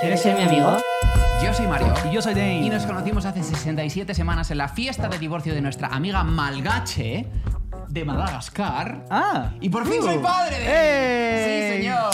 ¿Quieres 0.00 0.22
ser 0.22 0.36
mi 0.36 0.44
amigo? 0.44 0.76
Yo 1.44 1.52
soy 1.52 1.66
Mario. 1.66 1.92
Y 2.10 2.14
yo 2.14 2.22
soy 2.22 2.32
Dane. 2.32 2.62
Y 2.62 2.70
nos 2.70 2.86
conocimos 2.86 3.26
hace 3.26 3.42
67 3.42 4.14
semanas 4.14 4.50
en 4.50 4.56
la 4.58 4.68
fiesta 4.68 5.08
de 5.08 5.18
divorcio 5.18 5.52
de 5.52 5.60
nuestra 5.60 5.88
amiga 5.88 6.24
Malgache 6.24 7.26
de 7.88 8.04
Madagascar. 8.06 9.04
Ah. 9.10 9.50
Y 9.60 9.68
por 9.68 9.86
fin 9.86 10.00
Uh. 10.00 10.04
soy 10.04 10.18
padre 10.18 10.58
de 10.60 10.66
¡Ey! 10.66 11.78
Sí, 11.78 11.82
señor. 11.82 12.10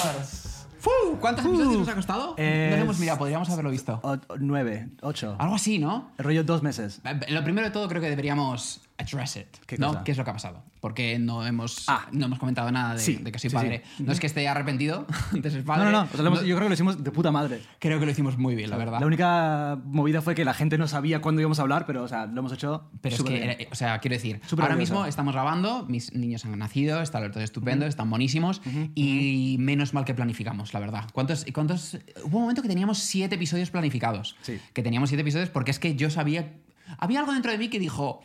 Fu, 0.80 0.90
¿Cuántos 1.20 1.44
episodios 1.44 1.78
nos 1.78 1.88
ha 1.88 1.94
costado? 1.94 2.34
Eh, 2.36 2.68
no 2.70 2.76
lo 2.78 2.82
hemos 2.82 2.98
mirado, 2.98 3.18
podríamos 3.18 3.48
haberlo 3.50 3.70
visto. 3.70 4.00
O- 4.02 4.12
o- 4.12 4.18
nueve, 4.40 4.88
ocho. 5.02 5.36
Algo 5.38 5.54
así, 5.54 5.78
¿no? 5.78 6.10
El 6.18 6.24
rollo 6.24 6.42
dos 6.44 6.62
meses. 6.64 7.00
Eh, 7.04 7.20
Lo 7.32 7.44
primero 7.44 7.66
de 7.68 7.72
todo 7.72 7.86
creo 7.88 8.00
que 8.02 8.08
deberíamos 8.10 8.80
address 8.98 9.36
it, 9.36 9.46
¿Qué 9.66 9.76
¿no? 9.78 9.88
cosa? 9.88 10.04
¿Qué 10.04 10.12
es 10.12 10.18
lo 10.18 10.24
que 10.24 10.30
ha 10.30 10.32
pasado? 10.32 10.62
Porque 10.80 11.18
no 11.18 11.44
hemos, 11.46 11.84
Ah. 11.88 12.06
no 12.12 12.26
hemos 12.26 12.38
comentado 12.38 12.70
nada 12.70 12.94
de, 12.94 13.00
Sí, 13.00 13.16
de 13.16 13.32
que 13.32 13.38
soy 13.38 13.50
sí, 13.50 13.56
sí. 13.56 13.62
padre. 13.62 13.82
No 13.98 14.12
es 14.12 14.20
que 14.20 14.26
esté 14.26 14.46
arrepentido 14.48 15.06
de 15.32 15.50
ser 15.50 15.64
padre. 15.64 15.84
no, 15.86 15.90
no. 15.90 16.02
o 16.02 16.06
sea, 16.08 16.22
lo 16.22 16.28
hemos- 16.28 16.40
No- 16.42 16.46
yo 16.46 16.54
creo 16.56 16.64
que 16.66 16.68
lo 16.70 16.74
hicimos 16.74 17.02
de 17.04 17.10
puta 17.10 17.30
madre. 17.30 17.60
Creo 17.78 17.98
que 17.98 18.06
lo 18.06 18.12
hicimos 18.12 18.38
muy 18.38 18.54
bien, 18.54 18.70
la 18.70 18.76
verdad. 18.76 19.00
La 19.00 19.06
única 19.06 19.78
movida 19.84 20.22
fue 20.22 20.34
que 20.34 20.44
la 20.44 20.54
gente 20.54 20.78
no 20.78 20.86
sabía 20.88 21.20
cuándo 21.20 21.40
íbamos 21.40 21.58
a 21.58 21.62
hablar, 21.62 21.84
pero 21.86 22.04
o 22.04 22.08
sea, 22.08 22.26
lo 22.26 22.38
hemos 22.40 22.52
hecho. 22.52 22.88
Pero 23.00 23.16
es 23.16 23.22
que, 23.22 23.32
bien. 23.40 23.56
o 23.70 23.74
sea, 23.74 23.98
quiero 23.98 24.14
decir, 24.16 24.40
ahora 24.52 24.64
orgulloso. 24.66 24.78
mismo 24.78 25.06
estamos 25.06 25.34
grabando, 25.34 25.84
mis 25.88 26.12
niños 26.14 26.44
han 26.44 26.56
nacido, 26.58 27.02
está 27.02 27.30
todo 27.30 27.42
estupendo, 27.42 27.84
están 27.86 28.08
buenísimos 28.08 28.62
y 28.94 29.56
menos 29.58 29.92
mal 29.94 30.04
que 30.04 30.14
planificamos, 30.14 30.72
la 30.72 30.80
verdad. 30.80 31.04
¿Cuántos, 31.12 31.44
cuántos? 31.52 31.98
Hubo 32.24 32.36
un 32.38 32.42
momento 32.44 32.62
que 32.62 32.68
teníamos 32.68 32.98
siete 32.98 33.34
episodios 33.34 33.70
planificados. 33.70 34.36
Sí. 34.42 34.58
Que 34.72 34.82
teníamos 34.82 35.08
siete 35.10 35.22
episodios 35.22 35.50
porque 35.50 35.70
es 35.70 35.78
que 35.78 35.96
yo 35.96 36.10
sabía. 36.10 36.54
Había 36.98 37.20
algo 37.20 37.32
dentro 37.32 37.50
de 37.50 37.58
mí 37.58 37.68
que 37.68 37.78
dijo. 37.80 38.22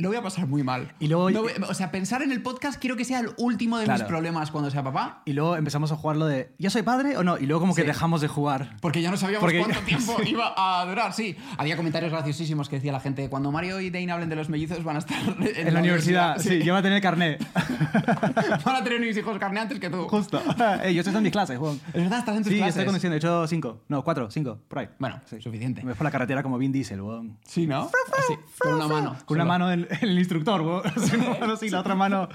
Lo 0.00 0.08
voy 0.08 0.16
a 0.16 0.22
pasar 0.22 0.46
muy 0.46 0.62
mal. 0.62 0.92
Y 0.98 1.08
luego- 1.08 1.30
No 1.30 1.42
voy- 1.42 1.52
o 1.68 1.74
sea, 1.74 1.90
pensar 1.90 2.22
en 2.22 2.32
el 2.32 2.42
podcast 2.42 2.80
quiero 2.80 2.96
que 2.96 3.04
sea 3.04 3.20
el 3.20 3.30
último 3.36 3.78
de 3.78 3.86
mis 3.86 4.02
problemas 4.02 4.50
cuando 4.50 4.70
sea 4.70 4.82
papá. 4.82 5.22
Y 5.26 5.34
luego 5.34 5.56
empezamos 5.56 5.92
a 5.92 5.96
jugar 5.96 6.16
lo 6.16 6.26
de 6.26 6.52
¿Ya 6.58 6.70
soy 6.70 6.82
padre 6.82 7.16
o 7.16 7.22
no? 7.22 7.36
Y 7.38 7.46
luego 7.46 7.60
como 7.60 7.74
que 7.74 7.82
Sí. 7.82 7.86
dejamos 7.86 8.20
de 8.22 8.28
jugar. 8.28 8.76
Porque 8.80 9.02
ya 9.02 9.10
no 9.10 9.16
sabíamos 9.16 9.40
Porque- 9.42 9.58
cuánto 9.60 9.80
tiempo 9.80 10.16
iba 10.26 10.54
a 10.56 10.84
durar, 10.86 11.12
sí. 11.12 11.36
Había 11.58 11.76
comentarios 11.76 12.10
graciosísimos 12.12 12.68
que 12.68 12.76
decía 12.76 12.92
la 12.92 13.00
gente, 13.00 13.28
cuando 13.28 13.52
Mario 13.52 13.80
y 13.80 13.90
Dane 13.90 14.10
hablen 14.10 14.28
de 14.28 14.36
los 14.36 14.48
mellizos 14.48 14.82
van 14.84 14.96
a 14.96 14.98
estar 15.00 15.18
en, 15.22 15.66
En, 15.68 15.74
la 15.74 15.80
universidad, 15.80 16.38
sí, 16.38 16.62
yo 16.62 16.72
voy 16.72 16.80
a 16.80 16.82
tener 16.82 17.02
carnet. 17.02 17.46
Van 18.64 18.76
a 18.76 18.84
tener 18.84 19.00
mis 19.00 19.16
hijos 19.16 19.38
carne 19.38 19.60
antes 19.60 19.78
que 19.78 19.90
tú. 19.90 20.08
Justo. 20.08 20.40
Yo 20.92 21.00
estoy 21.00 21.14
en 21.14 21.22
mis 21.22 21.32
clases, 21.32 21.58
Juan. 21.58 21.80
Es 21.88 22.02
verdad, 22.02 22.18
estás 22.20 22.36
en 22.36 22.42
tus 22.42 22.52
Sí, 22.52 22.58
clases. 22.58 22.70
estoy 22.76 22.84
conduciendo. 22.86 23.14
He 23.14 23.18
hecho 23.18 23.46
cinco. 23.46 23.80
No, 23.88 24.02
cuatro, 24.04 24.30
cinco, 24.30 24.58
por 24.68 24.78
ahí. 24.80 24.88
Bueno, 24.98 25.20
Sí. 25.26 25.40
suficiente. 25.40 25.82
Me 25.82 25.90
fue 25.92 25.96
por 25.96 26.04
la 26.04 26.10
carretera 26.10 26.42
como 26.42 26.58
Vin 26.58 26.72
Diesel, 26.72 27.00
weón. 27.00 27.38
Sí, 27.44 27.66
¿no? 27.66 27.82
Así, 28.18 28.34
con 28.58 28.74
una 28.74 28.86
mano. 28.88 29.16
Con 29.24 29.36
una 29.36 29.44
mano 29.44 29.70
en 29.72 29.86
el 30.02 30.18
instructor. 30.18 30.82
Así, 30.96 31.16
mano 31.16 31.52
así, 31.54 31.68
la 31.70 31.80
otra 31.80 31.94
mano. 31.94 32.28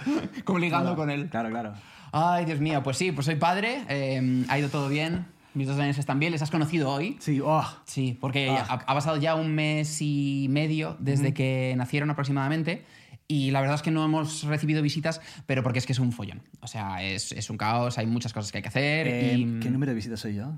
Como 0.44 0.60
ligando 0.60 0.96
con 0.96 1.10
él. 1.10 1.30
Claro, 1.30 1.50
claro. 1.50 1.74
Ay, 2.12 2.46
Dios 2.46 2.60
mío, 2.60 2.82
pues 2.84 2.98
sí, 2.98 3.12
pues 3.12 3.26
soy 3.26 3.36
padre. 3.36 3.84
eh, 3.90 4.46
ha 4.48 4.60
ido 4.60 4.70
todo 4.70 4.88
bien. 4.90 5.26
Mis 5.54 5.68
dos 5.68 5.80
años 5.80 5.98
están 5.98 6.20
bien. 6.20 6.32
¿Les 6.34 6.42
has 6.42 6.52
conocido 6.52 6.90
hoy? 6.92 7.16
Sí, 7.20 7.40
oh. 7.44 7.66
Sí, 7.86 8.18
porque 8.20 8.50
Ah. 8.50 8.66
ha, 8.68 8.74
ha 8.74 8.94
pasado 8.94 9.18
ya 9.18 9.36
un 9.36 9.54
mes 9.56 10.02
y 10.02 10.48
medio 10.50 10.98
desde 11.00 11.34
que 11.34 11.74
nacieron 11.78 12.10
aproximadamente. 12.10 12.84
Y 13.28 13.52
la 13.52 13.60
verdad 13.62 13.76
es 13.76 13.82
que 13.82 13.90
no 13.90 14.04
hemos 14.06 14.44
recibido 14.44 14.82
visitas, 14.84 15.20
pero 15.48 15.64
porque 15.64 15.80
es 15.80 15.86
que 15.86 15.94
es 15.94 16.00
un 16.00 16.12
follón. 16.12 16.44
O 16.60 16.68
sea, 16.68 17.02
es, 17.04 17.32
es 17.32 17.50
un 17.50 17.58
caos, 17.58 17.98
hay 17.98 18.06
muchas 18.06 18.34
cosas 18.34 18.52
que 18.52 18.60
hay 18.60 18.62
que 18.62 18.68
hacer. 18.68 19.08
Eh, 19.08 19.34
y... 19.38 19.60
¿Qué 19.62 19.70
número 19.72 19.92
de 19.92 19.96
visitas 19.96 20.20
soy 20.20 20.36
yo? 20.36 20.52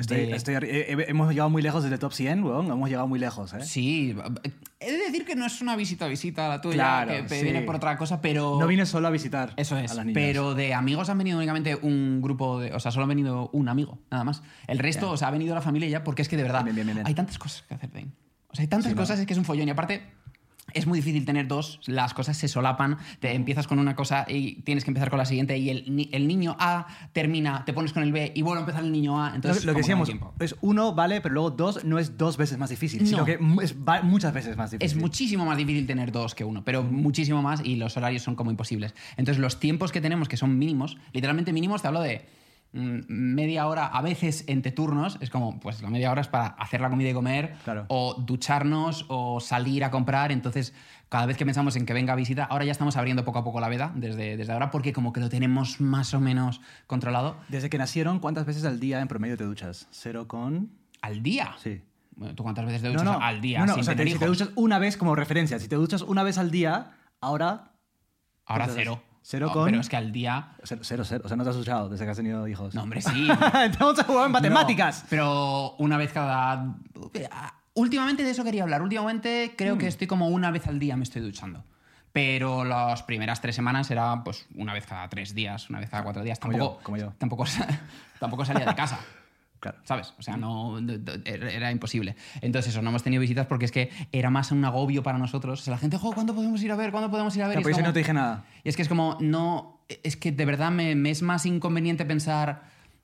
Estoy, 0.00 0.26
De- 0.26 0.34
estoy 0.36 0.54
arri- 0.54 0.68
eh, 0.70 0.92
eh, 0.92 1.04
hemos 1.08 1.28
llegado 1.30 1.50
muy 1.50 1.60
lejos 1.62 1.82
desde 1.84 1.98
top 1.98 2.12
100, 2.12 2.42
weón. 2.42 2.66
Hemos 2.70 2.88
llegado 2.88 3.06
muy 3.06 3.18
lejos, 3.18 3.52
¿eh? 3.52 3.64
Sí, 3.64 4.16
he 4.80 4.92
de 4.92 4.98
decir 4.98 5.24
que 5.26 5.36
no 5.36 5.44
es 5.46 5.60
una 5.60 5.76
visita 5.76 6.06
visita 6.08 6.48
la 6.48 6.60
tuya, 6.60 6.74
Claro, 6.74 7.26
que 7.26 7.36
sí. 7.36 7.42
viene 7.44 7.60
por 7.62 7.76
otra 7.76 7.96
cosa, 7.98 8.20
pero... 8.22 8.56
No 8.58 8.66
vine 8.66 8.86
solo 8.86 9.08
a 9.08 9.10
visitar 9.10 9.52
Eso 9.56 9.76
a 9.76 9.82
es, 9.84 9.94
las 9.94 10.06
niñas. 10.06 10.14
pero 10.20 10.54
de 10.54 10.72
amigos 10.74 11.10
han 11.10 11.18
venido 11.18 11.36
únicamente 11.36 11.76
un 11.76 12.20
grupo 12.22 12.58
de... 12.60 12.72
O 12.72 12.80
sea, 12.80 12.90
solo 12.90 13.04
ha 13.04 13.08
venido 13.08 13.50
un 13.52 13.68
amigo, 13.68 13.98
nada 14.10 14.24
más. 14.24 14.42
El 14.66 14.78
resto, 14.78 15.06
Ya. 15.06 15.12
o 15.12 15.16
sea, 15.18 15.28
ha 15.28 15.32
venido 15.32 15.54
la 15.54 15.60
familia 15.60 15.88
ya 15.88 16.02
porque 16.02 16.22
es 16.22 16.28
que 16.28 16.36
de 16.38 16.44
verdad 16.44 16.64
Bien, 16.64 16.74
bien, 16.74 16.86
bien, 16.86 17.02
hay 17.06 17.14
tantas 17.14 17.38
cosas 17.38 17.62
que 17.68 17.74
hacer, 17.74 17.92
Dane. 17.92 18.08
O 18.48 18.56
sea, 18.56 18.62
hay 18.62 18.68
tantas 18.68 18.90
Sí, 18.90 18.94
¿no? 18.96 19.02
cosas, 19.02 19.20
es 19.20 19.26
que 19.26 19.32
es 19.34 19.38
un 19.38 19.44
follón. 19.44 19.68
Y 19.68 19.70
aparte, 19.70 20.02
es 20.74 20.86
muy 20.86 20.98
difícil 20.98 21.24
tener 21.24 21.48
dos, 21.48 21.80
las 21.86 22.14
cosas 22.14 22.36
se 22.36 22.48
solapan, 22.48 22.98
te 23.20 23.32
empiezas 23.34 23.66
con 23.66 23.78
una 23.78 23.94
cosa 23.96 24.24
y 24.28 24.62
tienes 24.62 24.84
que 24.84 24.90
empezar 24.90 25.10
con 25.10 25.18
la 25.18 25.24
siguiente 25.24 25.56
y 25.58 25.70
el, 25.70 26.08
el 26.12 26.28
niño 26.28 26.56
A 26.58 26.86
termina, 27.12 27.64
te 27.64 27.72
pones 27.72 27.92
con 27.92 28.02
el 28.02 28.12
B 28.12 28.32
y 28.34 28.42
vuelve 28.42 28.58
a 28.58 28.60
empezar 28.62 28.84
el 28.84 28.92
niño 28.92 29.22
A. 29.22 29.34
Entonces, 29.34 29.64
lo 29.64 29.72
que 29.72 29.78
decíamos, 29.78 30.10
es 30.40 30.56
uno, 30.60 30.94
vale, 30.94 31.20
pero 31.20 31.34
luego 31.34 31.50
dos 31.50 31.84
no 31.84 31.98
es 31.98 32.16
dos 32.18 32.36
veces 32.36 32.58
más 32.58 32.70
difícil, 32.70 33.06
sino 33.06 33.18
No. 33.18 33.24
que 33.24 33.38
es 33.62 33.74
muchas 34.02 34.32
veces 34.32 34.56
más 34.56 34.72
Es 34.72 34.78
difícil. 34.78 35.00
muchísimo 35.00 35.44
más 35.44 35.56
difícil 35.58 35.86
tener 35.86 36.12
dos 36.12 36.34
que 36.34 36.44
uno, 36.44 36.64
pero 36.64 36.82
muchísimo 36.82 37.42
más 37.42 37.60
y 37.64 37.76
los 37.76 37.96
horarios 37.96 38.22
son 38.22 38.34
como 38.34 38.50
imposibles. 38.50 38.94
Entonces 39.16 39.40
los 39.40 39.60
tiempos 39.60 39.92
que 39.92 40.00
tenemos, 40.00 40.28
que 40.28 40.36
son 40.36 40.58
mínimos, 40.58 40.96
literalmente 41.12 41.52
mínimos, 41.52 41.82
te 41.82 41.88
hablo 41.88 42.00
de 42.00 42.24
media 42.72 43.66
hora 43.66 43.86
a 43.86 44.00
veces 44.02 44.44
entre 44.46 44.70
turnos, 44.72 45.18
es 45.20 45.28
como, 45.30 45.58
pues 45.58 45.82
la 45.82 45.90
media 45.90 46.10
hora 46.10 46.20
es 46.20 46.28
para 46.28 46.46
hacer 46.46 46.80
la 46.80 46.88
comida 46.90 47.10
y 47.10 47.12
comer, 47.14 47.54
Claro. 47.64 47.84
o 47.88 48.14
ducharnos, 48.14 49.06
o 49.08 49.40
salir 49.40 49.82
a 49.84 49.90
comprar, 49.90 50.30
entonces 50.32 50.72
cada 51.08 51.26
vez 51.26 51.36
que 51.36 51.44
pensamos 51.44 51.74
en 51.74 51.84
que 51.86 51.92
venga 51.92 52.14
visita, 52.14 52.44
ahora 52.44 52.64
ya 52.64 52.70
estamos 52.72 52.96
abriendo 52.96 53.24
poco 53.24 53.40
a 53.40 53.44
poco 53.44 53.58
la 53.60 53.68
veda 53.68 53.90
desde, 53.96 54.36
desde 54.36 54.52
ahora 54.52 54.70
porque 54.70 54.92
como 54.92 55.12
que 55.12 55.18
lo 55.20 55.28
tenemos 55.28 55.80
más 55.80 56.14
o 56.14 56.20
menos 56.20 56.60
controlado 56.86 57.36
Desde 57.48 57.68
que 57.70 57.78
nacieron, 57.78 58.20
¿cuántas 58.20 58.46
veces 58.46 58.64
al 58.64 58.78
día 58.78 59.00
en 59.00 59.08
promedio 59.08 59.36
te 59.36 59.44
duchas? 59.44 59.88
¿Cero 59.90 60.28
con...? 60.28 60.70
al 61.02 61.22
día. 61.22 61.54
Sí. 61.58 61.80
Bueno, 62.14 62.34
¿Tú 62.34 62.42
cuántas 62.42 62.66
veces 62.66 62.82
te 62.82 62.88
duchas 62.88 63.16
al 63.20 63.40
día? 63.40 63.60
No, 63.60 63.66
no, 63.66 63.72
sin 63.72 63.80
o 63.80 63.84
sea, 63.84 63.96
te- 63.96 64.06
si 64.06 64.18
te 64.18 64.26
duchas 64.26 64.50
una 64.54 64.78
vez 64.78 64.96
como 64.98 65.14
referencia, 65.16 65.58
si 65.58 65.66
te 65.66 65.76
duchas 65.76 66.02
una 66.02 66.22
vez 66.22 66.36
al 66.38 66.50
día, 66.50 66.92
ahora... 67.22 67.72
Ahora 68.44 68.68
cero. 68.72 69.02
Cero 69.22 69.46
No, 69.48 69.52
con- 69.52 69.64
Pero 69.66 69.80
es 69.80 69.88
que 69.88 69.96
al 69.96 70.12
día 70.12 70.52
Cero, 70.64 70.80
cero, 70.84 71.04
cero. 71.06 71.22
O 71.24 71.28
sea, 71.28 71.36
no 71.36 71.44
te 71.44 71.50
has 71.50 71.56
duchado 71.56 71.88
desde 71.88 72.04
que 72.04 72.10
has 72.10 72.16
tenido 72.16 72.46
hijos. 72.48 72.74
No, 72.74 72.82
hombre, 72.82 73.00
sí. 73.02 73.28
Estamos 73.64 73.98
a 73.98 74.04
jugar 74.04 74.26
en 74.26 74.32
matemáticas. 74.32 75.02
No, 75.02 75.06
pero 75.10 75.74
una 75.78 75.96
vez 75.96 76.12
cada. 76.12 76.74
Últimamente 77.74 78.24
de 78.24 78.30
eso 78.30 78.44
quería 78.44 78.62
hablar. 78.64 78.82
Últimamente 78.82 79.54
creo 79.56 79.76
Hmm. 79.76 79.78
que 79.78 79.86
estoy 79.86 80.06
como 80.06 80.28
una 80.28 80.50
vez 80.50 80.66
al 80.66 80.78
día 80.78 80.96
me 80.96 81.04
estoy 81.04 81.22
duchando. 81.22 81.64
Pero 82.12 82.64
las 82.64 83.04
primeras 83.04 83.40
tres 83.40 83.54
semanas 83.54 83.88
era 83.90 84.24
pues 84.24 84.46
una 84.56 84.72
vez 84.74 84.84
cada 84.84 85.08
tres 85.08 85.32
días, 85.32 85.70
una 85.70 85.78
vez 85.78 85.88
cada 85.90 86.02
cuatro 86.02 86.24
días. 86.24 86.40
Como 86.40 86.52
Tampoco, 86.52 86.78
yo, 86.78 86.82
como 86.84 86.96
yo. 86.96 87.12
Tampoco, 87.18 87.44
tampoco 88.18 88.44
salía 88.44 88.66
de 88.66 88.74
casa. 88.74 88.98
Claro. 89.60 89.78
¿Sabes? 89.84 90.14
O 90.18 90.22
sea, 90.22 90.36
no, 90.38 90.78
era 91.24 91.70
imposible. 91.70 92.16
Entonces, 92.40 92.72
eso, 92.72 92.80
no 92.82 92.88
hemos 92.90 93.02
tenido 93.02 93.20
visitas 93.20 93.46
porque 93.46 93.66
es 93.66 93.72
que 93.72 93.90
era 94.10 94.30
más 94.30 94.52
un 94.52 94.64
agobio 94.64 95.02
para 95.02 95.18
nosotros. 95.18 95.60
O 95.60 95.62
sea, 95.62 95.72
la 95.72 95.78
gente, 95.78 95.98
jo, 95.98 96.12
¿cuándo 96.12 96.34
podemos 96.34 96.62
ir 96.62 96.72
a 96.72 96.76
ver? 96.76 96.90
¿Cuándo 96.90 97.10
podemos 97.10 97.36
ir 97.36 97.42
a 97.42 97.48
ver? 97.48 97.56
Claro, 97.56 97.60
Y 97.60 97.62
es 97.62 97.64
por 97.64 97.70
eso 97.72 97.78
como- 97.80 97.88
no 97.88 97.92
te 97.92 97.98
dije 98.00 98.12
nada. 98.14 98.44
y 98.64 98.68
es 98.70 98.76
que 98.76 98.82
es 98.82 98.88
como, 98.88 99.18
no. 99.20 99.80
Es 100.02 100.16
que 100.16 100.32
de 100.32 100.44
verdad 100.46 100.70
me, 100.70 100.94
me 100.94 101.10
es 101.10 101.20
más 101.22 101.44
inconveniente 101.46 102.04
pensar, 102.04 102.62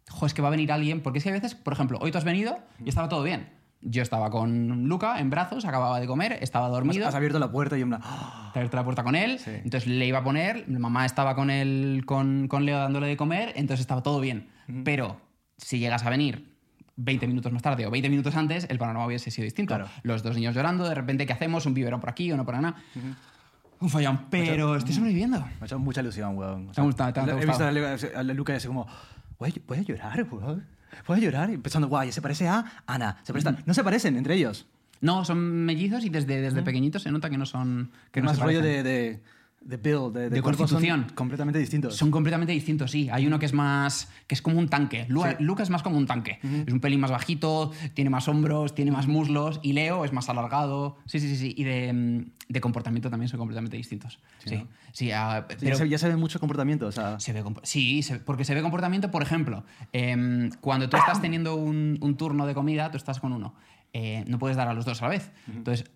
jo, 0.09 0.25
es 0.27 0.33
que 0.35 0.41
va 0.43 0.49
a 0.49 0.51
venir 0.51 0.73
alguien. 0.73 1.03
Porque 1.03 1.19
es 1.19 1.25
que 1.25 1.31
a 1.31 1.35
veces, 1.35 1.55
por 1.55 1.73
ejemplo, 1.75 1.99
hoy 2.01 2.11
tú 2.11 2.19
has 2.19 2.25
venido 2.25 2.59
y 2.85 2.89
estaba 2.89 3.09
todo 3.09 3.23
bien. 3.23 3.51
Yo 3.83 4.03
estaba 4.03 4.31
con 4.31 4.89
Luca 4.89 5.21
en 5.21 5.29
brazos, 5.29 5.67
acababa 5.67 6.01
de 6.01 6.07
comer, 6.07 6.39
estaba 6.41 6.69
dormido. 6.69 7.07
has 7.07 7.15
abierto 7.15 7.39
la 7.39 7.53
puerta 7.53 7.77
y 7.77 7.83
una... 7.83 8.01
¡Ah! 8.03 8.51
Te 8.55 8.61
abierto 8.61 8.77
la 8.79 8.85
puerta 8.85 9.05
con 9.05 9.15
él, 9.15 9.39
Sí. 9.39 9.51
entonces 9.51 9.87
le 9.87 10.07
iba 10.07 10.21
a 10.21 10.25
poner, 10.25 10.65
mi 10.67 10.79
mamá 10.79 11.05
estaba 11.05 11.35
con 11.37 11.51
él, 11.51 12.03
con, 12.07 12.49
con 12.49 12.65
Leo 12.65 12.79
dándole 12.79 13.07
de 13.07 13.17
comer, 13.19 13.53
entonces 13.55 13.81
estaba 13.83 14.03
todo 14.03 14.19
bien. 14.21 14.49
Pero 14.83 15.21
si 15.57 15.79
llegas 15.79 16.05
a 16.05 16.11
venir 16.11 16.49
20 16.97 17.27
minutos 17.27 17.53
más 17.53 17.63
tarde 17.63 17.87
o 17.87 17.91
20 17.91 18.09
minutos 18.09 18.35
antes, 18.37 18.67
el 18.71 18.79
panorama 18.79 19.07
hubiese 19.07 19.31
sido 19.31 19.45
distinto. 19.45 19.75
Claro. 19.75 19.91
Los 20.03 20.23
dos 20.23 20.35
niños 20.35 20.55
llorando, 20.55 20.89
de 20.89 20.95
repente, 20.95 21.27
¿qué 21.27 21.33
hacemos? 21.33 21.67
Un 21.67 21.75
biberón 21.75 22.01
por 22.01 22.11
aquí, 22.11 22.33
uno 22.33 22.45
por 22.45 22.55
allá. 22.55 22.75
Un 23.79 23.91
follón, 23.91 24.27
pero 24.31 24.75
estoy 24.77 24.95
sobreviviendo. 24.95 25.39
Me 25.41 25.47
ha 25.61 25.65
hecho 25.67 25.79
mucha 25.79 26.01
ilusión, 26.01 26.37
weón. 26.39 26.71
O 26.71 26.73
¿Te 26.73 26.81
ha 26.81 26.85
gustado? 26.85 27.13
¿Te 27.13 27.21
He 27.21 27.35
visto 27.35 27.47
gustado? 27.49 27.69
a 27.69 27.73
Lu- 27.73 28.31
a 28.31 28.35
Luca 28.35 28.55
y 28.55 28.57
así 28.57 28.67
como, 28.69 28.87
voy 29.39 29.53
a, 29.77 29.83
llorar, 29.83 30.27
weón. 30.31 30.67
Voy 31.07 31.19
a 31.19 31.21
llorar. 31.21 31.51
Y 31.51 31.59
pensando, 31.59 31.89
guay, 31.89 32.11
se 32.13 32.23
parece 32.23 32.49
a 32.49 32.65
Ana. 32.87 33.19
Se 33.23 33.33
parece 33.35 33.51
a-". 33.51 33.57
No 33.67 33.75
se 33.75 33.85
parecen 33.85 34.17
entre 34.17 34.35
ellos. 34.35 34.67
No, 35.03 35.27
son 35.27 35.39
mellizos 35.67 36.07
y 36.07 36.09
desde, 36.09 36.41
desde 36.41 36.63
pequeñitos 36.63 37.03
se 37.03 37.11
nota 37.13 37.29
que 37.29 37.37
no 37.37 37.45
son. 37.45 37.91
Que 38.13 38.23
no 38.23 38.27
más 38.29 38.39
se 38.39 38.43
rollo 38.43 38.63
de, 38.63 38.83
de, 38.83 39.21
de 39.67 39.77
build, 39.79 40.13
de, 40.15 40.31
De 40.31 40.37
son 40.37 40.43
constitución. 40.43 41.07
completamente 41.15 41.59
distintos. 41.59 41.97
Son 41.97 42.11
completamente 42.11 42.53
distintos, 42.53 42.91
sí. 42.91 43.09
Hay 43.11 43.27
uno 43.27 43.39
que 43.39 43.47
es 43.47 43.53
más. 43.53 44.09
que 44.27 44.35
es 44.35 44.43
como 44.43 44.59
un 44.59 44.69
tanque. 44.69 45.07
Lu- 45.09 45.23
Sí. 45.25 45.31
Luca 45.41 45.63
es 45.63 45.71
más 45.71 45.83
como 45.83 45.97
un 45.99 46.07
tanque. 46.07 46.39
Es 46.67 46.73
un 46.73 46.81
pelín 46.81 47.01
más 47.01 47.11
bajito, 47.11 47.73
tiene 47.95 48.11
más 48.11 48.29
hombros, 48.29 48.75
tiene 48.75 48.91
más 48.93 49.07
muslos. 49.09 49.59
Y 49.63 49.73
Leo 49.73 50.05
es 50.05 50.13
más 50.13 50.29
alargado. 50.29 50.99
Sí, 51.07 51.19
sí, 51.21 51.29
sí. 51.29 51.37
sí. 51.37 51.55
Y 51.57 51.65
de, 51.65 51.93
mm, 51.93 52.25
de 52.49 52.61
comportamiento 52.61 53.11
también 53.11 53.29
son 53.29 53.39
completamente 53.39 53.77
distintos. 53.77 54.21
Sí. 54.45 54.57
¿no? 54.57 54.69
Sí, 54.93 55.11
ah, 55.11 55.45
Sí, 55.49 55.57
pero- 55.61 55.71
ya, 55.73 55.77
se, 55.77 55.89
ya 55.89 55.99
se 55.99 56.09
ve 56.09 56.17
mucho 56.17 56.39
comportamiento, 56.41 56.87
o 56.87 56.93
sea... 56.93 57.19
Se 57.21 57.33
ve 57.33 57.43
sí, 57.65 58.03
se- 58.03 58.21
porque 58.21 58.45
se 58.45 58.55
ve 58.55 58.63
comportamiento, 58.63 59.11
por 59.11 59.23
ejemplo, 59.23 59.65
em, 59.93 60.51
cuando 60.61 60.89
tú 60.89 60.97
estás 60.97 61.21
teniendo 61.21 61.57
un, 61.57 61.99
un 62.01 62.17
turno 62.17 62.47
de 62.47 62.55
comida, 62.55 62.91
tú 62.91 62.97
estás 62.97 63.21
con 63.21 63.33
uno, 63.33 63.55
eh, 63.93 64.25
no 64.29 64.39
puedes 64.39 64.57
dar 64.57 64.69
a 64.69 64.75
los 64.75 64.85
dos 64.85 65.03
a 65.03 65.07
la 65.07 65.11
vez. 65.11 65.31
Entonces, 65.53 65.91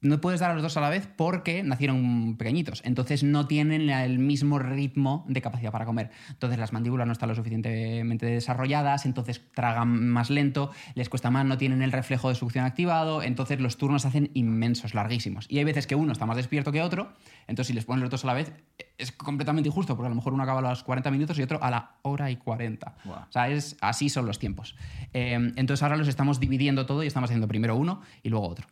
no 0.00 0.20
puedes 0.20 0.40
dar 0.40 0.50
a 0.50 0.54
los 0.54 0.62
dos 0.62 0.76
a 0.76 0.80
la 0.80 0.90
vez 0.90 1.08
porque 1.16 1.62
nacieron 1.62 2.36
pequeñitos. 2.36 2.82
Entonces, 2.84 3.22
no 3.22 3.46
tienen 3.46 3.88
el 3.90 4.18
mismo 4.18 4.58
ritmo 4.58 5.24
de 5.28 5.40
capacidad 5.40 5.72
para 5.72 5.84
comer. 5.84 6.10
Entonces, 6.30 6.58
las 6.58 6.72
mandíbulas 6.72 7.06
no 7.06 7.12
están 7.12 7.28
lo 7.28 7.34
suficientemente 7.34 8.26
desarrolladas, 8.26 9.06
entonces 9.06 9.42
tragan 9.54 10.08
más 10.08 10.30
lento, 10.30 10.70
les 10.94 11.08
cuesta 11.08 11.30
más, 11.30 11.44
no 11.44 11.58
tienen 11.58 11.82
el 11.82 11.92
reflejo 11.92 12.28
de 12.28 12.34
succión 12.34 12.64
activado, 12.64 13.22
entonces 13.22 13.60
los 13.60 13.76
turnos 13.76 14.02
se 14.02 14.08
hacen 14.08 14.30
inmensos, 14.34 14.94
larguísimos. 14.94 15.46
Y 15.48 15.58
hay 15.58 15.64
veces 15.64 15.86
que 15.86 15.94
uno 15.94 16.12
está 16.12 16.26
más 16.26 16.36
despierto 16.36 16.72
que 16.72 16.82
otro, 16.82 17.12
entonces 17.46 17.68
si 17.68 17.72
les 17.72 17.84
pones 17.84 18.02
los 18.02 18.10
dos 18.10 18.24
a 18.24 18.28
la 18.28 18.34
vez, 18.34 18.52
es 18.98 19.12
completamente 19.12 19.68
injusto, 19.68 19.96
porque 19.96 20.06
a 20.06 20.10
lo 20.10 20.14
mejor 20.14 20.32
uno 20.32 20.42
acaba 20.42 20.60
a 20.60 20.70
los 20.70 20.82
40 20.82 21.10
minutos 21.10 21.38
y 21.38 21.42
otro 21.42 21.62
a 21.62 21.70
la 21.70 21.96
hora 22.02 22.30
y 22.30 22.36
40. 22.36 22.94
Guau. 23.04 23.18
O 23.18 23.32
sea, 23.32 23.48
es, 23.48 23.76
así 23.80 24.08
son 24.08 24.26
los 24.26 24.38
tiempos. 24.38 24.76
Eh, 25.12 25.34
entonces 25.56 25.82
ahora 25.82 25.96
los 25.96 26.08
estamos 26.08 26.40
dividiendo 26.40 26.86
todo 26.86 27.02
y 27.02 27.06
estamos 27.06 27.28
haciendo 27.28 27.48
primero 27.48 27.76
uno 27.76 28.00
y 28.22 28.28
luego 28.28 28.48
otro. 28.48 28.66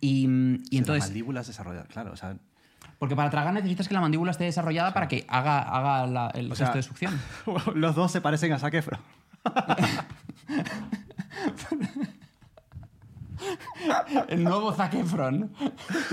Y, 0.00 0.26
y 0.26 0.28
las 0.28 0.72
entonces, 0.72 1.04
mandíbulas 1.04 1.46
desarrolladas, 1.46 1.88
claro, 1.88 2.12
o 2.12 2.16
sea... 2.16 2.36
porque 2.98 3.16
para 3.16 3.30
tragar 3.30 3.54
necesitas 3.54 3.88
que 3.88 3.94
la 3.94 4.00
mandíbula 4.00 4.32
esté 4.32 4.44
desarrollada 4.44 4.92
para 4.92 5.08
que 5.08 5.24
haga, 5.28 5.60
haga 5.60 6.06
la- 6.06 6.30
el 6.34 6.54
gesto 6.54 6.74
de 6.76 6.82
succión. 6.82 7.18
Los 7.74 7.94
dos 7.94 8.10
se 8.12 8.20
parecen 8.20 8.52
a 8.52 8.58
Zac 8.58 8.74
Efron. 8.74 9.00
El 14.28 14.44
nuevo 14.44 14.72
Zac 14.72 14.94
Efron. 14.94 15.52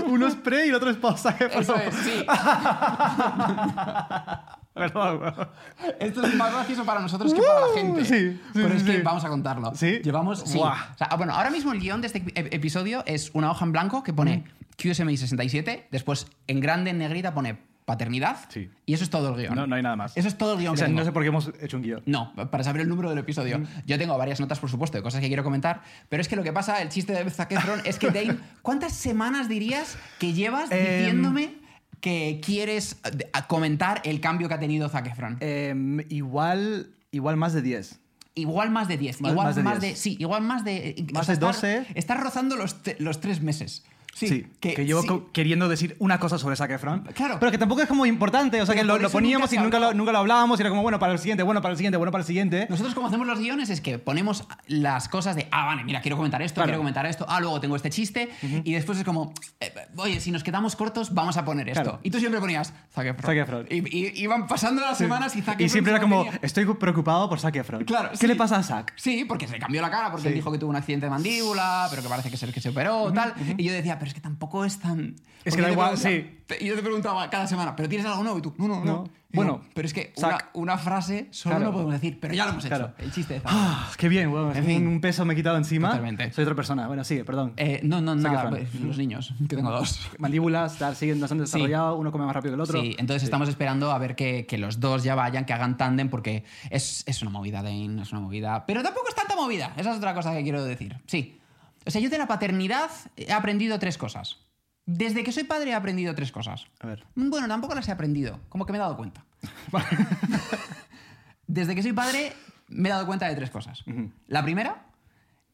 Uno 0.06 0.26
es 0.26 0.34
pre 0.36 0.66
y 0.66 0.68
el 0.68 0.74
otro 0.74 0.90
es 0.90 0.96
post 0.98 1.22
Zac 1.24 1.40
Efron. 1.40 1.62
Eso 1.62 1.74
es, 1.76 1.94
sí. 1.94 2.26
Esto 6.00 6.26
es 6.26 6.34
más 6.34 6.52
gracioso 6.52 6.84
para 6.84 7.00
nosotros 7.00 7.32
que 7.32 7.40
para 7.40 7.60
la 7.60 7.66
gente. 7.74 8.00
Uh, 8.00 8.04
sí, 8.04 8.32
sí, 8.32 8.40
Pero 8.54 8.70
sí, 8.70 8.76
es 8.76 8.82
que 8.82 9.02
vamos 9.02 9.24
a 9.24 9.28
contarlo. 9.28 9.72
¿Sí? 9.74 10.00
Llevamos. 10.02 10.40
Sí. 10.46 10.58
Buah. 10.58 10.92
O 10.94 10.98
sea, 10.98 11.08
bueno, 11.16 11.32
ahora 11.34 11.50
mismo 11.50 11.72
el 11.72 11.80
guion 11.80 12.00
de 12.00 12.08
este 12.08 12.22
ep- 12.24 12.48
episodio 12.52 13.02
es 13.06 13.30
una 13.34 13.50
hoja 13.50 13.64
en 13.64 13.72
blanco 13.72 14.02
que 14.02 14.12
pone 14.12 14.44
QSMI 14.76 15.16
67. 15.16 15.88
Después, 15.90 16.26
en 16.48 16.60
grande, 16.60 16.90
en 16.90 16.98
negrita, 16.98 17.32
pone 17.34 17.56
paternidad. 17.84 18.38
Sí. 18.48 18.70
Y 18.86 18.94
eso 18.94 19.04
es 19.04 19.10
todo 19.10 19.28
el 19.28 19.36
guion. 19.42 19.54
No, 19.54 19.66
no 19.66 19.76
hay 19.76 19.82
nada 19.82 19.94
más. 19.94 20.16
Eso 20.16 20.26
es 20.26 20.36
todo 20.38 20.54
el 20.54 20.58
guion 20.60 20.70
O 20.70 20.72
que 20.72 20.78
sea, 20.78 20.86
tengo. 20.86 20.98
no 21.00 21.04
sé 21.04 21.12
por 21.12 21.22
qué 21.22 21.28
hemos 21.28 21.52
hecho 21.60 21.76
un 21.76 21.82
guion. 21.82 22.02
No, 22.06 22.32
para 22.50 22.64
saber 22.64 22.80
el 22.82 22.88
número 22.88 23.10
del 23.10 23.18
episodio. 23.18 23.62
Yo 23.86 23.98
tengo 23.98 24.16
varias 24.18 24.40
notas, 24.40 24.58
por 24.58 24.70
supuesto, 24.70 24.96
de 24.96 25.02
cosas 25.02 25.20
que 25.20 25.28
quiero 25.28 25.44
comentar, 25.44 25.82
pero 26.08 26.20
es 26.20 26.26
que 26.28 26.34
lo 26.34 26.42
que 26.42 26.52
pasa, 26.52 26.80
el 26.82 26.88
chiste 26.88 27.12
de 27.12 27.30
Zac 27.30 27.52
Efron, 27.52 27.80
es 27.84 27.98
que 27.98 28.10
Dane, 28.10 28.38
¿cuántas 28.62 28.94
semanas 28.94 29.48
dirías 29.48 29.98
que 30.18 30.32
llevas 30.32 30.68
Em, 30.72 30.78
diciéndome 30.98 31.62
que 32.04 32.38
quieres 32.44 32.98
eh, 33.04 33.30
comentar 33.48 34.02
el 34.04 34.20
cambio 34.20 34.46
que 34.46 34.52
ha 34.52 34.58
tenido 34.60 34.90
Zac 34.90 35.06
Efron? 35.06 35.38
Em, 35.40 36.00
igual, 36.10 36.90
igual 37.12 37.38
más 37.38 37.54
de 37.54 37.62
10. 37.62 37.98
Igual 38.34 38.68
más 38.70 38.88
de 38.88 38.98
10. 38.98 39.22
Más- 39.22 39.32
igual 39.32 39.46
más 39.46 39.56
de 39.56 39.62
más 39.62 39.80
10. 39.80 39.94
de. 39.94 39.96
Sí, 39.98 40.16
igual 40.20 40.42
más 40.42 40.64
de. 40.64 41.06
Más 41.14 41.26
de 41.28 41.32
está- 41.32 41.46
12. 41.46 41.86
Estás 41.94 42.20
rozando 42.20 42.56
los, 42.56 42.76
los 42.98 43.20
tres 43.20 43.40
meses. 43.40 43.84
Sí, 44.14 44.46
que, 44.60 44.84
llevo 44.86 45.02
sí. 45.02 45.08
co- 45.08 45.30
queriendo 45.32 45.68
decir 45.68 45.96
una 45.98 46.18
cosa 46.20 46.38
sobre 46.38 46.54
Zac 46.56 46.70
Efron. 46.70 47.00
Claro. 47.14 47.38
Pero 47.40 47.50
que 47.52 47.58
tampoco 47.58 47.82
es 47.82 47.88
como 47.88 48.06
importante. 48.06 48.62
O 48.62 48.66
sea, 48.66 48.74
Pero 48.74 48.96
que 48.96 49.02
lo, 49.02 49.10
poníamos 49.10 49.50
nunca 49.50 49.60
y 49.60 49.64
nunca 49.64 49.78
lo, 49.80 49.92
nunca 49.94 50.12
lo 50.12 50.18
hablábamos. 50.18 50.58
Y 50.58 50.62
era 50.62 50.70
como, 50.70 50.82
bueno, 50.82 50.98
para 50.98 51.12
el 51.12 51.18
siguiente, 51.18 51.42
bueno, 51.42 51.60
para 51.60 51.72
el 51.72 51.76
siguiente, 51.78 51.96
bueno, 51.96 52.12
para 52.12 52.22
el 52.22 52.26
siguiente. 52.26 52.66
Nosotros, 52.70 52.94
como 52.94 53.08
hacemos 53.08 53.26
los 53.26 53.38
guiones, 53.38 53.70
es 53.70 53.80
que 53.80 53.98
ponemos 53.98 54.46
las 54.68 55.08
cosas 55.08 55.34
de, 55.36 55.48
ah, 55.50 55.66
vale, 55.66 55.84
mira, 55.84 56.00
quiero 56.00 56.16
comentar 56.16 56.40
esto, 56.42 56.54
Claro. 56.56 56.68
quiero 56.68 56.78
comentar 56.80 57.06
esto, 57.06 57.26
ah, 57.28 57.40
luego 57.40 57.60
tengo 57.60 57.74
este 57.76 57.90
chiste, 57.90 58.30
y 58.42 58.72
después 58.72 58.98
es 58.98 59.04
como, 59.04 59.34
eh, 59.60 59.72
oye, 59.96 60.20
si 60.20 60.30
nos 60.30 60.44
quedamos 60.44 60.76
cortos, 60.76 61.12
vamos 61.12 61.36
a 61.36 61.44
poner 61.44 61.68
esto. 61.68 61.82
Claro. 61.82 62.00
Y 62.02 62.10
tú 62.10 62.18
siempre 62.20 62.40
ponías 62.40 62.72
Zac 62.94 63.06
Efron. 63.06 63.22
Zac 63.26 63.36
Efron. 63.36 63.66
Y, 63.68 63.98
y- 63.98 64.12
iban 64.22 64.46
pasando 64.46 64.80
las 64.80 64.96
semanas 64.96 65.34
y 65.36 65.42
Zac 65.42 65.54
Y 65.60 65.64
Efron 65.64 65.70
siempre 65.70 65.92
era 65.92 66.00
como, 66.00 66.24
estoy 66.40 66.64
preocupado 66.74 67.28
por 67.28 67.40
Zac 67.40 67.56
Efron. 67.56 67.84
Claro, 67.84 68.10
¿Qué 68.18 68.28
le 68.28 68.36
pasa 68.36 68.56
a 68.58 68.62
Zac? 68.62 68.92
Sí, 68.96 69.24
porque 69.26 69.48
se 69.48 69.58
cambió 69.58 69.82
la 69.82 69.90
cara, 69.90 70.10
porque 70.12 70.28
él 70.28 70.34
dijo 70.34 70.52
que 70.52 70.58
tuvo 70.58 70.70
un 70.70 70.76
accidente 70.76 71.06
de 71.06 71.10
mandíbula, 71.10 71.88
pero 71.90 72.02
que 72.02 72.08
parece 72.08 72.28
que 72.30 72.36
es 72.36 72.42
el 72.44 72.52
que 72.52 72.60
se 72.60 72.68
operó, 72.68 73.12
tal. 73.12 73.34
Y 73.56 73.64
yo 73.64 73.72
decía, 73.72 73.98
pero 74.04 74.08
es 74.10 74.14
que 74.14 74.20
tampoco 74.20 74.64
es 74.66 74.78
tan. 74.78 75.14
Es 75.44 75.52
Porque 75.52 75.56
que 75.56 75.62
da 75.62 75.62
yo 75.62 75.66
te 75.66 75.72
igual, 75.72 75.90
preguntaba- 75.94 76.14
sí. 76.14 76.40
te- 76.46 76.64
yo 76.64 76.74
te 76.76 76.82
preguntaba 76.82 77.30
cada 77.30 77.46
semana, 77.46 77.74
¿pero 77.76 77.88
tienes 77.88 78.06
algo 78.06 78.22
nuevo? 78.22 78.38
Y 78.38 78.42
tú, 78.42 78.54
no, 78.58 78.68
no, 78.68 78.76
no. 78.80 78.84
No. 78.84 79.04
Y 79.32 79.36
Bueno, 79.36 79.62
pero 79.74 79.86
es 79.86 79.92
que 79.92 80.12
una, 80.16 80.38
una 80.52 80.78
frase 80.78 81.26
solo 81.32 81.56
Claro. 81.56 81.70
no 81.70 81.72
podemos 81.72 81.94
decir, 81.94 82.18
pero 82.20 82.32
ya 82.34 82.44
lo 82.44 82.52
hemos 82.52 82.64
hecho. 82.64 82.76
Claro. 82.76 82.94
El 82.98 83.10
chiste 83.12 83.40
Zac. 83.40 83.50
Ah, 83.52 83.90
qué 83.98 84.08
bien, 84.08 84.28
weón. 84.32 84.56
En 84.56 84.64
fin. 84.64 84.86
Un 84.86 85.00
peso 85.00 85.24
me 85.24 85.32
he 85.34 85.36
quitado 85.36 85.56
encima. 85.56 85.88
Totalmente. 85.88 86.30
Soy 86.32 86.42
otra 86.42 86.54
persona. 86.54 86.86
Bueno, 86.86 87.02
sigue, 87.02 87.24
perdón. 87.24 87.52
Eh, 87.56 87.80
no, 87.82 88.00
no, 88.00 88.14
nada, 88.14 88.48
pues, 88.48 88.72
los 88.76 88.96
niños, 88.96 89.34
que 89.48 89.56
tengo 89.56 89.70
dos. 89.72 90.08
Mandíbulas, 90.18 90.78
tal, 90.78 90.94
siguen 90.94 91.20
bastante 91.20 91.46
Sí. 91.46 91.52
desarrollados. 91.52 91.98
Uno 91.98 92.12
come 92.12 92.26
más 92.26 92.34
rápido 92.34 92.52
que 92.52 92.54
el 92.54 92.60
otro. 92.60 92.80
Sí, 92.80 92.94
entonces 92.98 93.24
estamos 93.24 93.48
esperando 93.48 93.90
a 93.90 93.98
ver 93.98 94.14
que, 94.14 94.46
que 94.46 94.56
los 94.56 94.78
dos 94.78 95.02
ya 95.02 95.16
vayan, 95.16 95.44
que 95.46 95.52
hagan 95.52 95.76
tándem, 95.76 96.08
porque 96.10 96.44
es, 96.70 97.02
es 97.06 97.20
una 97.22 97.32
movida, 97.32 97.60
Dane, 97.62 98.02
es 98.02 98.12
una 98.12 98.20
movida. 98.20 98.64
Pero 98.66 98.82
tampoco 98.84 99.08
es 99.08 99.16
tanta 99.16 99.34
movida, 99.34 99.72
esa 99.76 99.90
es 99.90 99.96
otra 99.96 100.14
cosa 100.14 100.32
que 100.32 100.42
quiero 100.44 100.64
decir. 100.64 100.96
Sí. 101.06 101.40
O 101.86 101.90
sea, 101.90 102.00
yo 102.00 102.10
de 102.10 102.18
la 102.18 102.26
paternidad 102.26 102.90
he 103.16 103.32
aprendido 103.32 103.78
tres 103.78 103.98
cosas. 103.98 104.38
Desde 104.86 105.24
que 105.24 105.32
soy 105.32 105.44
padre 105.44 105.70
he 105.70 105.74
aprendido 105.74 106.14
tres 106.14 106.32
cosas. 106.32 106.66
A 106.80 106.86
ver. 106.86 107.04
Bueno, 107.14 107.48
tampoco 107.48 107.74
las 107.74 107.88
he 107.88 107.92
aprendido, 107.92 108.40
como 108.48 108.66
que 108.66 108.72
me 108.72 108.78
he 108.78 108.80
dado 108.80 108.96
cuenta. 108.96 109.24
Desde 111.46 111.74
que 111.74 111.82
soy 111.82 111.92
padre 111.92 112.32
me 112.68 112.88
he 112.88 112.92
dado 112.92 113.06
cuenta 113.06 113.28
de 113.28 113.34
tres 113.34 113.50
cosas. 113.50 113.84
La 114.26 114.42
primera, 114.42 114.86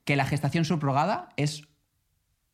que 0.04 0.16
la 0.16 0.24
gestación 0.24 0.64
subrogada 0.64 1.28
es 1.36 1.68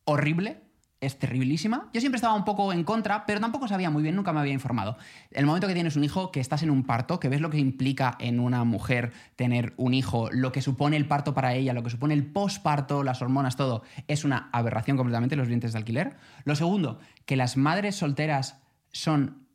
horrible, 0.03 0.63
es 0.99 1.19
terribilísima. 1.19 1.89
Yo 1.93 2.01
siempre 2.01 2.17
estaba 2.17 2.33
un 2.33 2.43
poco 2.43 2.73
en 2.73 2.83
contra, 2.83 3.25
pero 3.25 3.39
tampoco 3.39 3.67
sabía 3.67 3.89
muy 3.89 4.01
bien, 4.01 4.15
nunca 4.15 4.33
me 4.33 4.39
había 4.39 4.53
informado. 4.53 4.97
El 5.31 5.45
momento 5.45 5.67
que 5.67 5.73
tienes 5.73 5.95
un 5.95 6.03
hijo, 6.03 6.31
que 6.31 6.39
estás 6.39 6.63
en 6.63 6.71
un 6.71 6.83
parto, 6.83 7.19
que 7.19 7.29
ves 7.29 7.41
lo 7.41 7.49
que 7.49 7.59
implica 7.59 8.15
en 8.19 8.39
una 8.39 8.63
mujer 8.63 9.11
tener 9.35 9.73
un 9.77 9.93
hijo, 9.93 10.29
lo 10.31 10.51
que 10.51 10.61
supone 10.61 10.97
el 10.97 11.07
parto 11.07 11.33
para 11.33 11.53
ella, 11.53 11.73
lo 11.73 11.83
que 11.83 11.89
supone 11.89 12.13
el 12.13 12.25
posparto, 12.25 13.03
las 13.03 13.21
hormonas, 13.21 13.55
todo, 13.55 13.83
es 14.07 14.23
una 14.23 14.49
aberración 14.51 14.97
completamente 14.97 15.35
los 15.35 15.47
dientes 15.47 15.73
de 15.73 15.77
alquiler. 15.77 16.17
Lo 16.45 16.55
segundo, 16.55 16.99
que 17.25 17.35
las 17.35 17.57
madres 17.57 17.95
solteras 17.95 18.59
son 18.91 19.47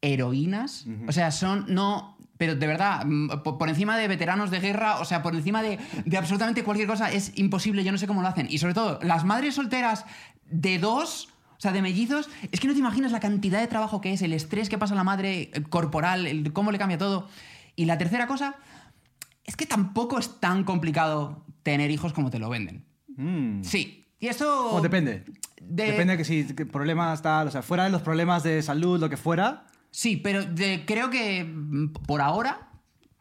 heroínas, 0.00 0.86
o 1.06 1.12
sea, 1.12 1.30
son 1.30 1.66
no 1.68 2.17
pero 2.38 2.54
de 2.56 2.66
verdad, 2.66 3.04
mm, 3.04 3.42
por, 3.42 3.68
encima 3.68 3.96
de 3.98 4.08
veteranos 4.08 4.50
de 4.50 4.60
guerra, 4.60 5.00
o 5.00 5.04
sea, 5.04 5.22
por 5.22 5.34
encima 5.34 5.62
de, 5.62 5.78
de 6.04 6.16
absolutamente 6.16 6.64
cualquier 6.64 6.88
cosa, 6.88 7.10
es 7.12 7.32
imposible, 7.36 7.84
yo 7.84 7.92
no 7.92 7.98
sé 7.98 8.06
cómo 8.06 8.22
lo 8.22 8.28
hacen. 8.28 8.46
Y 8.48 8.58
sobre 8.58 8.74
todo, 8.74 8.98
las 9.02 9.24
madres 9.24 9.56
solteras 9.56 10.04
de 10.46 10.78
dos, 10.78 11.28
o 11.56 11.60
sea, 11.60 11.72
de 11.72 11.82
mellizos, 11.82 12.30
es 12.52 12.60
que 12.60 12.68
no 12.68 12.72
te 12.72 12.78
imaginas 12.78 13.12
la 13.12 13.20
cantidad 13.20 13.60
de 13.60 13.66
trabajo 13.66 14.00
que 14.00 14.12
es, 14.12 14.22
el 14.22 14.32
estrés 14.32 14.68
que 14.68 14.78
pasa 14.78 14.94
la 14.94 15.04
madre 15.04 15.50
eh, 15.52 15.62
corporal, 15.68 16.26
el- 16.26 16.52
cómo 16.52 16.70
le 16.72 16.78
cambia 16.78 16.96
todo. 16.96 17.28
Y 17.76 17.84
la 17.84 17.98
tercera 17.98 18.26
cosa, 18.26 18.54
es 19.44 19.56
que 19.56 19.66
tampoco 19.66 20.18
es 20.18 20.40
tan 20.40 20.64
complicado 20.64 21.44
tener 21.62 21.90
hijos 21.90 22.12
como 22.12 22.30
te 22.30 22.38
lo 22.38 22.48
venden. 22.48 22.84
Mm. 23.16 23.62
Sí. 23.64 24.06
Y 24.20 24.28
eso... 24.28 24.74
O 24.74 24.80
depende. 24.80 25.24
de- 25.60 25.86
Depende 25.90 26.16
que 26.16 26.24
si 26.24 26.44
problemas 26.44 27.22
tal, 27.22 27.48
o 27.48 27.50
sea, 27.50 27.62
fuera 27.62 27.84
de 27.84 27.90
los 27.90 28.02
problemas 28.02 28.42
de 28.42 28.62
salud, 28.62 28.98
lo 29.00 29.08
que 29.10 29.16
fuera. 29.16 29.66
Sí, 29.90 30.16
pero 30.16 30.44
de- 30.44 30.84
creo 30.86 31.10
que 31.10 31.44
mm, 31.44 31.92
por 32.06 32.20
ahora, 32.20 32.68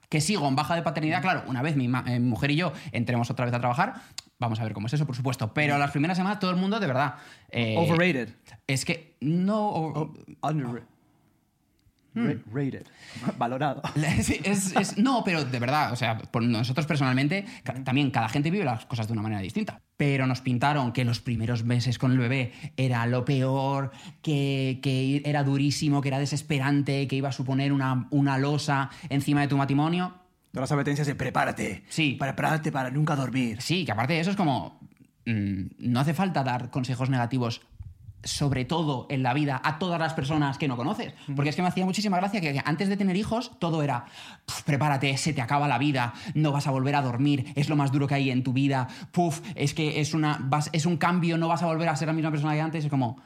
que 0.10 0.22
sigo 0.22 0.48
en 0.48 0.56
baja 0.56 0.76
de 0.76 0.82
paternidad, 0.84 1.22
claro, 1.22 1.44
una 1.48 1.62
vez 1.62 1.76
mi, 1.76 1.86
eh, 1.86 2.20
mi 2.20 2.30
mujer 2.30 2.52
y 2.52 2.56
yo 2.58 2.74
entremos 2.92 3.30
otra 3.30 3.46
vez 3.46 3.54
a 3.54 3.60
trabajar, 3.60 3.96
vamos 4.40 4.60
a 4.60 4.64
ver 4.64 4.74
cómo 4.74 4.88
es 4.88 4.94
eso, 4.94 5.06
por 5.06 5.16
supuesto. 5.16 5.54
Pero 5.54 5.78
las 5.78 5.92
primeras 5.92 6.18
semanas 6.18 6.40
todo 6.40 6.52
el 6.52 6.58
mundo, 6.58 6.80
de 6.80 6.88
verdad. 6.88 7.16
eh, 7.50 7.76
Overrated. 7.78 8.30
Es 8.68 8.86
que 8.86 9.16
no. 9.22 9.68
O- 9.70 10.14
under- 10.44 10.84
Ra- 12.26 12.36
Rated. 12.52 12.86
Valorado. 13.38 13.82
Sí, 14.22 14.40
es- 14.44 14.76
es- 14.76 14.98
no, 14.98 15.24
pero 15.24 15.44
de 15.46 15.60
verdad, 15.60 15.92
o 15.92 15.96
sea, 15.96 16.18
por 16.18 16.44
nosotros 16.44 16.86
personalmente, 16.86 17.46
también 17.84 18.12
cada 18.12 18.30
gente 18.30 18.50
vive 18.52 18.66
las 18.66 18.86
cosas 18.86 19.08
de 19.08 19.14
una 19.14 19.22
manera 19.22 19.42
distinta. 19.42 19.82
Pero 19.98 20.28
nos 20.28 20.42
pintaron 20.42 20.92
que 20.92 21.04
los 21.06 21.20
primeros 21.22 21.64
meses 21.64 21.98
con 21.98 22.12
el 22.12 22.18
bebé 22.20 22.52
era 22.78 23.06
lo 23.08 23.26
peor, 23.26 23.92
que, 24.22 24.80
que 24.84 25.22
era 25.26 25.44
durísimo, 25.44 26.02
que 26.02 26.10
era 26.10 26.20
desesperante, 26.20 27.08
que 27.08 27.16
iba 27.16 27.30
a 27.30 27.32
suponer 27.32 27.74
una, 27.74 28.08
una 28.12 28.38
losa 28.38 28.90
encima 29.10 29.42
de 29.42 29.48
tu 29.48 29.58
matrimonio. 29.58 30.14
Todas 30.52 30.70
las 30.70 30.72
advertencias 30.72 31.08
de 31.08 31.16
prepárate. 31.16 31.84
Sí. 31.90 32.16
Prepárate 32.20 32.72
para 32.72 32.90
nunca 32.92 33.16
dormir. 33.16 33.62
Sí, 33.62 33.86
que 33.86 33.92
aparte 33.92 34.14
de 34.14 34.20
eso 34.22 34.32
es 34.32 34.36
como. 34.38 34.80
mm, 35.26 35.62
no 35.80 36.00
hace 36.00 36.14
falta 36.14 36.44
dar 36.44 36.70
consejos 36.70 37.10
negativos, 37.10 37.62
sobre 38.24 38.66
todo 38.66 39.06
en 39.10 39.24
la 39.24 39.34
vida, 39.34 39.62
a 39.64 39.80
todas 39.80 40.00
las 40.00 40.14
personas 40.14 40.58
que 40.58 40.68
no 40.68 40.76
conoces. 40.76 41.14
Porque 41.36 41.50
es 41.50 41.56
que 41.56 41.62
me 41.62 41.68
hacía 41.68 41.86
muchísima 41.86 42.18
gracia 42.18 42.42
que 42.42 42.62
antes 42.66 42.90
de 42.90 42.98
tener 42.98 43.16
hijos, 43.16 43.52
todo 43.60 43.84
era. 43.84 44.06
"Puf, 44.46 44.64
prepárate, 44.64 45.16
se 45.18 45.34
te 45.34 45.42
acaba 45.42 45.68
la 45.68 45.78
vida, 45.78 46.14
no 46.34 46.52
vas 46.52 46.68
a 46.68 46.72
volver 46.72 46.96
a 46.96 47.02
dormir, 47.02 47.52
es 47.56 47.70
lo 47.70 47.76
más 47.76 47.92
duro 47.92 48.08
que 48.08 48.16
hay 48.16 48.30
en 48.32 48.44
tu 48.44 48.54
vida. 48.54 48.88
Puf, 49.12 49.42
es 49.56 49.74
que 49.74 50.02
es, 50.02 50.14
una, 50.14 50.38
vas- 50.42 50.70
es 50.74 50.86
un 50.86 50.98
cambio, 50.98 51.38
no 51.38 51.48
vas 51.48 51.64
a 51.64 51.68
volver 51.68 51.88
a 51.90 51.96
ser 51.96 52.08
la 52.08 52.14
misma 52.14 52.32
persona 52.32 52.54
que 52.54 52.62
antes. 52.62 52.84
Es 52.86 52.90
como. 52.90 53.22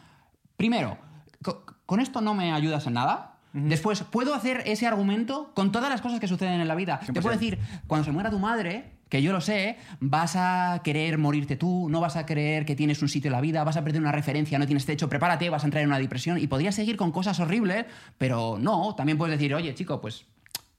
Primero. 0.58 0.98
co- 1.44 1.66
con 1.88 2.00
esto 2.00 2.22
no 2.22 2.34
me 2.36 2.52
ayudas 2.54 2.86
en 2.88 2.94
nada. 2.94 3.28
Después, 3.54 4.04
puedo 4.04 4.34
hacer 4.34 4.64
ese 4.66 4.88
argumento 4.88 5.52
con 5.56 5.72
todas 5.74 5.90
las 5.90 6.00
cosas 6.02 6.20
que 6.22 6.28
suceden 6.30 6.62
en 6.62 6.68
la 6.70 6.76
vida. 6.76 7.00
Te 7.00 7.12
puedo 7.22 7.36
100%. 7.36 7.40
decir, 7.58 7.60
cuando 7.88 8.06
se 8.06 8.12
muera 8.12 8.30
tu 8.30 8.40
madre, 8.40 8.96
que 9.12 9.22
yo 9.22 9.34
lo 9.34 9.42
sé, 9.42 9.78
vas 10.00 10.38
a 10.38 10.80
querer 10.86 11.18
morirte 11.18 11.58
tú, 11.58 11.90
no 11.90 12.00
vas 12.00 12.16
a 12.16 12.26
creer 12.26 12.66
que 12.66 12.78
tienes 12.78 13.02
un 13.02 13.10
sitio 13.10 13.28
en 13.28 13.34
la 13.34 13.42
vida, 13.42 13.62
vas 13.66 13.76
a 13.76 13.84
perder 13.84 14.02
una 14.02 14.14
referencia, 14.14 14.58
no 14.58 14.66
tienes 14.66 14.86
techo, 14.86 15.10
prepárate, 15.10 15.50
vas 15.50 15.64
a 15.64 15.68
entrar 15.68 15.84
en 15.84 15.90
una 15.90 16.00
depresión 16.00 16.38
y 16.38 16.48
podrías 16.48 16.74
seguir 16.76 16.96
con 16.96 17.12
cosas 17.12 17.38
horribles, 17.42 17.86
pero 18.18 18.58
no, 18.58 18.96
también 18.96 19.18
puedes 19.18 19.38
decir, 19.38 19.54
oye, 19.54 19.76
chico, 19.76 20.00
pues 20.00 20.26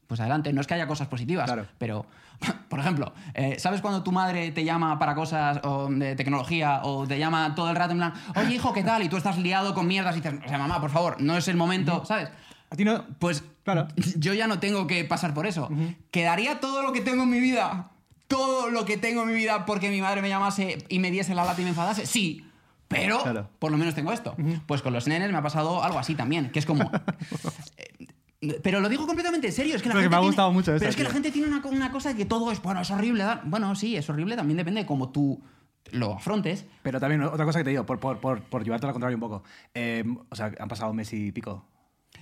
pues 0.07 0.21
adelante. 0.21 0.53
No 0.53 0.61
es 0.61 0.67
que 0.67 0.75
haya 0.75 0.87
cosas 0.87 1.09
positivas, 1.09 1.47
Claro. 1.47 1.67
pero, 1.79 2.05
por 2.69 2.81
ejemplo, 2.81 3.15
eh, 3.35 3.57
¿sabes 3.59 3.81
cuando 3.81 4.03
tu 4.03 4.13
madre 4.13 4.51
te 4.51 4.63
llama 4.65 4.99
para 4.99 5.15
cosas 5.15 5.61
o, 5.65 5.89
de 5.91 6.15
tecnología 6.17 6.81
o 6.85 7.07
te 7.07 7.19
llama 7.19 7.55
todo 7.55 7.71
el 7.71 7.77
rato 7.77 7.93
en 7.93 7.99
plan, 7.99 8.13
oye, 8.37 8.55
hijo, 8.55 8.73
¿qué 8.73 8.83
tal? 8.83 9.03
Y 9.03 9.09
tú 9.09 9.17
estás 9.17 9.39
liado 9.39 9.73
con 9.75 9.87
mierdas 9.87 10.17
y 10.17 10.21
dices, 10.21 10.41
o 10.45 10.49
sea, 10.49 10.59
mamá, 10.59 10.81
por 10.83 10.91
favor, 10.91 11.21
no 11.21 11.37
es 11.37 11.49
el 11.49 11.57
momento, 11.57 12.05
¿sabes? 12.05 12.29
A 12.71 12.77
ti 12.77 12.85
no. 12.85 13.05
Pues 13.19 13.45
Claro. 13.65 13.89
yo 14.17 14.35
ya 14.35 14.47
no 14.47 14.59
tengo 14.59 14.87
que 14.87 15.05
pasar 15.05 15.33
por 15.35 15.47
eso. 15.47 15.71
¿Quedaría 16.11 16.61
todo 16.61 16.83
lo 16.83 16.93
que 16.93 17.01
tengo 17.01 17.23
en 17.23 17.31
mi 17.31 17.41
vida? 17.41 17.92
Todo 18.37 18.71
lo 18.71 18.85
que 18.85 18.97
tengo 18.97 19.23
en 19.23 19.29
mi 19.29 19.35
vida 19.35 19.65
porque 19.67 19.91
mi 19.91 20.01
madre 20.01 20.23
me 20.23 20.29
llamase 20.29 20.79
y 20.89 20.99
me 20.99 21.11
diese 21.11 21.35
la 21.35 21.45
lata 21.45 21.61
y 21.61 21.65
me 21.65 21.71
enfadase. 21.71 22.07
Sí. 22.07 22.47
Pero 22.89 23.23
Claro. 23.23 23.49
por 23.59 23.71
lo 23.71 23.79
menos 23.79 23.95
tengo 23.95 24.13
esto. 24.13 24.37
Pues 24.67 24.83
con 24.83 24.93
los 24.93 25.07
nenes 25.07 25.31
me 25.33 25.39
ha 25.39 25.43
pasado 25.43 25.83
algo 25.83 25.99
así 25.99 26.15
también, 26.15 26.51
que 26.51 26.59
es 26.59 26.67
como... 26.67 26.91
eh, 27.77 28.61
pero 28.63 28.81
lo 28.81 28.89
digo 28.89 29.07
completamente 29.07 29.47
en 29.47 29.53
serio, 29.53 29.77
es 29.77 29.83
que 29.83 29.89
la 29.89 29.95
Porque 29.95 30.05
gente 30.05 30.11
me 30.11 30.17
ha 30.17 30.19
tiene- 30.21 30.29
gustado 30.29 30.53
mucho 30.53 30.67
Pero 30.67 30.77
esta, 30.77 30.89
es 30.89 30.97
que 30.97 31.05
la 31.05 31.11
gente 31.11 31.31
tiene 31.31 31.49
una, 31.49 31.65
una 31.67 31.93
cosa 31.93 32.11
de 32.11 32.17
que 32.17 32.25
todo 32.25 32.51
es, 32.53 32.61
bueno, 32.61 32.81
es 32.81 32.91
horrible. 32.91 33.25
Bueno, 33.45 33.75
sí, 33.77 33.97
es 33.97 34.09
horrible, 34.11 34.37
también 34.37 34.57
depende 34.57 34.81
de 34.81 34.87
cómo 34.87 35.11
tú 35.11 35.41
lo 35.93 36.15
afrontes. 36.15 36.65
Pero 36.83 36.99
también 37.01 37.23
otra 37.23 37.45
cosa 37.45 37.61
que 37.61 37.65
te 37.65 37.71
digo, 37.71 37.87
por, 37.87 37.99
por, 38.01 38.19
por, 38.19 38.43
por 38.43 38.65
llevarte 38.65 38.87
a 38.87 38.89
la 38.89 38.93
contraria 38.93 39.17
un 39.17 39.21
poco. 39.21 39.43
Eh, 39.75 40.05
o 40.29 40.35
sea, 40.37 40.53
han 40.59 40.69
pasado 40.69 40.91
un 40.91 40.97
mes 40.97 41.13
y 41.13 41.33
pico. 41.33 41.65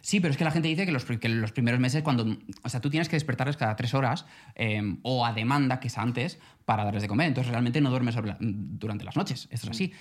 Sí, 0.03 0.21
pero 0.21 0.33
es 0.33 0.37
que 0.39 0.45
la 0.45 0.51
gente 0.51 0.69
dice 0.69 0.87
que 0.87 0.93
los, 0.93 1.05
que 1.05 1.29
los 1.29 1.53
primeros 1.53 1.81
meses, 1.81 2.03
cuando. 2.03 2.37
O 2.63 2.69
sea, 2.69 2.81
tú 2.81 2.91
tienes 2.91 3.09
que 3.09 3.17
despertarles 3.17 3.57
cada 3.57 3.77
tres 3.77 3.95
horas 3.95 4.27
eh, 4.55 4.83
o 5.03 5.25
a 5.27 5.33
demanda, 5.33 5.81
que 5.81 5.89
es 5.89 5.99
antes, 5.99 6.39
para 6.65 6.85
darles 6.85 7.03
de 7.03 7.09
comer. 7.09 7.29
Entonces 7.29 7.51
realmente 7.51 7.81
no 7.81 7.91
duermes 7.91 8.15
la- 8.17 8.37
durante 8.41 9.05
las 9.05 9.17
noches. 9.17 9.49
Esto 9.51 9.67
es 9.67 9.71
así. 9.71 9.93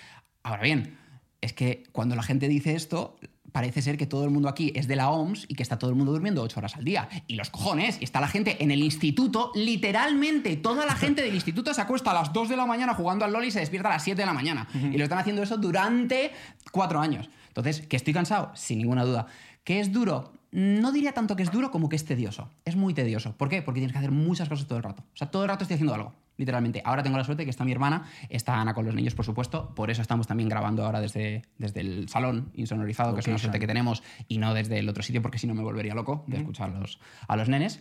Ahora 0.43 0.63
bien, 0.63 0.97
es 1.41 1.53
que 1.53 1.83
cuando 1.91 2.15
la 2.15 2.23
gente 2.23 2.47
dice 2.47 2.75
esto, 2.75 3.17
parece 3.51 3.81
ser 3.81 3.97
que 3.97 4.05
todo 4.05 4.25
el 4.25 4.29
mundo 4.29 4.47
aquí 4.47 4.71
es 4.75 4.87
de 4.87 4.95
la 4.95 5.09
OMS 5.09 5.45
y 5.47 5.55
que 5.55 5.63
está 5.63 5.79
todo 5.79 5.89
el 5.89 5.95
mundo 5.95 6.11
durmiendo 6.11 6.43
ocho 6.43 6.59
horas 6.59 6.75
al 6.75 6.83
día. 6.83 7.09
Y 7.27 7.35
los 7.35 7.49
cojones, 7.49 7.97
y 7.99 8.03
está 8.03 8.21
la 8.21 8.27
gente 8.27 8.63
en 8.63 8.69
el 8.71 8.83
instituto, 8.83 9.51
literalmente 9.55 10.55
toda 10.57 10.85
la 10.85 10.93
gente 10.95 11.21
del 11.23 11.33
instituto 11.33 11.73
se 11.73 11.81
acuesta 11.81 12.11
a 12.11 12.13
las 12.13 12.31
2 12.33 12.49
de 12.49 12.57
la 12.57 12.65
mañana 12.65 12.93
jugando 12.93 13.25
al 13.25 13.31
LOL 13.33 13.45
y 13.45 13.51
se 13.51 13.59
despierta 13.59 13.89
a 13.89 13.93
las 13.93 14.03
7 14.03 14.21
de 14.21 14.25
la 14.25 14.33
mañana. 14.33 14.67
Y 14.73 14.97
lo 14.97 15.03
están 15.03 15.17
haciendo 15.17 15.41
eso 15.41 15.57
durante 15.57 16.31
cuatro 16.71 16.99
años. 16.99 17.29
Entonces, 17.47 17.81
¿que 17.87 17.95
estoy 17.95 18.13
cansado? 18.13 18.51
Sin 18.55 18.77
ninguna 18.77 19.03
duda. 19.03 19.25
¿Que 19.63 19.79
es 19.79 19.91
duro? 19.91 20.33
No 20.51 20.91
diría 20.91 21.13
tanto 21.13 21.35
que 21.35 21.43
es 21.43 21.51
duro 21.51 21.69
como 21.69 21.89
que 21.89 21.95
es 21.95 22.05
tedioso. 22.05 22.49
Es 22.65 22.75
muy 22.75 22.93
tedioso. 22.93 23.35
¿Por 23.37 23.49
qué? 23.49 23.61
Porque 23.61 23.79
tienes 23.81 23.91
que 23.91 23.99
hacer 23.99 24.11
muchas 24.11 24.49
cosas 24.49 24.67
todo 24.67 24.77
el 24.77 24.83
rato. 24.83 25.03
O 25.13 25.17
sea, 25.17 25.29
todo 25.29 25.43
el 25.43 25.49
rato 25.49 25.63
estoy 25.63 25.75
haciendo 25.75 25.93
algo, 25.93 26.13
literalmente. 26.37 26.81
Ahora 26.83 27.03
tengo 27.03 27.17
la 27.17 27.23
suerte 27.23 27.43
que 27.43 27.51
está 27.51 27.63
mi 27.65 27.71
hermana, 27.71 28.05
está 28.29 28.59
Ana 28.59 28.73
con 28.73 28.83
los 28.85 28.95
niños, 28.95 29.13
por 29.13 29.25
supuesto. 29.25 29.75
Por 29.75 29.91
eso 29.91 30.01
estamos 30.01 30.25
también 30.25 30.49
grabando 30.49 30.83
ahora 30.83 31.01
desde, 31.01 31.43
desde 31.59 31.81
el 31.81 32.09
salón 32.09 32.49
insonorizado, 32.55 33.13
que 33.13 33.19
es 33.19 33.27
una 33.27 33.37
suerte 33.37 33.59
que 33.59 33.67
tenemos, 33.67 34.01
y 34.27 34.39
no 34.39 34.55
desde 34.55 34.79
el 34.79 34.89
otro 34.89 35.03
sitio, 35.03 35.21
porque 35.21 35.37
si 35.37 35.45
no 35.45 35.53
me 35.53 35.61
volvería 35.61 35.93
loco 35.93 36.23
de 36.25 36.37
escuchar 36.37 36.71
a 36.71 36.79
los, 36.79 36.99
a 37.27 37.35
los 37.35 37.47
nenes. 37.47 37.79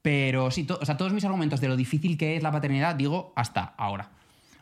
Pero 0.00 0.50
sí, 0.50 0.64
to- 0.64 0.78
o 0.80 0.84
sea, 0.86 0.96
todos 0.96 1.12
mis 1.12 1.24
argumentos 1.24 1.60
de 1.60 1.68
lo 1.68 1.76
difícil 1.76 2.16
que 2.16 2.36
es 2.36 2.42
la 2.42 2.50
paternidad, 2.52 2.94
digo 2.94 3.34
hasta 3.36 3.74
ahora. 3.76 4.10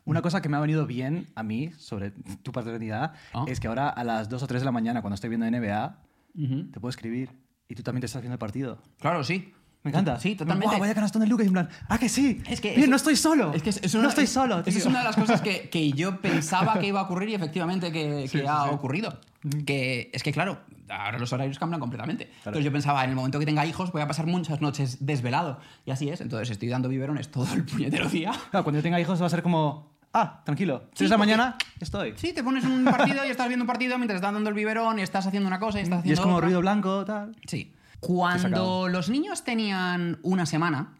Una 0.06 0.22
cosa 0.22 0.42
que 0.42 0.48
me 0.48 0.56
ha 0.56 0.60
venido 0.60 0.86
bien 0.86 1.28
a 1.36 1.42
mí 1.44 1.70
sobre 1.78 2.10
tu 2.42 2.50
paternidad 2.50 3.12
Ah. 3.32 3.44
es 3.46 3.60
que 3.60 3.68
ahora 3.68 3.88
a 3.90 4.02
las 4.04 4.28
2 4.28 4.42
o 4.42 4.46
3 4.48 4.60
de 4.62 4.64
la 4.66 4.72
mañana, 4.72 5.02
cuando 5.02 5.14
estoy 5.14 5.30
viendo 5.30 5.46
NBA, 5.46 5.98
te 6.34 6.80
puedo 6.80 6.90
escribir 6.90 7.30
y 7.68 7.74
tú 7.74 7.82
también 7.82 8.00
te 8.00 8.06
estás 8.06 8.22
viendo 8.22 8.34
el 8.34 8.38
partido. 8.38 8.78
Claro, 9.00 9.22
sí. 9.24 9.52
Me 9.82 9.90
encanta. 9.90 10.18
Sí, 10.18 10.34
totalmente. 10.34 10.66
Guau, 10.68 10.80
vaya 10.80 10.94
canastón 10.94 11.20
de 11.20 11.26
Lucas 11.28 11.44
y 11.44 11.48
en 11.48 11.52
plan, 11.52 11.68
¡ah, 11.88 11.98
que 11.98 12.08
sí! 12.08 12.40
Es 12.48 12.60
que 12.62 12.70
Bien, 12.70 12.82
eso- 12.84 12.90
no 12.90 12.96
estoy 12.96 13.16
solo. 13.16 13.52
Es 13.52 13.62
que 13.62 13.68
es- 13.68 13.80
es 13.82 13.92
una- 13.94 14.04
no 14.04 14.08
estoy 14.08 14.24
es- 14.24 14.30
solo. 14.32 14.60
esa 14.60 14.70
es 14.70 14.76
tío. 14.76 14.88
una 14.88 15.00
de 15.00 15.04
las 15.04 15.14
cosas 15.16 15.42
que, 15.42 15.68
que 15.68 15.92
yo 15.92 16.20
pensaba 16.22 16.78
que 16.78 16.86
iba 16.86 17.00
a 17.00 17.02
ocurrir 17.02 17.28
y 17.28 17.34
efectivamente 17.34 17.92
que, 17.92 18.26
que 18.32 18.48
ha 18.48 18.64
ocurrido. 18.70 19.20
Que 19.66 20.10
es 20.14 20.22
que, 20.22 20.32
claro, 20.32 20.58
ahora 20.88 21.18
los 21.18 21.30
horarios 21.34 21.58
cambian 21.58 21.80
completamente. 21.80 22.30
Entonces 22.38 22.64
yo 22.64 22.72
pensaba, 22.72 23.04
en 23.04 23.10
el 23.10 23.16
momento 23.16 23.38
que 23.38 23.44
tenga 23.44 23.66
hijos 23.66 23.92
voy 23.92 24.00
a 24.00 24.08
pasar 24.08 24.26
muchas 24.26 24.62
noches 24.62 25.04
desvelado. 25.04 25.60
Y 25.84 25.90
así 25.90 26.08
es. 26.08 26.22
Entonces 26.22 26.48
estoy 26.50 26.70
dando 26.70 26.88
biberones 26.88 27.30
todo 27.30 27.52
el 27.52 27.64
puñetero 27.66 28.08
día. 28.08 28.32
Claro, 28.50 28.64
cuando 28.64 28.78
yo 28.78 28.82
tenga 28.82 28.98
hijos 28.98 29.20
va 29.20 29.26
a 29.26 29.30
ser 29.30 29.42
como, 29.42 29.93
ah, 30.14 30.42
tranquilo, 30.44 30.80
3 30.80 30.90
Sí, 30.94 31.04
porque- 31.04 31.18
mañana, 31.18 31.56
estoy. 31.80 32.14
Sí, 32.16 32.32
te 32.32 32.42
pones 32.42 32.64
un 32.64 32.84
partido 32.84 33.24
y 33.26 33.28
estás 33.30 33.48
viendo 33.48 33.64
un 33.64 33.66
partido 33.68 33.98
mientras 33.98 34.16
estás 34.18 34.32
dando 34.32 34.48
el 34.48 34.54
biberón 34.54 34.98
y 34.98 35.02
estás 35.02 35.26
haciendo 35.26 35.46
una 35.46 35.58
cosa 35.58 35.78
y 35.80 35.82
estás 35.82 35.98
y 35.98 36.00
haciendo 36.00 36.20
es 36.20 36.24
como 36.24 36.36
otra. 36.36 36.46
ruido 36.46 36.60
blanco, 36.60 37.04
tal. 37.04 37.36
Sí. 37.46 37.72
Cuando 38.00 38.88
los 38.88 39.08
niños 39.10 39.44
tenían 39.44 40.18
una 40.22 40.46
semana, 40.46 40.94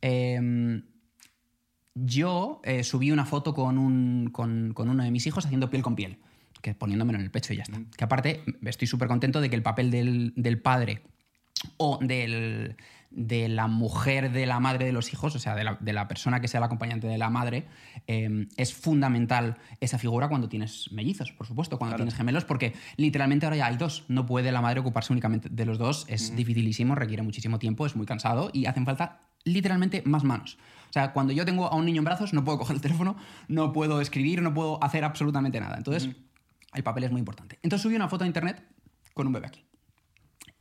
eh, 0.00 0.82
yo 1.94 2.60
eh, 2.64 2.84
subí 2.84 3.10
una 3.10 3.24
foto 3.26 3.52
con, 3.54 3.78
un- 3.78 4.30
con- 4.32 4.72
con 4.74 4.88
uno 4.88 5.02
de 5.04 5.10
mis 5.10 5.26
hijos 5.26 5.44
haciendo 5.44 5.68
piel 5.70 5.82
con 5.82 5.94
piel, 5.94 6.18
que 6.62 6.74
poniéndomelo 6.74 7.18
en 7.18 7.24
el 7.24 7.30
pecho 7.30 7.52
y 7.52 7.56
ya 7.56 7.62
está. 7.64 7.78
Que 7.96 8.04
aparte 8.04 8.42
estoy 8.64 8.86
súper 8.88 9.08
contento 9.08 9.40
de 9.40 9.50
que 9.50 9.56
el 9.56 9.62
papel 9.62 9.90
del, 9.90 10.32
del 10.36 10.60
padre 10.60 11.02
o 11.76 11.98
del- 12.00 12.76
de 13.14 13.48
la 13.48 13.66
mujer 13.66 14.32
de 14.32 14.46
la 14.46 14.60
madre 14.60 14.86
de 14.86 14.92
los 14.92 15.12
hijos, 15.12 15.34
o 15.34 15.38
sea, 15.38 15.54
de 15.54 15.64
la, 15.64 15.76
de 15.80 15.92
la 15.92 16.08
persona 16.08 16.40
que 16.40 16.48
sea 16.48 16.60
la 16.60 16.66
acompañante 16.66 17.06
de 17.06 17.18
la 17.18 17.30
madre, 17.30 17.66
eh, 18.06 18.46
es 18.56 18.74
fundamental 18.74 19.58
esa 19.80 19.98
figura 19.98 20.28
cuando 20.28 20.48
tienes 20.48 20.90
mellizos, 20.92 21.32
por 21.32 21.46
supuesto, 21.46 21.78
cuando 21.78 21.96
tienes 21.96 22.14
gemelos, 22.14 22.44
porque 22.44 22.74
literalmente 22.96 23.46
ahora 23.46 23.56
ya 23.56 23.66
hay 23.66 23.76
dos. 23.76 24.04
No 24.08 24.26
puede 24.26 24.52
la 24.52 24.60
madre 24.60 24.80
ocuparse 24.80 25.12
únicamente 25.12 25.48
de 25.50 25.66
los 25.66 25.78
dos, 25.78 26.06
es 26.08 26.34
dificilísimo, 26.34 26.94
requiere 26.94 27.22
muchísimo 27.22 27.58
tiempo, 27.58 27.86
es 27.86 27.96
muy 27.96 28.06
cansado 28.06 28.50
y 28.52 28.66
hacen 28.66 28.84
falta 28.84 29.20
literalmente 29.44 30.02
más 30.04 30.24
manos. 30.24 30.58
O 30.88 30.92
sea, 30.92 31.12
cuando 31.12 31.32
yo 31.32 31.44
tengo 31.44 31.66
a 31.66 31.74
un 31.74 31.84
niño 31.84 31.98
en 31.98 32.04
brazos, 32.04 32.32
no 32.32 32.44
puedo 32.44 32.58
coger 32.58 32.76
el 32.76 32.82
teléfono, 32.82 33.16
no 33.48 33.72
puedo 33.72 34.00
escribir, 34.00 34.42
no 34.42 34.52
puedo 34.52 34.82
hacer 34.84 35.04
absolutamente 35.04 35.58
nada. 35.58 35.76
Entonces, 35.76 36.10
el 36.74 36.82
papel 36.82 37.04
es 37.04 37.10
muy 37.10 37.18
importante. 37.18 37.58
Entonces 37.62 37.82
subí 37.82 37.96
una 37.96 38.08
foto 38.08 38.24
a 38.24 38.26
internet 38.26 38.62
con 39.14 39.26
un 39.26 39.32
bebé 39.32 39.46
aquí. 39.46 39.64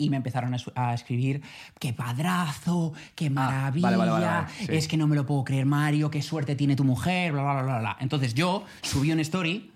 Y 0.01 0.10
me 0.10 0.17
empezaron 0.17 0.53
a, 0.53 0.58
a 0.75 0.93
escribir, 0.93 1.41
qué 1.79 1.93
padrazo, 1.93 2.93
qué 3.15 3.29
maravilla, 3.29 3.88
vale, 3.89 3.98
vale, 3.98 4.12
vale, 4.12 4.25
vale, 4.25 4.48
sí. 4.58 4.65
es 4.70 4.88
que 4.88 4.98
no 4.98 5.08
me 5.08 5.15
lo 5.15 5.25
puedo 5.25 5.43
creer, 5.43 5.65
Mario, 5.65 6.10
qué 6.10 6.22
suerte 6.22 6.55
tiene 6.55 6.75
tu 6.75 6.84
mujer, 6.84 7.31
bla, 7.34 7.43
bla, 7.43 7.62
bla, 7.63 7.79
bla. 7.79 7.98
Entonces 8.00 8.34
yo 8.34 8.65
subí 8.81 9.12
una 9.12 9.22
story 9.22 9.72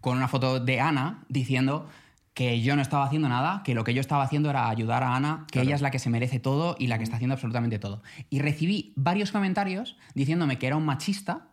con 0.00 0.16
una 0.16 0.28
foto 0.28 0.60
de 0.60 0.80
Ana 0.80 1.24
diciendo 1.28 1.86
que 2.34 2.60
yo 2.62 2.76
no 2.76 2.82
estaba 2.82 3.04
haciendo 3.04 3.28
nada, 3.28 3.62
que 3.64 3.74
lo 3.74 3.82
que 3.82 3.92
yo 3.94 4.00
estaba 4.00 4.22
haciendo 4.22 4.48
era 4.48 4.68
ayudar 4.68 5.02
a 5.02 5.16
Ana, 5.16 5.44
que 5.50 5.60
ella 5.60 5.74
es 5.74 5.80
la 5.82 5.90
que 5.90 5.98
se 5.98 6.08
merece 6.08 6.38
todo 6.38 6.76
y 6.78 6.86
la 6.86 6.96
que 6.96 7.02
está 7.02 7.16
haciendo 7.16 7.34
absolutamente 7.34 7.80
todo. 7.80 8.00
Y 8.30 8.38
recibí 8.38 8.92
varios 8.94 9.32
comentarios 9.32 9.96
diciéndome 10.14 10.56
que 10.56 10.68
era 10.68 10.76
un 10.76 10.84
machista, 10.84 11.48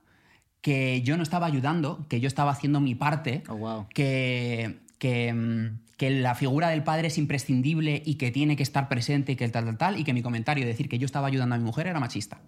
que 0.62 1.02
yo 1.02 1.18
no 1.18 1.24
estaba 1.24 1.48
ayudando, 1.48 2.06
que 2.08 2.20
yo 2.20 2.28
estaba 2.28 2.52
haciendo 2.52 2.80
mi 2.82 2.94
parte, 2.94 3.44
Oh, 3.50 3.56
wow. 3.56 3.88
que, 3.96 4.80
que, 5.00 5.34
mm, 5.34 5.80
que 5.98 6.10
la 6.10 6.36
figura 6.36 6.70
del 6.70 6.84
padre 6.84 7.08
es 7.08 7.18
imprescindible 7.18 8.02
y 8.06 8.16
que 8.16 8.32
tiene 8.32 8.56
que 8.56 8.64
estar 8.64 8.90
presente 8.90 9.32
y 9.32 9.36
que 9.36 9.48
tal, 9.50 9.66
tal, 9.66 9.78
tal, 9.78 10.00
y 10.00 10.04
que 10.04 10.14
mi 10.14 10.22
comentario 10.22 10.66
de 10.66 10.72
decir 10.72 10.90
que 10.90 10.98
yo 11.00 11.06
estaba 11.06 11.28
ayudando 11.28 11.56
a 11.56 11.58
mi 11.58 11.64
mujer 11.64 11.88
era 11.88 12.00
machista. 12.00 12.40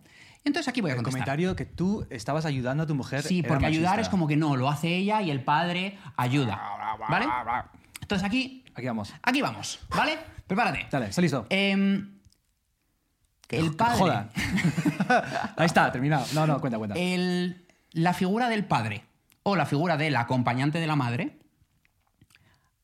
Entonces 0.43 0.67
aquí 0.67 0.81
voy 0.81 0.91
a 0.91 0.93
El 0.93 0.97
contestar. 0.97 1.19
comentario 1.19 1.55
que 1.55 1.65
tú 1.65 2.05
estabas 2.09 2.45
ayudando 2.45 2.83
a 2.83 2.87
tu 2.87 2.95
mujer. 2.95 3.21
Sí, 3.23 3.43
porque 3.43 3.65
ayudar 3.65 3.99
es 3.99 4.09
como 4.09 4.27
que 4.27 4.35
no, 4.37 4.55
lo 4.55 4.69
hace 4.69 4.95
ella 4.95 5.21
y 5.21 5.31
el 5.31 5.41
padre 5.43 5.97
ayuda. 6.15 6.61
¿Vale? 7.09 7.25
Entonces 8.01 8.25
aquí, 8.25 8.63
Aquí 8.75 8.87
vamos. 8.87 9.13
aquí 9.23 9.41
vamos, 9.41 9.79
¿vale? 9.89 10.17
Prepárate. 10.45 10.87
Dale, 10.91 11.07
está 11.07 11.21
listo. 11.21 11.45
Em, 11.49 12.17
el 13.49 13.75
padre. 13.75 13.97
Joda. 13.97 14.29
Ahí 15.57 15.65
está, 15.65 15.91
terminado. 15.91 16.25
No, 16.33 16.45
no, 16.47 16.59
cuenta, 16.59 16.77
cuenta. 16.77 16.95
el- 16.97 17.65
la 17.91 18.13
figura 18.13 18.49
del 18.49 18.65
padre 18.65 19.03
o 19.43 19.55
la 19.55 19.65
figura 19.65 19.97
del 19.97 20.15
acompañante 20.17 20.79
de 20.79 20.87
la 20.87 20.95
madre 20.95 21.39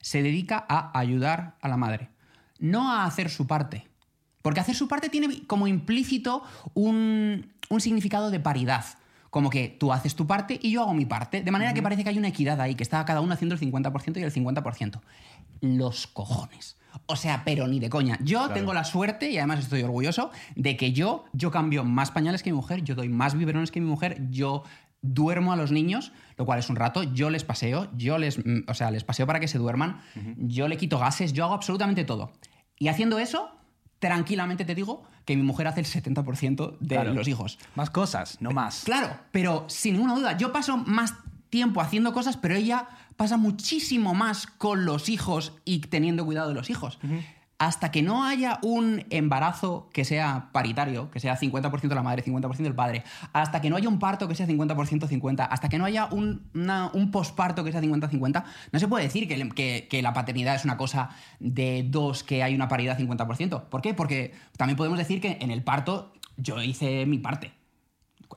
se 0.04 0.22
dedica 0.22 0.66
a 0.68 1.00
ayudar 1.00 1.56
a 1.62 1.70
la 1.70 1.78
madre, 1.78 2.10
no 2.60 2.92
a 2.92 3.06
hacer 3.06 3.30
su 3.30 3.48
parte. 3.48 3.88
Porque 4.42 4.60
hacer 4.60 4.76
su 4.76 4.90
parte 4.90 5.08
tiene 5.08 5.48
como 5.48 5.66
implícito 5.66 6.44
un, 6.74 7.54
un 7.70 7.82
significado 7.82 8.30
de 8.30 8.42
paridad. 8.42 8.84
Como 9.30 9.50
que 9.50 9.70
tú 9.70 9.94
haces 9.94 10.14
tu 10.14 10.28
parte 10.28 10.60
y 10.62 10.72
yo 10.72 10.82
hago 10.82 10.94
mi 10.94 11.06
parte. 11.06 11.42
De 11.42 11.52
manera 11.52 11.74
que 11.74 11.82
parece 11.82 12.04
que 12.04 12.10
hay 12.10 12.18
una 12.18 12.28
equidad 12.28 12.60
ahí, 12.60 12.76
que 12.76 12.84
está 12.84 13.04
cada 13.06 13.22
uno 13.22 13.34
haciendo 13.34 13.56
el 13.56 13.62
50% 13.62 14.18
y 14.18 14.24
el 14.24 14.34
50%. 14.34 15.00
Los 15.62 16.06
cojones. 16.08 16.76
O 17.06 17.16
sea, 17.16 17.44
pero 17.46 17.66
ni 17.68 17.80
de 17.80 17.90
coña. 17.90 18.20
Yo 18.22 18.50
tengo 18.50 18.74
la 18.74 18.84
suerte, 18.84 19.32
y 19.32 19.38
además 19.38 19.60
estoy 19.60 19.84
orgulloso, 19.84 20.32
de 20.56 20.76
que 20.76 20.92
yo, 20.92 21.24
yo 21.32 21.50
cambio 21.50 21.86
más 21.86 22.12
pañales 22.12 22.44
que 22.44 22.52
mi 22.52 22.58
mujer, 22.58 22.84
yo 22.84 22.96
doy 22.96 23.08
más 23.08 23.36
biberones 23.36 23.72
que 23.72 23.80
mi 23.80 23.88
mujer, 23.88 24.22
yo 24.30 24.64
duermo 25.02 25.54
a 25.54 25.56
los 25.56 25.72
niños, 25.72 26.12
lo 26.38 26.46
cual 26.46 26.60
es 26.60 26.70
un 26.70 26.75
rato, 26.75 27.04
yo 27.04 27.30
les 27.30 27.44
paseo, 27.44 27.88
yo 27.96 28.18
les, 28.18 28.38
mm, 28.38 28.63
o 28.68 28.74
sea, 28.74 28.92
les 28.92 29.04
paseo 29.04 29.25
para 29.28 29.40
que 29.40 29.48
se 29.48 29.58
duerman, 29.58 30.02
yo 30.38 30.68
le 30.68 30.78
quito 30.78 31.00
gases, 31.00 31.34
yo 31.34 31.44
hago 31.46 31.54
absolutamente 31.54 32.04
todo. 32.04 32.34
Y 32.80 32.88
haciendo 32.88 33.20
eso, 33.20 33.50
tranquilamente 34.00 34.66
te 34.66 34.75
digo 34.75 35.04
que 35.25 35.36
mi 35.36 35.44
mujer 35.44 35.68
hace 35.68 35.80
el 35.80 35.86
70% 35.86 36.78
de 36.80 36.96
Claro. 36.96 37.13
los 37.13 37.28
hijos. 37.28 37.58
Más 37.75 37.90
cosas, 37.90 38.38
no 38.42 38.52
más. 38.52 38.84
Claro, 38.84 39.16
pero 39.32 39.66
sin 39.70 39.94
ninguna 39.94 40.16
duda, 40.16 40.38
yo 40.38 40.52
paso 40.52 40.78
más 40.78 41.13
tiempo 41.50 41.82
haciendo 41.82 42.12
cosas, 42.13 42.36
pero 42.36 42.56
ella 42.56 42.88
pasa 43.16 43.38
muchísimo 43.38 44.13
más 44.13 44.48
con 44.48 44.86
los 44.86 45.08
hijos 45.08 45.54
y 45.66 45.80
teniendo 45.80 46.25
cuidado 46.25 46.50
de 46.50 46.56
los 46.56 46.70
hijos. 46.70 47.00
Hasta 47.63 47.91
que 47.91 48.01
no 48.01 48.25
haya 48.25 48.60
un 48.62 49.05
embarazo 49.10 49.88
que 49.93 50.03
sea 50.03 50.50
paritario, 50.51 51.10
que 51.10 51.22
sea 51.22 51.39
50% 51.39 51.96
la 51.96 52.03
madre, 52.03 52.22
50% 52.22 52.65
el 52.65 52.75
padre, 52.75 53.05
hasta 53.32 53.62
que 53.62 53.70
no 53.70 53.77
haya 53.77 53.88
un 53.88 54.00
parto 54.00 54.27
que 54.27 54.36
sea 54.36 54.46
50% 54.46 55.08
50, 55.08 55.46
hasta 55.46 55.70
que 55.70 55.77
no 55.77 55.86
haya 55.86 56.10
un, 56.12 57.10
posparto 57.13 57.63
que 57.63 57.72
sea 57.72 57.79
50-50, 57.79 58.43
no 58.70 58.79
se 58.79 58.88
puede 58.89 59.05
decir 59.05 59.29
que 59.29 60.01
la 60.01 60.12
paternidad 60.12 60.55
es 60.55 60.65
una 60.65 60.75
cosa 60.75 61.12
de 61.39 61.86
dos 61.88 62.25
que 62.25 62.43
hay 62.43 62.53
una 62.53 62.67
paridad 62.67 63.00
50%. 63.00 63.63
¿Por 63.70 63.82
qué? 63.82 63.93
Porque 63.93 64.34
también 64.58 64.75
podemos 64.75 64.98
decir 64.98 65.22
que 65.22 65.38
en 65.39 65.50
el 65.50 65.63
parto 65.63 66.12
yo 66.36 66.62
hice 66.62 67.05
mi 67.05 67.20
parte. 67.20 67.62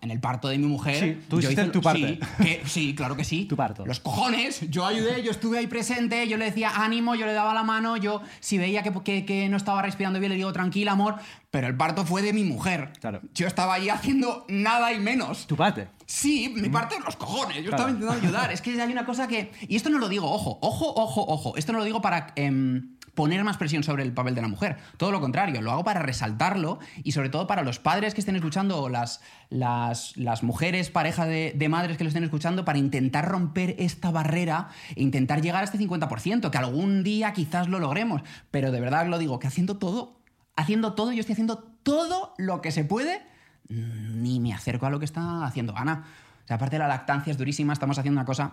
En 0.03 0.11
el 0.11 0.21
parto 0.21 0.49
de 0.49 0.59
mi 0.59 0.67
mujer. 0.67 0.97
Sí, 1.01 1.21
tú 1.29 1.41
yo 1.41 1.49
hiciste 1.49 1.63
hice- 1.63 1.71
tu 1.73 1.81
parte. 1.83 2.19
Sí, 2.39 2.45
que- 2.45 2.63
sí, 2.67 2.95
claro 2.95 3.17
que 3.17 3.25
sí. 3.25 3.45
Tu 3.49 3.57
parto. 3.57 3.85
Los 3.87 4.01
cojones. 4.01 4.69
Yo 4.71 4.85
ayudé, 4.87 5.23
yo 5.23 5.31
estuve 5.31 5.59
ahí 5.59 5.67
presente, 5.67 6.27
yo 6.29 6.37
le 6.37 6.47
decía 6.47 6.71
ánimo, 6.75 7.15
yo 7.15 7.27
le 7.27 7.33
daba 7.33 7.55
la 7.55 7.63
mano, 7.63 7.97
yo 7.97 8.23
si 8.41 8.59
veía 8.59 8.83
que, 8.83 8.93
que- 9.05 9.25
que 9.25 9.49
no 9.49 9.57
estaba 9.57 9.83
respirando 9.83 10.19
bien 10.21 10.31
le 10.31 10.37
digo 10.37 10.53
tranquila, 10.53 10.93
amor. 10.93 11.17
Pero 11.51 11.69
el 11.69 11.77
parto 11.77 12.05
fue 12.05 12.23
de 12.23 12.33
mi 12.33 12.45
mujer. 12.45 12.93
Claro. 13.01 13.21
Yo 13.35 13.47
estaba 13.47 13.75
allí 13.75 13.89
haciendo 13.89 14.45
nada 14.49 14.93
y 14.93 14.99
menos. 14.99 15.47
Tu 15.47 15.57
parte. 15.57 15.89
Sí, 16.05 16.53
mi 16.55 16.69
parte 16.69 16.97
de 16.97 17.01
los 17.03 17.17
cojones. 17.17 17.57
Yo 17.59 17.71
Claro. 17.71 17.77
estaba 17.77 17.91
intentando 17.91 18.21
ayudar. 18.27 18.53
Es 18.53 18.61
que 18.61 18.81
hay 18.81 18.93
una 18.93 19.07
cosa 19.07 19.27
que. 19.27 19.51
Y 19.69 19.77
esto 19.77 19.89
no 19.91 19.99
lo 19.99 20.09
digo, 20.09 20.31
ojo, 20.31 20.59
ojo, 20.61 20.93
ojo, 20.95 21.25
ojo. 21.27 21.57
Esto 21.57 21.73
no 21.73 21.79
lo 21.79 21.85
digo 21.85 22.03
para 22.03 22.33
em, 22.37 22.96
poner 23.17 23.43
más 23.43 23.57
presión 23.57 23.83
sobre 23.83 24.05
el 24.05 24.13
papel 24.13 24.37
de 24.37 24.43
la 24.43 24.49
mujer. 24.49 24.77
Todo 24.97 25.11
lo 25.11 25.21
contrario, 25.21 25.61
lo 25.61 25.73
hago 25.73 25.83
para 25.83 26.01
resaltarlo 26.01 26.79
y 27.03 27.11
sobre 27.11 27.31
todo 27.31 27.49
para 27.49 27.65
los 27.65 27.81
padres 27.81 28.15
que 28.15 28.21
estén 28.21 28.37
escuchando 28.37 28.81
o 28.81 28.89
las, 28.89 29.21
las, 29.51 30.17
las 30.17 30.45
mujeres, 30.45 30.91
pareja 30.91 31.27
de, 31.27 31.53
de 31.57 31.69
madres 31.69 31.97
que 31.97 32.05
lo 32.05 32.09
estén 32.09 32.23
escuchando, 32.23 32.65
para 32.65 32.79
intentar 32.79 33.29
romper 33.29 33.75
esta 33.81 34.13
barrera 34.13 34.69
e 34.95 35.03
intentar 35.03 35.43
llegar 35.43 35.63
a 35.63 35.65
este 35.65 35.79
50%, 35.79 36.51
que 36.51 36.59
algún 36.59 37.03
día 37.03 37.33
quizás 37.33 37.67
lo 37.67 37.81
logremos. 37.81 38.23
Pero 38.53 38.71
de 38.71 38.81
verdad 38.81 39.09
lo 39.09 39.19
digo, 39.19 39.41
que 39.41 39.49
haciendo 39.49 39.79
todo, 39.79 40.21
haciendo 40.55 40.93
todo, 40.93 41.11
yo 41.11 41.21
estoy 41.21 41.33
haciendo 41.33 41.59
todo 41.83 42.35
lo 42.39 42.61
que 42.61 42.71
se 42.71 42.85
puede 42.85 43.23
ni 43.69 44.41
me 44.41 44.53
acerco 44.53 44.87
a 44.87 44.91
lo 44.91 44.99
que 44.99 45.05
está 45.05 45.45
haciendo 45.45 45.77
Ana. 45.77 46.05
Aparte 46.49 46.77
de 46.77 46.81
la 46.81 46.89
lactancia 46.89 47.33
es 47.33 47.39
durísima, 47.39 47.73
estamos 47.73 47.99
haciendo 47.99 48.21
una 48.21 48.27
cosa 48.27 48.53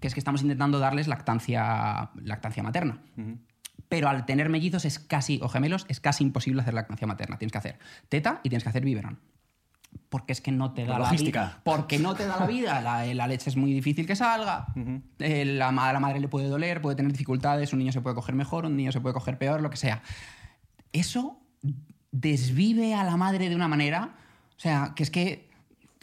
que 0.00 0.08
es 0.08 0.14
que 0.14 0.20
estamos 0.20 0.42
intentando 0.42 0.78
darles 0.78 1.06
lactancia, 1.06 2.10
lactancia 2.16 2.62
materna. 2.62 2.98
Pero 3.90 4.08
al 4.08 4.24
tener 4.24 4.48
mellizos 4.48 4.86
es 4.86 4.98
casi, 4.98 5.38
o 5.42 5.48
gemelos, 5.50 5.84
es 5.88 6.00
casi 6.00 6.24
imposible 6.24 6.62
hacer 6.62 6.72
lactancia 6.72 7.06
materna. 7.06 7.36
Tienes 7.36 7.52
que 7.52 7.58
hacer 7.58 7.78
teta 8.08 8.40
y 8.42 8.48
tienes 8.48 8.62
que 8.62 8.70
hacer 8.70 8.84
biberón. 8.84 9.18
Porque 10.08 10.32
es 10.32 10.40
que 10.40 10.52
no 10.52 10.72
te 10.72 10.84
da 10.86 10.92
la 10.94 10.98
logística. 11.00 11.42
vida. 11.44 11.60
Porque 11.64 11.98
no 11.98 12.14
te 12.14 12.24
da 12.26 12.38
la 12.38 12.46
vida. 12.46 12.80
La, 12.80 13.04
la 13.12 13.26
leche 13.26 13.50
es 13.50 13.56
muy 13.56 13.72
difícil 13.74 14.06
que 14.06 14.14
salga. 14.16 14.66
Eh, 15.18 15.44
la, 15.44 15.72
ma- 15.72 15.88
a 15.90 15.92
la 15.92 15.98
madre 16.00 16.20
le 16.20 16.28
puede 16.28 16.46
doler, 16.48 16.80
puede 16.80 16.94
tener 16.96 17.10
dificultades. 17.12 17.72
Un 17.72 17.80
niño 17.80 17.90
se 17.92 18.00
puede 18.00 18.14
coger 18.14 18.34
mejor, 18.36 18.64
un 18.64 18.76
niño 18.76 18.92
se 18.92 19.00
puede 19.00 19.12
coger 19.12 19.36
peor, 19.36 19.60
lo 19.60 19.68
que 19.70 19.76
sea. 19.76 20.02
Eso 20.92 21.40
desvive 22.12 22.94
a 22.94 23.04
la 23.04 23.16
madre 23.16 23.48
de 23.48 23.56
una 23.56 23.68
manera. 23.68 24.14
O 24.56 24.60
sea, 24.60 24.92
que 24.94 25.02
es 25.02 25.10
que 25.10 25.48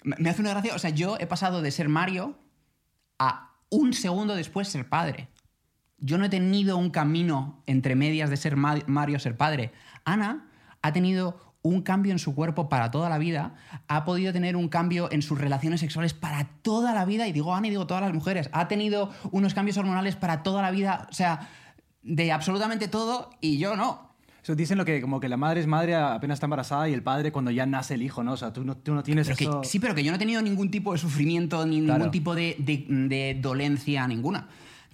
me 0.03 0.29
hace 0.29 0.41
una 0.41 0.49
gracia. 0.51 0.75
O 0.75 0.79
sea, 0.79 0.89
yo 0.89 1.17
he 1.19 1.27
pasado 1.27 1.61
de 1.61 1.71
ser 1.71 1.87
Mario 1.89 2.37
a 3.19 3.51
un 3.69 3.93
segundo 3.93 4.35
después 4.35 4.67
ser 4.67 4.87
padre. 4.89 5.29
Yo 5.99 6.17
no 6.17 6.25
he 6.25 6.29
tenido 6.29 6.77
un 6.77 6.89
camino 6.89 7.63
entre 7.65 7.95
medias 7.95 8.29
de 8.29 8.37
ser 8.37 8.55
Ma- 8.55 8.77
Mario 8.87 9.19
ser 9.19 9.35
padre. 9.35 9.71
Ana 10.05 10.45
ha 10.81 10.93
tenido 10.93 11.55
un 11.63 11.81
cambio 11.81 12.11
en 12.11 12.19
su 12.19 12.33
cuerpo 12.35 12.69
para 12.69 12.91
toda 12.91 13.09
la 13.09 13.17
vida, 13.17 13.55
ha 13.87 14.05
podido 14.05 14.31
tener 14.31 14.55
un 14.55 14.69
cambio 14.69 15.09
en 15.11 15.21
sus 15.21 15.37
relaciones 15.39 15.79
sexuales 15.81 16.13
para 16.13 16.45
toda 16.61 16.93
la 16.93 17.03
vida, 17.03 17.27
y 17.27 17.33
digo 17.33 17.53
Ana 17.53 17.67
y 17.67 17.71
digo 17.71 17.87
todas 17.87 18.03
las 18.03 18.13
mujeres, 18.13 18.49
ha 18.53 18.67
tenido 18.69 19.11
unos 19.31 19.53
cambios 19.53 19.75
hormonales 19.77 20.15
para 20.15 20.43
toda 20.43 20.61
la 20.61 20.71
vida, 20.71 21.07
o 21.09 21.13
sea, 21.13 21.49
de 22.03 22.31
absolutamente 22.31 22.87
todo, 22.87 23.31
y 23.41 23.57
yo 23.57 23.75
no. 23.75 24.07
Eso 24.41 24.55
dicen 24.55 24.77
lo 24.77 24.85
que 24.85 25.01
como 25.01 25.19
que 25.19 25.27
la 25.27 25.35
madre 25.35 25.59
es 25.59 25.67
madre 25.67 25.95
apenas 25.95 26.35
está 26.37 26.45
embarazada 26.45 26.87
y 26.87 26.93
el 26.93 27.03
padre 27.03 27.33
cuando 27.33 27.51
ya 27.51 27.65
nace 27.65 27.95
el 27.95 28.01
hijo, 28.03 28.23
¿no? 28.23 28.33
O 28.33 28.37
sea, 28.37 28.53
tú 28.53 28.63
no, 28.63 28.77
tú 28.77 28.93
no 28.93 29.03
tienes 29.03 29.27
Pero 29.27 29.37
que- 29.37 29.43
eso... 29.43 29.61
sí, 29.65 29.79
pero 29.79 29.93
que 29.93 30.05
yo 30.05 30.11
no 30.11 30.15
he 30.15 30.19
tenido 30.19 30.41
ningún 30.41 30.71
tipo 30.71 30.93
de 30.93 30.99
sufrimiento, 30.99 31.65
ni 31.65 31.81
Claro. 31.81 31.97
ningún 31.97 32.11
tipo 32.11 32.33
de, 32.33 32.55
de- 32.59 32.85
de 32.87 33.37
dolencia 33.41 34.07
ninguna. 34.07 34.47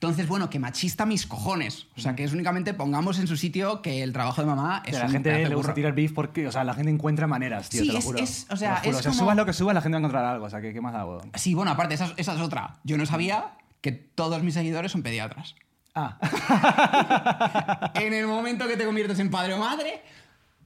Entonces, 0.04 0.28
bueno, 0.28 0.50
que 0.50 0.60
machista 0.60 1.06
mis 1.06 1.26
cojones. 1.26 1.88
O 1.96 2.02
sea, 2.02 2.14
que 2.14 2.26
es 2.26 2.34
únicamente 2.34 2.74
pongamos 2.74 3.20
en 3.20 3.28
su 3.28 3.38
sitio 3.38 3.82
que 3.82 4.04
el 4.04 4.12
trabajo 4.12 4.42
de 4.42 4.48
mamá 4.48 4.84
es 4.86 4.96
a 4.98 5.00
la 5.00 5.06
un 5.06 5.12
gente 5.14 5.30
pedazo 5.30 5.44
de 5.44 5.50
le 5.50 5.56
gusta 5.56 5.74
tirar 5.74 5.94
beef 5.94 6.12
porque, 6.12 6.46
o 6.46 6.52
sea, 6.52 6.66
la 6.66 6.74
gente 6.74 6.92
encuentra 6.92 7.26
maneras, 7.26 7.70
tío, 7.70 7.82
Sí, 7.84 7.88
te 7.88 7.94
lo 7.94 8.00
es- 8.00 8.06
juro. 8.06 8.20
es- 8.20 8.46
o 8.50 8.50
Te 8.50 8.58
sea, 8.58 8.72
lo 8.72 8.76
juro. 8.82 8.98
es 9.00 9.04
como- 9.06 9.18
subas 9.18 9.36
lo 9.38 9.46
que 9.46 9.54
subas, 9.54 9.74
la 9.74 9.82
gente 9.82 9.94
va 9.96 10.00
a 10.00 10.02
encontrar 10.02 10.26
algo, 10.26 10.46
o 10.46 10.50
sea, 10.50 10.60
que 10.60 10.74
qué 10.74 10.82
más 10.82 10.94
hago? 10.94 11.22
Sí, 11.36 11.54
bueno, 11.54 11.72
aparte, 11.72 11.94
esa, 11.96 12.08
es- 12.08 12.14
esa 12.18 12.34
es 12.36 12.42
otra. 12.42 12.76
Yo 12.84 12.98
no 12.98 13.06
sabía 13.06 13.52
que 13.80 13.94
todos 13.94 14.44
mis 14.44 14.54
seguidores 14.56 14.92
son 14.92 15.04
pediatras. 15.04 15.56
Ah, 15.96 16.18
en 17.96 18.13
el 18.13 18.28
momento 18.28 18.68
que 18.68 18.76
te 18.76 18.84
conviertes 18.86 19.20
en 19.20 19.30
padre 19.32 19.54
o 19.54 19.58
madre, 19.58 20.02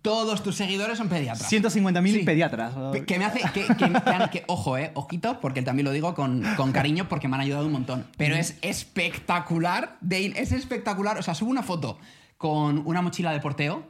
todos 0.01 0.43
tus 0.43 0.55
seguidores 0.55 0.97
son 0.97 1.09
pediatras. 1.09 1.49
150.000 1.51 2.19
Sí. 2.19 2.23
pediatras. 2.23 2.73
Pe- 2.93 3.05
Que 3.05 3.19
me 3.19 3.25
hace. 3.25 3.39
Que, 3.53 3.65
que- 3.65 3.75
que- 3.75 4.29
que- 4.31 4.43
ojo, 4.47 4.77
eh, 4.77 4.91
ojito, 4.93 5.39
porque 5.41 5.61
también 5.61 5.85
lo 5.85 5.91
digo 5.91 6.13
con, 6.15 6.43
con 6.55 6.71
cariño 6.71 7.07
porque 7.09 7.27
me 7.27 7.35
han 7.35 7.41
ayudado 7.41 7.65
un 7.65 7.73
montón. 7.73 8.07
Pero 8.17 8.35
es 8.35 8.57
espectacular. 8.61 9.97
Dane, 10.01 10.33
es 10.35 10.51
espectacular. 10.51 11.17
O 11.17 11.23
sea, 11.23 11.33
subo 11.35 11.49
una 11.49 11.63
foto 11.63 11.97
con 12.37 12.83
una 12.85 13.01
mochila 13.01 13.31
de 13.31 13.39
porteo. 13.39 13.83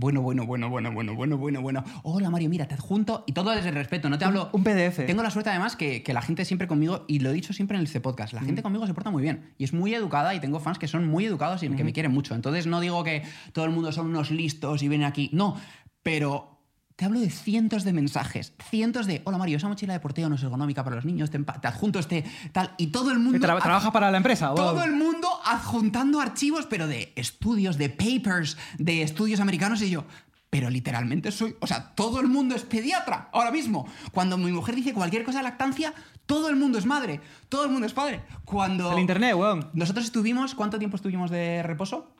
Bueno, 0.00 0.22
bueno, 0.22 0.46
bueno, 0.46 0.70
bueno, 0.70 0.92
bueno, 0.92 1.14
bueno, 1.16 1.36
bueno, 1.36 1.60
bueno. 1.60 1.84
Hola 2.04 2.30
Mario, 2.30 2.48
mira, 2.48 2.68
te 2.68 2.74
adjunto. 2.74 3.24
Y 3.26 3.32
todo 3.32 3.50
desde 3.50 3.70
el 3.70 3.74
respeto, 3.74 4.08
no 4.08 4.16
te 4.16 4.24
hablo. 4.24 4.48
un 4.52 4.62
PDF. 4.62 5.04
Tengo 5.06 5.24
la 5.24 5.30
suerte 5.30 5.50
además 5.50 5.74
que, 5.74 6.04
que 6.04 6.12
la 6.12 6.22
gente 6.22 6.44
siempre 6.44 6.68
conmigo, 6.68 7.04
y 7.08 7.18
lo 7.18 7.30
he 7.30 7.32
dicho 7.32 7.52
siempre 7.52 7.76
en 7.76 7.80
el 7.80 7.88
C 7.88 8.00
podcast, 8.00 8.32
la 8.32 8.40
gente 8.40 8.62
conmigo 8.62 8.86
se 8.86 8.94
porta 8.94 9.10
muy 9.10 9.24
bien. 9.24 9.52
Y 9.58 9.64
es 9.64 9.72
muy 9.72 9.92
educada 9.92 10.36
y 10.36 10.40
tengo 10.40 10.60
fans 10.60 10.78
que 10.78 10.86
son 10.86 11.08
muy 11.08 11.24
educados 11.24 11.64
y 11.64 11.68
que 11.70 11.82
me 11.82 11.92
quieren 11.92 12.12
mucho. 12.12 12.36
Entonces 12.36 12.68
no 12.68 12.78
digo 12.78 13.02
que 13.02 13.24
todo 13.52 13.64
el 13.64 13.72
mundo 13.72 13.90
son 13.90 14.06
unos 14.06 14.30
listos 14.30 14.84
y 14.84 14.88
vienen 14.88 15.08
aquí. 15.08 15.30
No, 15.32 15.56
pero 16.04 16.57
te 16.98 17.04
hablo 17.04 17.20
de 17.20 17.30
cientos 17.30 17.84
de 17.84 17.92
mensajes, 17.92 18.54
cientos 18.70 19.06
de, 19.06 19.22
hola 19.24 19.38
Mario, 19.38 19.56
esa 19.58 19.68
mochila 19.68 19.92
de 19.92 20.00
porteo 20.00 20.28
no 20.28 20.34
es 20.34 20.42
ergonómica 20.42 20.82
para 20.82 20.96
los 20.96 21.04
niños, 21.04 21.30
te, 21.30 21.38
adjunto 21.62 22.00
este 22.00 22.24
tal, 22.50 22.74
y 22.76 22.88
todo 22.88 23.12
el 23.12 23.20
mundo... 23.20 23.38
¿Que 23.38 23.46
tra- 23.46 23.62
¿Trabaja 23.62 23.92
para 23.92 24.10
la 24.10 24.16
empresa? 24.16 24.52
Todo 24.52 24.74
Wow. 24.74 24.82
el 24.82 24.96
mundo 24.96 25.28
adjuntando 25.44 26.20
archivos, 26.20 26.66
pero 26.66 26.88
de 26.88 27.12
estudios, 27.14 27.78
de 27.78 27.88
papers, 27.88 28.56
de 28.78 29.02
estudios 29.02 29.38
americanos, 29.38 29.80
y 29.82 29.90
yo... 29.90 30.04
Pero 30.50 30.70
literalmente 30.70 31.30
soy. 31.30 31.54
O 31.60 31.66
sea, 31.66 31.94
todo 31.94 32.20
el 32.20 32.26
mundo 32.26 32.54
es 32.56 32.62
pediatra 32.62 33.28
ahora 33.34 33.50
mismo. 33.50 33.86
Cuando 34.12 34.38
mi 34.38 34.50
mujer 34.50 34.76
dice 34.76 34.94
cualquier 34.94 35.22
cosa 35.22 35.38
de 35.38 35.44
lactancia, 35.44 35.92
todo 36.24 36.48
el 36.48 36.56
mundo 36.56 36.78
es 36.78 36.86
madre. 36.86 37.20
Todo 37.50 37.66
el 37.66 37.70
mundo 37.70 37.86
es 37.86 37.92
padre. 37.92 38.22
Cuando. 38.46 38.90
El 38.92 38.98
internet, 38.98 39.34
weón. 39.34 39.68
Nosotros 39.74 40.06
estuvimos, 40.06 40.54
¿cuánto 40.54 40.78
tiempo 40.78 40.96
estuvimos 40.96 41.30
de 41.30 41.62
reposo? 41.62 42.10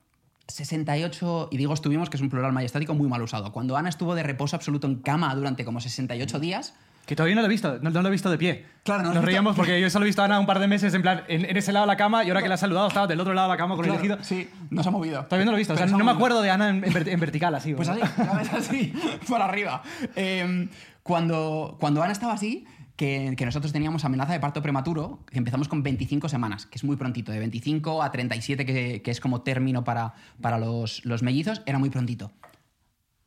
68, 0.48 1.48
y 1.52 1.56
digo 1.56 1.74
estuvimos, 1.74 2.10
que 2.10 2.16
es 2.16 2.22
un 2.22 2.30
plural 2.30 2.52
majestático 2.52 2.94
muy 2.94 3.08
mal 3.08 3.22
usado. 3.22 3.52
Cuando 3.52 3.76
Ana 3.76 3.88
estuvo 3.88 4.14
de 4.14 4.22
reposo 4.22 4.56
absoluto 4.56 4.86
en 4.86 4.96
cama 4.96 5.34
durante 5.34 5.64
como 5.64 5.80
68 5.80 6.38
días, 6.40 6.74
Que 7.06 7.16
todavía 7.16 7.36
no 7.36 7.40
lo 7.40 7.46
he 7.46 7.50
visto, 7.50 7.78
no, 7.80 7.88
no 7.88 8.02
lo 8.02 8.08
he 8.08 8.10
visto 8.10 8.30
de 8.30 8.36
pie. 8.36 8.66
Claro, 8.84 9.00
no 9.02 9.06
Nos 9.08 9.14
visto- 9.16 9.26
reíamos 9.26 9.56
porque 9.56 9.80
yo 9.80 9.88
solo 9.88 10.04
he 10.04 10.08
visto 10.08 10.20
a 10.20 10.26
Ana 10.26 10.38
un 10.40 10.44
par 10.46 10.58
de 10.58 10.68
meses 10.68 10.92
en 10.92 11.00
plan 11.00 11.22
en, 11.28 11.44
en 11.46 11.56
ese 11.56 11.72
lado 11.72 11.86
de 11.86 11.92
la 11.92 11.96
cama 11.96 12.22
y 12.22 12.28
ahora 12.28 12.42
que 12.42 12.48
la 12.48 12.54
has 12.54 12.60
saludado 12.60 12.86
estaba 12.88 13.06
del 13.06 13.18
otro 13.20 13.32
lado 13.32 13.48
de 13.48 13.54
la 13.54 13.56
cama 13.58 13.76
con 13.76 13.84
el 13.86 13.92
elegido. 13.92 14.18
sí, 14.20 14.50
nos 14.70 14.86
ha 14.86 14.90
movido. 14.90 15.24
Todavía 15.24 15.46
no 15.46 15.52
lo 15.52 15.56
he 15.56 15.60
visto, 15.60 15.72
o 15.72 15.76
sea, 15.76 15.86
no 15.86 16.04
me 16.04 16.10
acuerdo 16.10 16.42
de 16.42 16.50
Ana 16.50 16.68
en, 16.68 16.84
en 16.84 16.92
ver- 16.92 17.08
en 17.08 17.18
vertical 17.20 17.54
así. 17.54 17.72
Pues 17.72 17.88
así, 17.88 18.00
ya 18.18 18.32
ves, 18.34 18.52
así, 18.52 18.92
para 19.28 19.46
arriba. 19.46 19.82
Eh, 20.16 20.68
cuando, 21.02 21.78
cuando 21.80 22.02
Ana 22.02 22.12
estaba 22.12 22.34
así, 22.34 22.66
que, 22.98 23.44
nosotros 23.44 23.72
teníamos 23.72 24.04
amenaza 24.04 24.32
de 24.32 24.40
parto 24.40 24.60
prematuro, 24.60 25.20
que 25.30 25.38
empezamos 25.38 25.68
con 25.68 25.84
25 25.84 26.28
semanas, 26.28 26.66
que 26.66 26.76
es 26.78 26.84
muy 26.84 26.96
prontito, 26.96 27.30
de 27.30 27.38
25 27.38 28.02
a 28.02 28.10
37, 28.10 28.66
que, 28.66 29.02
que 29.02 29.10
es 29.12 29.20
como 29.20 29.42
término 29.42 29.84
para, 29.84 30.14
para 30.42 30.58
los, 30.58 31.04
los 31.04 31.22
mellizos, 31.22 31.62
era 31.64 31.78
muy 31.78 31.90
prontito. 31.90 32.32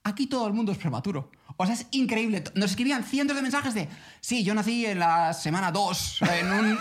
Aquí 0.03 0.27
todo 0.27 0.45
el 0.47 0.53
mundo 0.53 0.73
es 0.73 0.77
prematuro. 0.77 1.31
O 1.55 1.65
sea, 1.65 1.73
es 1.73 1.87
increíble. 1.91 2.43
Nos 2.53 2.71
escribían 2.71 3.03
cientos 3.05 3.35
de 3.37 3.43
mensajes 3.43 3.73
de, 3.73 3.87
sí, 4.19 4.43
yo 4.43 4.53
nací 4.53 4.85
en 4.85 4.99
la 4.99 5.33
semana 5.33 5.71
2, 5.71 6.21
en 6.41 6.51
un, 6.51 6.77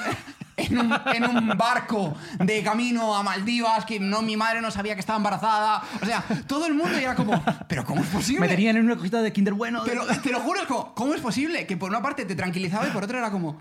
en 0.68 0.78
un, 0.78 0.94
en 1.14 1.24
un 1.24 1.48
barco 1.56 2.14
de 2.38 2.62
camino 2.62 3.14
a 3.16 3.22
Maldivas, 3.22 3.84
que 3.84 3.98
no, 4.00 4.22
mi 4.22 4.36
madre 4.36 4.60
no 4.60 4.70
sabía 4.70 4.94
que 4.94 5.00
estaba 5.00 5.16
embarazada. 5.16 5.82
O 6.02 6.06
sea, 6.06 6.24
todo 6.46 6.66
el 6.66 6.74
mundo 6.74 6.96
era 6.96 7.14
como, 7.14 7.42
pero 7.68 7.84
¿cómo 7.84 8.02
es 8.02 8.08
posible? 8.08 8.40
Me 8.40 8.48
tenían 8.48 8.76
en 8.76 8.84
una 8.84 8.96
cosita 8.96 9.22
de 9.22 9.32
Kinder 9.32 9.54
bueno. 9.54 9.84
de- 9.84 9.90
Pero 9.90 10.04
te 10.22 10.30
lo 10.30 10.40
juro, 10.40 10.60
es 10.60 10.66
como, 10.66 10.94
¿cómo 10.94 11.14
es 11.14 11.20
posible? 11.20 11.66
Que 11.66 11.76
por 11.76 11.90
una 11.90 12.02
parte 12.02 12.24
te 12.24 12.34
tranquilizaba 12.34 12.86
y 12.88 12.90
por 12.90 13.04
otra 13.04 13.18
era 13.18 13.30
como, 13.30 13.60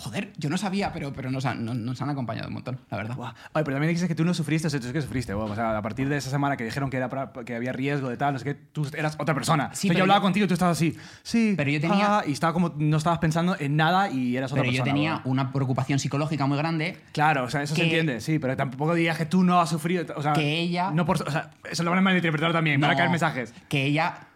joder, 0.00 0.32
yo 0.36 0.50
no 0.50 0.56
sabía, 0.58 0.92
pero, 0.92 1.12
pero 1.12 1.30
nos, 1.30 1.44
han, 1.44 1.64
nos, 1.64 1.76
nos 1.76 2.00
han 2.02 2.10
acompañado 2.10 2.48
un 2.48 2.54
montón, 2.54 2.80
la 2.90 2.96
verdad. 2.96 3.16
Oye, 3.18 3.32
pero 3.52 3.74
también 3.76 3.92
dices 3.92 4.08
que 4.08 4.14
tú 4.14 4.24
no 4.24 4.34
sufriste, 4.34 4.66
o 4.66 4.70
sea, 4.70 4.80
tú 4.80 4.86
sí 4.86 4.92
que 4.92 5.02
sufriste, 5.02 5.34
weón. 5.34 5.50
O 5.50 5.54
sea, 5.54 5.76
a 5.76 5.82
partir 5.82 6.08
de 6.08 6.16
esa 6.16 6.30
semana 6.30 6.56
que 6.56 6.64
dijeron 6.64 6.90
que, 6.90 6.96
era 6.96 7.08
para- 7.08 7.32
que 7.44 7.54
había 7.54 7.72
riesgo 7.72 8.08
de 8.08 8.16
tal, 8.16 8.32
no 8.32 8.38
sé 8.38 8.44
qué, 8.44 8.54
tú 8.54 8.86
eras 8.96 9.16
otra 9.18 9.34
persona. 9.34 9.70
Sí, 9.72 9.72
O 9.72 9.80
sea, 9.80 9.88
pero 9.90 9.98
yo 9.98 10.02
hablaba 10.04 10.18
yo- 10.20 10.22
contigo 10.24 10.44
y 10.44 10.48
tú 10.48 10.54
estabas 10.54 10.76
así, 10.78 10.96
sí. 11.22 11.54
Pero 11.56 11.70
yo 11.70 11.80
tenía- 11.80 12.18
ah, 12.18 12.24
y 12.26 12.32
estaba 12.32 12.52
como, 12.52 12.74
no 12.78 12.96
estabas 12.96 13.18
pensando 13.18 13.56
en 13.58 13.76
nada 13.76 14.10
y 14.10 14.36
eras 14.36 14.52
otra 14.52 14.62
Pero 14.62 14.72
yo 14.72 14.78
persona. 14.82 14.94
tenía 14.94 15.12
weón. 15.16 15.22
una 15.26 15.52
preocupación 15.52 15.98
psicológica 15.98 16.46
muy 16.46 16.56
grande 16.58 16.98
Claro, 17.12 17.44
o 17.44 17.50
sea, 17.50 17.62
eso 17.62 17.74
se 17.74 17.80
que- 17.82 17.86
entiende, 17.86 18.20
sí, 18.20 18.38
pero 18.38 18.56
tampoco 18.56 18.94
dirías 18.94 19.16
que 19.18 19.26
tú 19.26 19.42
no 19.44 19.60
has 19.60 19.68
sufrido. 19.70 20.04
O 20.16 20.22
sea, 20.22 20.32
Que 20.32 20.58
ella- 20.60 20.90
No 20.90 21.04
por, 21.04 21.22
o 21.22 21.30
sea, 21.30 21.50
eso 21.70 21.82
lo 21.82 21.90
van 21.90 21.98
a 21.98 22.02
malinterpretar 22.02 22.52
también, 22.52 22.80
No, 22.80 22.88
caer 22.88 23.10
mensajes. 23.10 23.52
Que 23.68 23.84
ella 23.86 24.26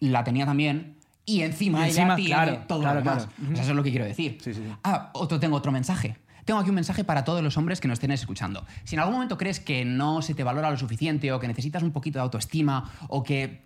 la 0.00 0.22
tenía 0.24 0.44
también 0.44 0.96
y 1.26 1.42
encima, 1.42 1.80
Y 1.86 1.90
encima, 1.90 2.04
ella 2.04 2.16
tiene 2.16 2.30
claro, 2.30 2.58
todo 2.66 2.80
claro, 2.80 2.94
lo 3.00 3.04
demás. 3.04 3.26
claro. 3.26 3.52
O 3.52 3.54
sea, 3.54 3.62
eso 3.62 3.70
es 3.72 3.76
lo 3.76 3.82
que 3.82 3.90
quiero 3.90 4.04
decir. 4.04 4.38
Sí, 4.42 4.52
sí, 4.54 4.60
sí. 4.62 4.72
Ah, 4.82 5.10
otro, 5.14 5.40
tengo 5.40 5.56
otro 5.56 5.72
mensaje. 5.72 6.18
tengo 6.44 6.60
aquí 6.60 6.68
un 6.68 6.74
mensaje 6.74 7.04
para 7.04 7.24
todos 7.24 7.42
los 7.42 7.56
hombres 7.56 7.80
que 7.80 7.88
nos 7.88 7.96
estén 7.96 8.10
escuchando. 8.10 8.66
Si 8.84 8.94
en 8.96 9.00
algún 9.00 9.14
momento 9.14 9.38
crees 9.38 9.60
que 9.60 9.84
no 9.86 10.20
se 10.22 10.34
te 10.34 10.44
valora 10.44 10.70
lo 10.70 10.76
suficiente 10.76 11.32
o 11.32 11.40
que 11.40 11.48
necesitas 11.48 11.82
un 11.82 11.92
poquito 11.92 12.18
de 12.18 12.22
autoestima 12.24 12.92
o 13.08 13.22
que 13.22 13.64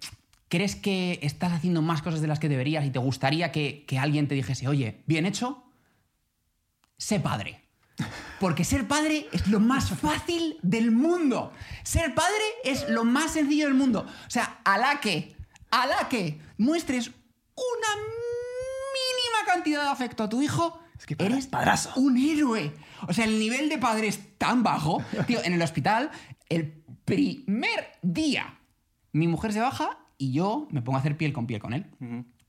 crees 0.49 0.77
que 0.77 1.19
estás 1.23 1.53
haciendo 1.53 1.83
más 1.83 2.01
cosas 2.03 2.21
de 2.21 2.29
las 2.29 2.39
que 2.39 2.49
deberías 2.49 2.85
y 2.87 2.91
te 2.91 2.99
gustaría 3.01 3.51
que, 3.53 3.85
que 3.87 3.99
alguien 3.99 4.29
te 4.29 4.35
dijese, 4.37 4.69
oye, 4.69 5.03
bien 5.07 5.27
hecho, 5.27 5.65
sé 6.97 7.21
padre. 7.21 7.61
Porque 8.39 8.63
ser 8.65 8.87
padre 8.87 9.27
es 9.33 9.49
lo 9.49 9.59
más 9.59 9.91
fácil 9.91 10.59
del 10.63 10.93
mundo. 10.93 11.53
Ser 11.83 12.15
padre 12.15 12.45
es 12.65 12.89
lo 12.89 13.05
más 13.05 13.33
sencillo 13.33 13.65
del 13.65 13.75
mundo. 13.75 14.07
O 14.27 14.31
sea, 14.31 14.61
a 14.65 14.79
la 14.79 15.01
que, 15.01 15.35
a 15.73 15.87
la 15.87 16.09
que 16.09 16.41
muestres 16.59 17.11
una 17.59 18.03
mínima 18.03 19.53
cantidad 19.53 19.83
de 19.85 19.89
afecto 19.91 20.25
a 20.25 20.29
tu 20.29 20.41
hijo, 20.43 20.81
Es 20.99 21.07
que 21.07 21.17
padra- 21.17 21.35
eres 21.35 21.47
padrazo. 21.47 21.93
un 21.97 22.17
héroe. 22.17 22.73
O 23.07 23.13
sea, 23.13 23.25
el 23.25 23.39
nivel 23.39 23.69
de 23.69 23.79
padre 23.79 24.09
es 24.09 24.37
tan 24.39 24.63
bajo. 24.63 25.03
Tío, 25.27 25.43
en 25.45 25.53
el 25.55 25.63
hospital, 25.63 26.11
el 26.49 26.83
primer 27.05 27.93
día, 28.03 28.59
mi 29.13 29.27
mujer 29.29 29.53
se 29.53 29.61
baja 29.61 29.99
y 30.19 30.33
yo 30.33 30.67
me 30.71 30.83
pongo 30.83 30.97
a 30.97 31.01
hacer 31.01 31.17
piel 31.17 31.33
con 31.33 31.47
piel 31.47 31.61
con 31.61 31.73
él. 31.73 31.87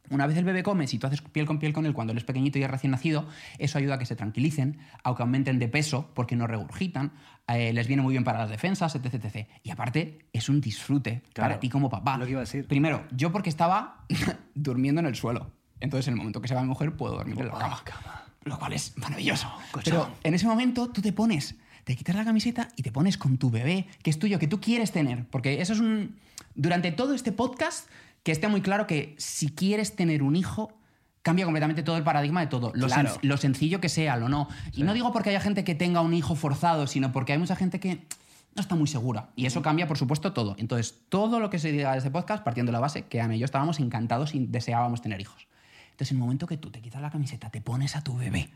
Una 0.10 0.28
vez 0.28 0.38
el 0.38 0.44
bebé 0.46 0.64
come, 0.64 0.88
si 0.88 0.98
tú 1.00 1.08
haces 1.08 1.22
piel 1.22 1.46
con 1.46 1.60
piel 1.60 1.74
con 1.74 1.86
él 1.86 1.94
cuando 1.94 2.12
él 2.12 2.18
es 2.18 2.24
pequeñito 2.24 2.58
y 2.60 2.64
es 2.64 2.70
recién 2.72 2.92
nacido, 2.92 3.28
eso 3.58 3.78
ayuda 3.78 3.96
a 3.96 4.00
que 4.00 4.06
se 4.06 4.16
tranquilicen, 4.16 4.80
a 5.04 5.16
que 5.16 5.22
aumenten 5.22 5.60
de 5.60 5.68
peso 5.68 6.10
porque 6.14 6.36
no 6.36 6.48
regurgitan, 6.48 7.12
eh, 7.48 7.74
les 7.74 7.88
viene 7.88 8.02
muy 8.02 8.12
bien 8.14 8.24
para 8.24 8.40
las 8.40 8.50
defensas, 8.50 8.94
etc, 8.96 9.14
etc. 9.24 9.48
Y 9.64 9.72
aparte, 9.72 10.28
es 10.34 10.50
un 10.50 10.62
disfrute 10.62 11.24
Claro, 11.34 11.50
para 11.50 11.60
ti 11.60 11.70
como 11.70 11.90
papá. 11.90 12.18
lo 12.18 12.26
que 12.26 12.32
iba 12.32 12.40
a 12.40 12.44
decir. 12.44 12.68
Primero, 12.68 13.06
yo 13.12 13.32
porque 13.32 13.50
estaba 13.50 14.06
durmiendo 14.56 15.00
en 15.02 15.08
el 15.08 15.16
suelo. 15.16 15.52
Entonces, 15.80 16.08
en 16.08 16.14
el 16.14 16.18
momento 16.18 16.42
que 16.42 16.48
se 16.48 16.56
va 16.56 16.62
mi 16.62 16.68
mujer, 16.68 16.96
puedo 16.96 17.16
dormir 17.16 17.40
en 17.40 17.48
la 17.48 17.54
Oh, 17.56 17.60
cama. 17.60 17.82
cama. 17.84 18.24
Lo 18.44 18.58
cual 18.60 18.74
es 18.74 18.98
maravilloso. 18.98 19.52
Pero 19.84 20.10
en 20.24 20.34
ese 20.34 20.46
momento 20.48 20.90
tú 20.90 21.02
te 21.02 21.12
pones, 21.14 21.56
te 21.84 21.96
quitas 21.96 22.16
la 22.16 22.24
camiseta 22.26 22.70
y 22.76 22.84
te 22.84 22.92
pones 22.92 23.18
con 23.18 23.38
tu 23.38 23.50
bebé, 23.50 23.88
que 24.04 24.10
es 24.10 24.18
tuyo, 24.20 24.40
que 24.40 24.48
tú 24.48 24.60
quieres 24.62 24.92
tener. 24.92 25.26
Porque 25.28 25.62
eso 25.62 25.74
es 25.74 25.80
un. 25.80 26.18
Durante 26.56 26.92
todo 26.92 27.14
este 27.14 27.32
podcast, 27.32 27.88
que 28.24 28.32
esté 28.32 28.48
muy 28.48 28.62
claro 28.62 28.88
que 28.88 29.16
si 29.18 29.50
quieres 29.50 29.96
tener 29.96 30.24
un 30.24 30.36
hijo, 30.36 30.74
cambia 31.22 31.46
completamente 31.46 31.84
todo 31.84 31.98
el 31.98 32.04
paradigma 32.04 32.42
de 32.42 32.48
todo. 32.48 32.72
Lo, 32.76 32.88
Claro. 32.88 33.10
sen- 33.10 33.20
lo 33.22 33.38
sencillo 33.38 33.82
que 33.82 33.90
sea, 33.90 34.18
lo 34.18 34.30
no. 34.30 34.48
Y 34.74 34.84
no 34.84 34.94
digo 34.94 35.12
porque 35.14 35.30
haya 35.30 35.42
gente 35.42 35.64
que 35.64 35.76
tenga 35.76 36.02
un 36.02 36.14
hijo 36.14 36.36
forzado, 36.36 36.88
sino 36.88 37.12
porque 37.12 37.34
hay 37.34 37.40
mucha 37.40 37.56
gente 37.56 37.80
que 37.80 38.06
no 38.56 38.62
está 38.62 38.76
muy 38.76 38.88
segura. 38.88 39.30
Y 39.36 39.46
eso 39.46 39.62
cambia, 39.62 39.88
por 39.88 39.98
supuesto, 39.98 40.34
todo. 40.34 40.56
Entonces, 40.58 40.96
todo 41.10 41.40
lo 41.40 41.50
que 41.50 41.60
se 41.60 41.72
diga 41.72 41.92
de 41.92 42.00
este 42.00 42.10
podcast, 42.12 42.44
partiendo 42.44 42.72
de 42.72 42.74
la 42.74 42.80
base, 42.80 43.04
que 43.04 43.22
Ana 43.22 43.36
y 43.36 43.40
yo 43.40 43.46
estábamos 43.46 43.80
encantados 43.80 44.34
y 44.34 44.46
deseábamos 44.48 45.02
tener 45.02 45.22
hijos. 45.22 45.48
Entonces, 45.92 46.12
en 46.12 46.18
el 46.18 46.22
momento 46.22 46.48
que 46.48 46.58
tú 46.58 46.72
te 46.72 46.82
quitas 46.82 47.02
la 47.02 47.10
camiseta, 47.12 47.50
te 47.50 47.62
pones 47.62 47.96
a 47.96 48.02
tu 48.04 48.18
bebé, 48.18 48.50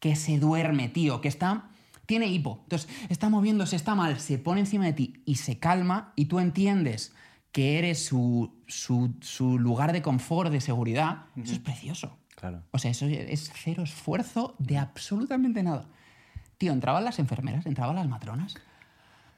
que 0.00 0.16
se 0.16 0.38
duerme, 0.38 0.88
tío, 0.88 1.20
que 1.20 1.28
está. 1.28 1.64
Tiene 2.06 2.26
hipo. 2.26 2.60
Entonces, 2.64 2.88
está 3.08 3.28
moviéndose, 3.28 3.76
está 3.76 3.94
mal, 3.94 4.18
se 4.18 4.38
pone 4.38 4.60
encima 4.60 4.84
de 4.86 4.94
ti 4.94 5.22
y 5.26 5.36
se 5.36 5.58
calma, 5.58 6.12
y 6.16 6.24
tú 6.24 6.40
entiendes 6.40 7.12
que 7.52 7.78
eres 7.78 8.04
su, 8.04 8.62
su, 8.66 9.14
su 9.20 9.58
lugar 9.58 9.92
de 9.92 10.02
confort, 10.02 10.50
de 10.52 10.60
seguridad. 10.60 11.24
Eso 11.36 11.52
es 11.54 11.58
precioso. 11.58 12.16
Claro. 12.36 12.62
O 12.70 12.78
sea, 12.78 12.90
eso 12.90 13.06
es 13.06 13.52
cero 13.54 13.82
esfuerzo 13.82 14.54
de 14.58 14.78
absolutamente 14.78 15.62
nada. 15.62 15.86
Tío, 16.58 16.72
entraban 16.72 17.04
las 17.04 17.18
enfermeras, 17.18 17.66
entraban 17.66 17.96
las 17.96 18.08
matronas. 18.08 18.54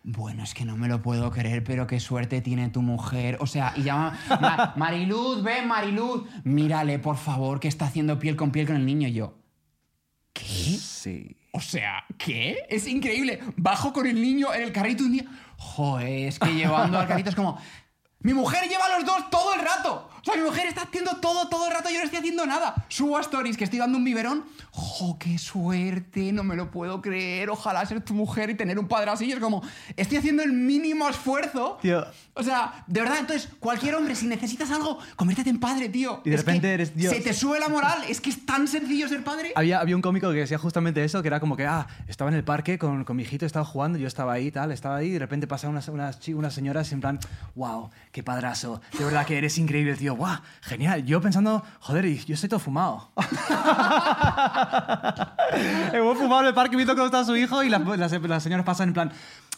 Bueno, 0.05 0.43
es 0.43 0.53
que 0.55 0.65
no 0.65 0.77
me 0.77 0.89
lo 0.89 1.01
puedo 1.01 1.31
creer, 1.31 1.63
pero 1.63 1.87
qué 1.87 2.01
suerte 2.01 2.41
tiene 2.41 2.69
tu 2.71 2.83
mujer. 2.83 3.39
O 3.41 3.47
sea, 3.47 3.73
y 3.77 3.83
llama. 3.85 4.19
"Ma- 4.41 4.75
Mariluz, 4.77 5.43
ven, 5.45 5.69
Mariluz. 5.69 6.25
Mírale, 6.43 6.99
por 6.99 7.17
favor, 7.17 7.61
que 7.61 7.69
está 7.69 7.87
haciendo 7.87 8.19
piel 8.19 8.35
con 8.37 8.51
piel 8.51 8.67
con 8.67 8.75
el 8.77 8.85
niño. 8.85 9.07
Y 9.09 9.13
yo. 9.13 9.39
¿Qué? 10.33 10.43
Sí. 10.45 11.37
O 11.53 11.61
sea, 11.61 12.05
¿qué? 12.19 12.59
Es 12.69 12.89
increíble. 12.89 13.41
Bajo 13.57 13.93
con 13.93 14.07
el 14.07 14.21
niño 14.21 14.53
en 14.55 14.63
el 14.63 14.73
carrito 14.73 15.05
un 15.05 15.13
día. 15.13 15.25
Joder, 15.57 16.29
es 16.29 16.39
que 16.41 16.53
llevando 16.55 16.99
al 16.99 17.07
carrito 17.07 17.31
es 17.31 17.37
como. 17.37 17.59
Mi 18.23 18.35
mujer 18.35 18.69
lleva 18.69 18.89
los 18.97 19.05
dos 19.05 19.31
todo 19.31 19.55
el 19.55 19.61
rato. 19.61 20.09
O 20.23 20.25
sea, 20.25 20.37
mi 20.37 20.43
mujer 20.43 20.67
está 20.67 20.83
haciendo 20.83 21.17
todo, 21.17 21.49
todo 21.49 21.67
el 21.67 21.73
rato. 21.73 21.91
Yo 21.91 21.99
no 21.99 22.05
estoy 22.05 22.21
haciendo 22.21 22.47
nada. 22.47 22.87
Subo 22.89 23.19
a 23.19 23.21
stories 23.21 23.57
que 23.57 23.65
estoy 23.65 23.79
dando 23.81 23.99
un 23.99 24.05
biberón. 24.05 24.45
¡Jo, 24.71 25.19
qué 25.19 25.37
suerte! 25.39 26.33
No 26.33 26.45
me 26.45 26.55
lo 26.57 26.71
puedo 26.71 27.03
creer. 27.03 27.51
Ojalá 27.51 27.85
ser 27.87 28.01
tu 28.03 28.15
mujer 28.15 28.51
y 28.51 28.55
tener 28.55 28.79
un 28.79 28.87
padre 28.89 29.11
así. 29.11 29.27
Y 29.27 29.33
es 29.33 29.41
como, 29.41 29.63
estoy 29.97 30.19
haciendo 30.19 30.43
el 30.43 30.53
mínimo 30.53 31.09
esfuerzo. 31.09 31.79
Tío. 31.83 32.07
O 32.35 32.43
sea, 32.43 32.85
de 32.87 33.01
verdad, 33.01 33.19
entonces, 33.19 33.49
cualquier 33.59 33.95
hombre, 33.97 34.15
si 34.15 34.27
necesitas 34.27 34.71
algo, 34.71 34.99
conviértete 35.17 35.51
en 35.51 35.59
padre, 35.61 35.89
tío. 35.89 36.21
Y 36.25 36.31
de 36.31 36.37
Es 36.37 36.43
repente 36.43 36.73
eres 36.73 36.95
Dios. 36.97 37.13
Se 37.13 37.21
te 37.21 37.35
sube 37.35 37.59
la 37.59 37.69
moral. 37.69 38.05
Es 38.09 38.21
que 38.21 38.31
es 38.31 38.47
tan 38.47 38.69
sencillo 38.69 39.09
ser 39.09 39.25
padre. 39.25 39.53
Había, 39.57 39.81
había 39.81 39.97
un 39.97 40.03
cómico 40.03 40.31
que 40.31 40.39
decía 40.39 40.59
justamente 40.59 41.03
eso, 41.05 41.21
que 41.23 41.29
era 41.29 41.41
como 41.41 41.57
que, 41.57 41.67
ah, 41.67 41.87
estaba 42.09 42.31
en 42.31 42.37
el 42.37 42.45
parque 42.45 42.79
con, 42.79 43.05
con 43.05 43.17
mi 43.17 43.25
hijito, 43.25 43.45
estaba 43.45 43.65
jugando, 43.65 43.99
yo 43.99 44.07
estaba 44.07 44.33
ahí, 44.33 44.51
tal, 44.51 44.73
estaba 44.73 44.97
ahí, 44.97 45.09
y 45.09 45.13
de 45.13 45.19
repente 45.19 45.47
pasaban 45.47 45.75
unas, 45.75 45.89
unas, 45.89 46.29
unas 46.29 46.55
señoras 46.55 46.93
en 46.93 47.01
plan, 47.01 47.19
wow, 47.55 47.91
qué 48.13 48.23
padrazo, 48.23 48.81
de 48.99 49.05
verdad 49.05 49.27
que 49.27 49.37
eres 49.39 49.59
increíble, 49.59 49.95
tío, 49.97 50.12
wow, 50.17 50.39
genial. 50.63 51.05
Yo 51.05 51.21
pensando, 51.21 51.63
joder, 51.81 52.07
yo 52.25 52.35
estoy 52.35 52.49
todo 52.49 52.61
fumado. 52.61 53.11
Hemos 55.93 56.19
fumado 56.19 56.43
en 56.43 56.49
el 56.49 56.55
parque 56.55 56.77
viendo 56.77 56.95
cómo 56.95 57.07
está 57.07 57.25
su 57.25 57.37
hijo 57.37 57.63
y 57.63 57.69
las, 57.69 57.83
las, 57.99 58.13
las 58.13 58.43
señoras 58.43 58.65
pasan 58.65 58.89
en 58.89 58.95
plan, 58.95 59.13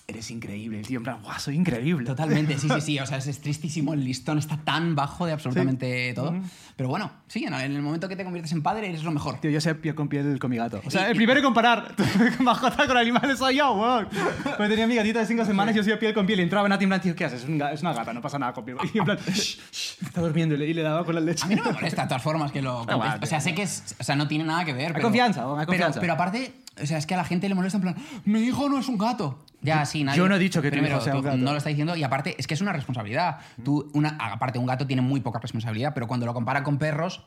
eres 0.07 0.31
increíble, 0.31 0.81
el 0.81 0.87
tío, 0.87 0.99
en 0.99 1.05
plan, 1.05 1.23
wow, 1.23 1.33
soy 1.38 1.57
increíble. 1.57 2.07
Totalmente, 2.07 2.59
sí, 2.59 2.69
sí, 2.69 2.81
sí. 2.81 2.99
O 3.05 3.07
sea, 3.07 3.19
es, 3.19 3.40
tristísimo. 3.40 3.95
El 3.95 4.05
listón 4.05 4.38
está 4.38 4.57
tan 4.59 4.95
bajo 4.95 5.27
de 5.27 5.33
absolutamente 5.33 6.12
todo. 6.14 6.35
Pero 6.77 6.88
bueno, 6.88 7.11
sí, 7.27 7.45
en 7.45 7.55
el 7.55 7.83
momento 7.83 8.09
que 8.09 8.17
te 8.17 8.25
conviertes 8.25 8.53
en 8.53 8.62
padre 8.62 8.88
eres 8.88 9.03
lo 9.03 9.11
mejor. 9.11 9.40
Tío, 9.40 9.51
yo 9.51 9.61
sé 9.61 9.75
piel 9.75 9.95
con 9.95 10.09
piel 10.09 10.38
con 10.38 10.51
mi 10.51 10.57
gato. 10.57 10.81
O 10.85 10.90
sea, 10.90 11.09
Y- 11.09 11.11
el 11.12 11.17
primero 11.17 11.38
en 11.40 11.45
comparar 11.45 11.95
mascota 12.40 12.87
con 12.87 12.97
animales 12.97 13.38
soy 13.38 13.57
yo, 13.57 13.73
weón. 13.73 14.09
Cuando 14.43 14.69
tenía 14.69 14.87
mi 14.87 14.95
gatita 14.95 15.21
de 15.21 15.27
cinco 15.27 15.45
semanas, 15.45 15.75
yo 15.75 15.83
soy 15.83 15.97
piel 15.97 16.12
con 16.12 16.27
piel 16.27 16.40
y 16.40 16.43
entraba 16.43 16.69
Nati 16.69 16.85
en 16.85 16.90
plan, 16.90 17.01
tío, 17.01 17.14
¿qué 17.14 17.25
haces? 17.25 17.43
Es, 17.43 17.49
un 17.49 17.61
es 17.61 17.81
una 17.81 17.93
gata, 17.93 18.12
no 18.12 18.21
pasa 18.21 18.38
nada 18.38 18.53
con 18.53 18.64
piel. 18.64 18.77
Y 18.93 18.99
en 18.99 19.05
plan, 19.05 19.19
shh, 19.19 19.59
shh, 19.71 20.03
está 20.03 20.21
durmiendo 20.21 20.55
y 20.55 20.59
le, 20.59 20.67
y 20.67 20.75
le 20.75 20.83
daba 20.83 21.05
con 21.05 21.14
la 21.14 21.21
leche. 21.21 21.45
A 21.45 21.49
mí 21.49 21.55
no 21.55 21.64
me 21.64 21.73
molesta 21.73 22.03
de 22.03 22.09
todas 22.09 22.23
formas 22.23 22.53
que 22.53 22.62
lo... 22.62 22.83
Igual, 22.83 23.21
o 23.23 23.27
sea, 23.27 23.40
sé 23.40 23.55
que 23.55 23.62
es, 23.62 23.97
o 23.99 24.05
sea, 24.05 24.17
no 24.17 24.29
tiene 24.29 24.45
nada 24.45 24.64
que 24.64 24.73
ver. 24.73 24.95
Hay 24.97 25.03
confianza, 25.03 25.43
hay 25.43 25.51
pero, 25.51 25.67
confianza. 25.67 26.01
pero 26.01 26.12
aparte, 26.12 26.55
o 26.83 26.87
sea, 26.87 26.99
es 26.99 27.07
que 27.07 27.14
a 27.14 27.17
la 27.17 27.25
gente 27.25 27.49
le 27.49 27.55
molesta 27.55 27.79
en 27.79 27.83
plan, 27.83 27.97
mi 28.25 28.40
hijo 28.40 28.69
no 28.69 28.79
es 28.79 28.88
un 28.88 28.99
gato. 28.99 29.45
Ya, 29.64 29.85
sí, 29.85 30.05
nadie. 30.05 30.18
yo 30.18 30.29
no 30.29 30.37
he 30.37 30.38
dicho 30.38 30.61
que 30.62 30.68
tu 30.68 30.72
Primero, 30.72 30.96
hijo 30.96 31.05
sea 31.05 31.16
un 31.16 31.22
gato. 31.22 31.37
No 31.37 31.53
lo 31.53 31.59
está 31.59 31.70
diciendo 31.70 31.96
y 31.96 32.03
aparte 32.03 32.37
es 32.38 32.46
que 32.46 32.55
es 32.55 32.61
una 32.61 32.72
responsabilidad. 32.72 33.38
Tú, 33.64 33.90
una, 33.94 34.16
aparte, 34.20 34.59
un 34.59 34.66
gato 34.66 34.87
tiene 34.87 35.03
muy 35.03 35.20
poca 35.20 35.38
responsabilidad, 35.38 35.92
pero 35.94 36.07
cuando 36.07 36.27
lo 36.27 36.35
compara 36.35 36.62
con 36.62 36.79
perros, 36.79 37.24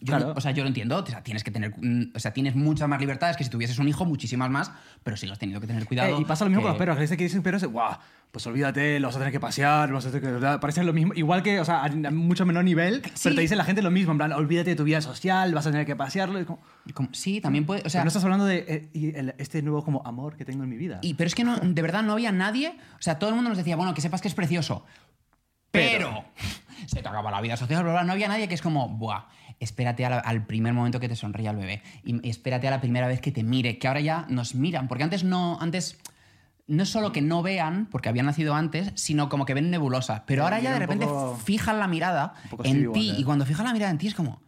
yo, 0.00 0.06
Claro. 0.16 0.34
o 0.36 0.40
sea, 0.40 0.50
yo 0.50 0.62
lo 0.64 0.68
entiendo. 0.68 0.98
O 0.98 1.06
sea, 1.06 1.22
tienes 1.22 1.44
que 1.44 1.50
tener, 1.50 1.72
mm, 1.80 2.12
o 2.14 2.18
sea, 2.18 2.32
tienes 2.32 2.54
muchas 2.56 2.88
más 2.88 3.00
libertades 3.00 3.36
que 3.36 3.44
si 3.44 3.50
tuvieses 3.50 3.78
un 3.78 3.86
hijo, 3.88 4.04
muchísimas 4.04 4.50
más, 4.50 4.72
pero 5.04 5.14
has 5.14 5.38
tenido 5.38 5.60
que 5.60 5.66
tener 5.66 5.86
cuidado. 5.86 6.16
Eh, 6.18 6.20
y 6.20 6.24
pasa 6.24 6.44
lo 6.44 6.50
mismo 6.50 6.62
que- 6.62 6.64
con 6.64 6.70
los 6.72 6.78
perros, 6.78 6.96
que 6.96 7.02
dice 7.02 7.16
que 7.16 7.24
dicen 7.24 7.42
perros, 7.42 7.62
guau, 7.64 7.96
pues 8.32 8.46
olvídate, 8.46 8.98
los 8.98 9.10
vas 9.10 9.16
a 9.16 9.18
tener 9.20 9.32
que 9.32 9.38
pasear, 9.40 9.90
los 9.90 10.02
vas 10.04 10.12
a 10.14 10.18
tener 10.20 10.40
que... 10.40 10.58
Parecen 10.58 10.86
lo 10.86 10.92
mismo, 10.92 11.12
igual 11.14 11.42
que, 11.42 11.60
o 11.60 11.64
sea, 11.64 11.84
a 11.84 11.88
mucho 12.10 12.44
menor 12.46 12.64
nivel, 12.64 13.02
Sí. 13.14 13.20
pero 13.24 13.34
te 13.36 13.40
dice 13.42 13.54
la 13.56 13.64
gente 13.64 13.80
lo 13.82 13.90
mismo, 13.92 14.10
en 14.12 14.18
plan, 14.18 14.32
olvídate 14.32 14.70
de 14.70 14.76
tu 14.76 14.84
vida 14.84 15.00
social, 15.02 15.54
vas 15.54 15.66
a 15.66 15.70
tener 15.70 15.86
que 15.86 15.94
pasearlo. 15.94 16.40
y 16.40 16.44
como- 16.46 16.60
como- 16.94 17.08
sí, 17.12 17.40
también 17.40 17.64
puede. 17.66 17.82
O 17.86 17.90
sea, 17.90 18.00
pero 18.00 18.04
no 18.06 18.08
estás 18.08 18.24
hablando 18.24 18.44
de 18.46 18.64
eh, 18.94 19.34
este 19.38 19.62
nuevo 19.62 19.84
como 19.84 20.02
amor 20.04 20.36
que 20.36 20.44
tengo 20.44 20.64
en 20.64 20.70
mi 20.70 20.76
vida. 20.78 20.98
Y, 21.02 21.14
pero 21.14 21.28
es 21.28 21.34
que 21.36 21.44
no, 21.44 21.58
de 21.58 21.82
verdad 21.82 22.02
no 22.02 22.12
había 22.14 22.32
nadie. 22.32 22.70
O 22.98 23.02
sea, 23.02 23.18
todo 23.20 23.30
el 23.30 23.36
mundo 23.36 23.50
nos 23.50 23.58
decía, 23.58 23.76
bueno, 23.76 23.94
que 23.94 24.00
sepas 24.00 24.20
que 24.20 24.28
es 24.28 24.34
precioso. 24.34 24.84
Pero, 25.70 26.24
se 26.86 27.02
te 27.02 27.08
acaba 27.08 27.30
la 27.30 27.40
vida 27.40 27.56
social, 27.56 27.82
bla, 27.84 27.92
bla. 27.92 28.04
No 28.04 28.12
había 28.12 28.28
nadie 28.28 28.48
que 28.48 28.54
es 28.54 28.62
como, 28.62 28.88
buah, 28.88 29.24
espérate 29.62 30.08
la- 30.08 30.18
al 30.18 30.44
primer 30.46 30.72
momento 30.74 31.00
que 31.00 31.08
te 31.08 31.16
sonríe 31.16 31.48
el 31.48 31.56
bebé. 31.56 31.82
Y 32.04 32.28
espérate 32.28 32.68
a 32.68 32.70
la 32.70 32.80
primera 32.80 33.06
vez 33.06 33.20
que 33.20 33.32
te 33.32 33.42
mire. 33.42 33.78
Que 33.78 33.88
ahora 33.88 34.00
ya 34.00 34.26
nos 34.28 34.54
miran. 34.54 34.88
Porque 34.88 35.04
antes 35.04 35.24
no. 35.24 35.58
Antes. 35.60 35.98
No 36.68 36.84
es 36.84 36.88
solo 36.88 37.10
que 37.12 37.20
no 37.20 37.42
vean, 37.42 37.86
porque 37.90 38.08
habían 38.08 38.26
nacido 38.26 38.54
antes, 38.54 38.92
sino 38.94 39.28
como 39.28 39.44
que 39.44 39.52
ven 39.52 39.70
nebulosas. 39.70 40.22
Pero 40.26 40.44
ahora 40.44 40.60
ya 40.60 40.72
de 40.72 40.78
repente 40.78 41.06
poco- 41.06 41.36
fijan 41.36 41.78
la 41.80 41.88
mirada 41.88 42.34
en 42.62 42.92
ti. 42.92 43.08
Wonder. 43.08 43.20
Y 43.20 43.24
cuando 43.24 43.44
fijan 43.44 43.66
la 43.66 43.72
mirada 43.72 43.90
en 43.90 43.98
ti 43.98 44.06
es 44.06 44.14
como, 44.14 44.40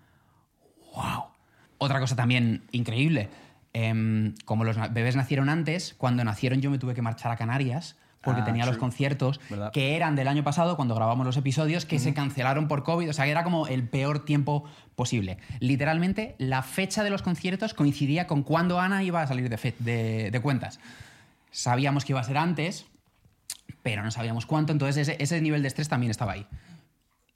wow. 0.94 1.24
Otra 1.78 2.00
cosa 2.00 2.16
también 2.16 2.62
increíble. 2.72 3.28
em, 3.76 4.36
como 4.44 4.62
los 4.62 4.76
bebés 4.92 5.16
nacieron 5.16 5.48
antes, 5.48 5.94
cuando 5.98 6.22
nacieron 6.22 6.60
yo 6.60 6.70
me 6.70 6.78
tuve 6.78 6.94
que 6.94 7.02
marchar 7.02 7.32
a 7.32 7.36
Canarias 7.36 7.96
porque 8.24 8.40
Ah, 8.40 8.44
tenía 8.44 8.66
los 8.66 8.76
conciertos 8.78 9.40
¿Verdad? 9.50 9.72
que 9.72 9.96
eran 9.96 10.16
del 10.16 10.28
año 10.28 10.42
pasado 10.44 10.76
cuando 10.76 10.94
grabamos 10.94 11.24
los 11.26 11.36
episodios 11.36 11.84
que 11.86 11.98
se 11.98 12.14
cancelaron 12.14 12.68
por 12.68 12.82
COVID. 12.82 13.10
O 13.10 13.12
sea, 13.12 13.24
que 13.24 13.30
era 13.30 13.44
como 13.44 13.66
el 13.66 13.88
peor 13.88 14.24
tiempo 14.24 14.64
posible. 14.96 15.38
Literalmente, 15.60 16.34
la 16.38 16.62
fecha 16.62 17.04
de 17.04 17.10
los 17.10 17.22
conciertos 17.22 17.74
coincidía 17.74 18.26
con 18.26 18.42
cuando 18.42 18.80
Ana 18.80 19.02
iba 19.02 19.22
a 19.22 19.26
salir 19.26 19.48
de, 19.48 19.58
fe- 19.58 19.74
de- 19.78 20.30
de 20.30 20.40
cuentas. 20.40 20.80
Sabíamos 21.50 22.04
que 22.04 22.12
iba 22.12 22.20
a 22.20 22.24
ser 22.24 22.36
antes, 22.38 22.86
pero 23.82 24.02
no 24.02 24.10
sabíamos 24.10 24.46
cuánto, 24.46 24.72
entonces 24.72 25.08
ese, 25.08 25.22
ese 25.22 25.40
nivel 25.40 25.62
de 25.62 25.68
estrés 25.68 25.88
también 25.88 26.10
estaba 26.10 26.32
ahí. 26.32 26.46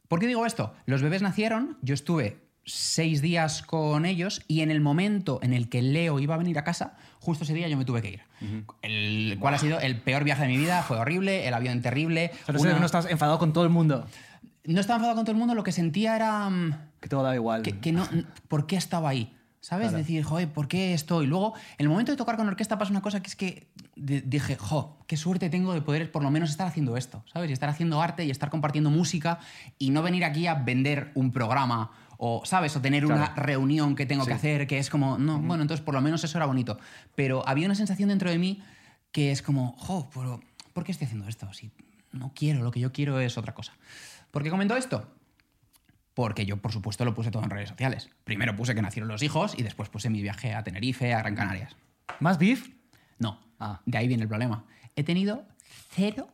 ¿Por 0.09 0.19
qué 0.21 0.27
digo 0.27 0.47
esto? 0.47 0.75
Los 0.87 1.03
bebés 1.03 1.21
nacieron, 1.23 1.77
yo 1.83 1.95
estuve 1.95 2.39
seis 2.69 3.21
días 3.23 3.63
con 3.63 4.05
ellos 4.07 4.43
y 4.49 4.61
en 4.61 4.71
el 4.71 4.81
momento 4.81 5.39
en 5.43 5.53
el 5.53 5.69
que 5.69 5.83
Leo 5.83 6.19
iba 6.21 6.35
a 6.35 6.39
venir 6.39 6.59
a 6.59 6.65
casa, 6.65 6.97
justo 7.21 7.45
ese 7.45 7.55
día 7.55 7.69
yo 7.69 7.77
me 7.77 7.85
tuve 7.85 8.03
que 8.03 8.11
ir. 8.11 8.21
El 8.83 9.37
cual 9.41 9.55
ha 9.55 9.59
sido 9.59 9.81
el 9.81 10.01
peor 10.01 10.25
viaje 10.25 10.43
de 10.43 10.49
mi 10.49 10.57
vida, 10.59 10.83
fue 10.83 10.99
horrible, 10.99 11.47
el 11.49 11.55
avión 11.55 11.81
terrible. 11.83 12.31
Pero 12.47 12.59
no, 12.59 12.65
una- 12.71 12.79
no 12.79 12.87
estás 12.87 13.07
enfadado 13.11 13.39
con 13.39 13.53
todo 13.53 13.65
el 13.65 13.71
mundo, 13.71 14.07
no 14.65 14.81
estaba 14.81 14.97
enfadado 14.99 15.17
con 15.17 15.25
todo 15.25 15.33
el 15.33 15.39
mundo, 15.39 15.55
lo 15.55 15.63
que 15.65 15.73
sentía 15.73 16.15
era 16.17 16.49
mm, 16.49 16.75
que 17.01 17.09
todo 17.09 17.23
da 17.23 17.35
igual. 17.35 17.63
que, 17.63 17.79
que 17.79 17.93
no, 17.93 18.07
¿por 18.49 18.67
qué 18.67 18.77
estaba 18.77 19.09
ahí? 19.09 19.35
¿Sabes? 19.61 19.93
Decir, 19.93 20.23
joder, 20.23 20.49
¿por 20.49 20.69
qué 20.69 20.95
esto? 20.95 21.23
Y 21.23 21.27
luego, 21.27 21.53
en 21.79 21.85
el 21.85 21.89
momento 21.89 22.13
de 22.13 22.17
tocar 22.17 22.37
con 22.37 22.47
orquesta 22.49 22.79
pasa 22.79 22.91
una 22.93 23.03
cosa 23.03 23.21
que 23.21 23.27
es 23.29 23.35
que 23.37 23.67
dije, 23.97 24.57
jo, 24.57 24.97
qué 25.09 25.17
suerte 25.17 25.51
tengo 25.51 25.75
de 25.75 25.83
poder 25.83 26.11
por 26.13 26.23
lo 26.23 26.31
menos 26.31 26.49
estar 26.51 26.67
haciendo 26.69 26.97
esto, 26.97 27.25
¿sabes? 27.31 27.51
Y 27.51 27.53
estar 27.53 27.69
haciendo 27.69 28.01
arte 28.01 28.25
y 28.25 28.31
estar 28.31 28.51
compartiendo 28.51 28.89
música 28.89 29.41
y 29.77 29.91
no 29.91 30.03
venir 30.03 30.25
aquí 30.25 30.47
a 30.47 30.55
vender 30.55 31.11
un 31.15 31.33
programa 31.33 31.91
o, 32.19 32.43
¿sabes? 32.45 32.77
O 32.77 32.81
tener 32.83 33.07
una 33.07 33.35
reunión 33.35 33.97
que 33.97 34.05
tengo 34.05 34.27
que 34.27 34.35
hacer, 34.35 34.67
que 34.67 34.79
es 34.79 34.91
como, 34.91 35.17
no, 35.19 35.39
bueno, 35.41 35.63
entonces 35.63 35.83
por 35.85 35.95
lo 35.95 36.01
menos 36.03 36.23
eso 36.25 36.37
era 36.37 36.47
bonito. 36.47 36.79
Pero 37.15 37.47
había 37.49 37.65
una 37.67 37.75
sensación 37.75 38.11
dentro 38.11 38.29
de 38.31 38.39
mí 38.39 38.63
que 39.13 39.31
es 39.31 39.41
como, 39.41 39.73
jo, 39.79 40.11
pero 40.13 40.41
¿por 40.75 40.85
qué 40.85 40.93
estoy 40.93 41.07
haciendo 41.07 41.27
esto? 41.29 41.51
Si 41.55 41.71
no 42.13 42.33
quiero, 42.35 42.63
lo 42.63 42.71
que 42.71 42.81
yo 42.81 42.93
quiero 42.93 43.19
es 43.21 43.39
otra 43.39 43.55
cosa. 43.55 43.73
¿Por 44.31 44.43
qué 44.43 44.51
comento 44.51 44.77
esto? 44.77 45.09
Porque 46.13 46.45
yo, 46.45 46.57
por 46.57 46.73
supuesto, 46.73 47.05
lo 47.05 47.15
puse 47.15 47.31
todo 47.31 47.45
en 47.45 47.51
redes 47.51 47.69
sociales. 47.69 48.11
Primero 48.25 48.57
puse 48.57 48.75
que 48.75 48.83
nacieron 48.83 49.09
los 49.09 49.23
hijos 49.23 49.55
y 49.57 49.63
después 49.63 49.89
puse 49.89 50.11
mi 50.11 50.21
viaje 50.21 50.53
a 50.53 50.65
Tenerife, 50.65 51.15
a 51.15 51.19
Gran 51.21 51.37
Canarias. 51.37 51.77
¿Más 52.21 52.39
beef? 52.39 52.69
No, 53.19 53.41
Ah. 53.61 53.81
de 53.87 53.99
ahí 53.99 54.09
viene 54.09 54.25
el 54.25 54.29
problema. 54.29 54.65
He 54.97 55.05
tenido 55.05 55.47
cero, 55.91 56.29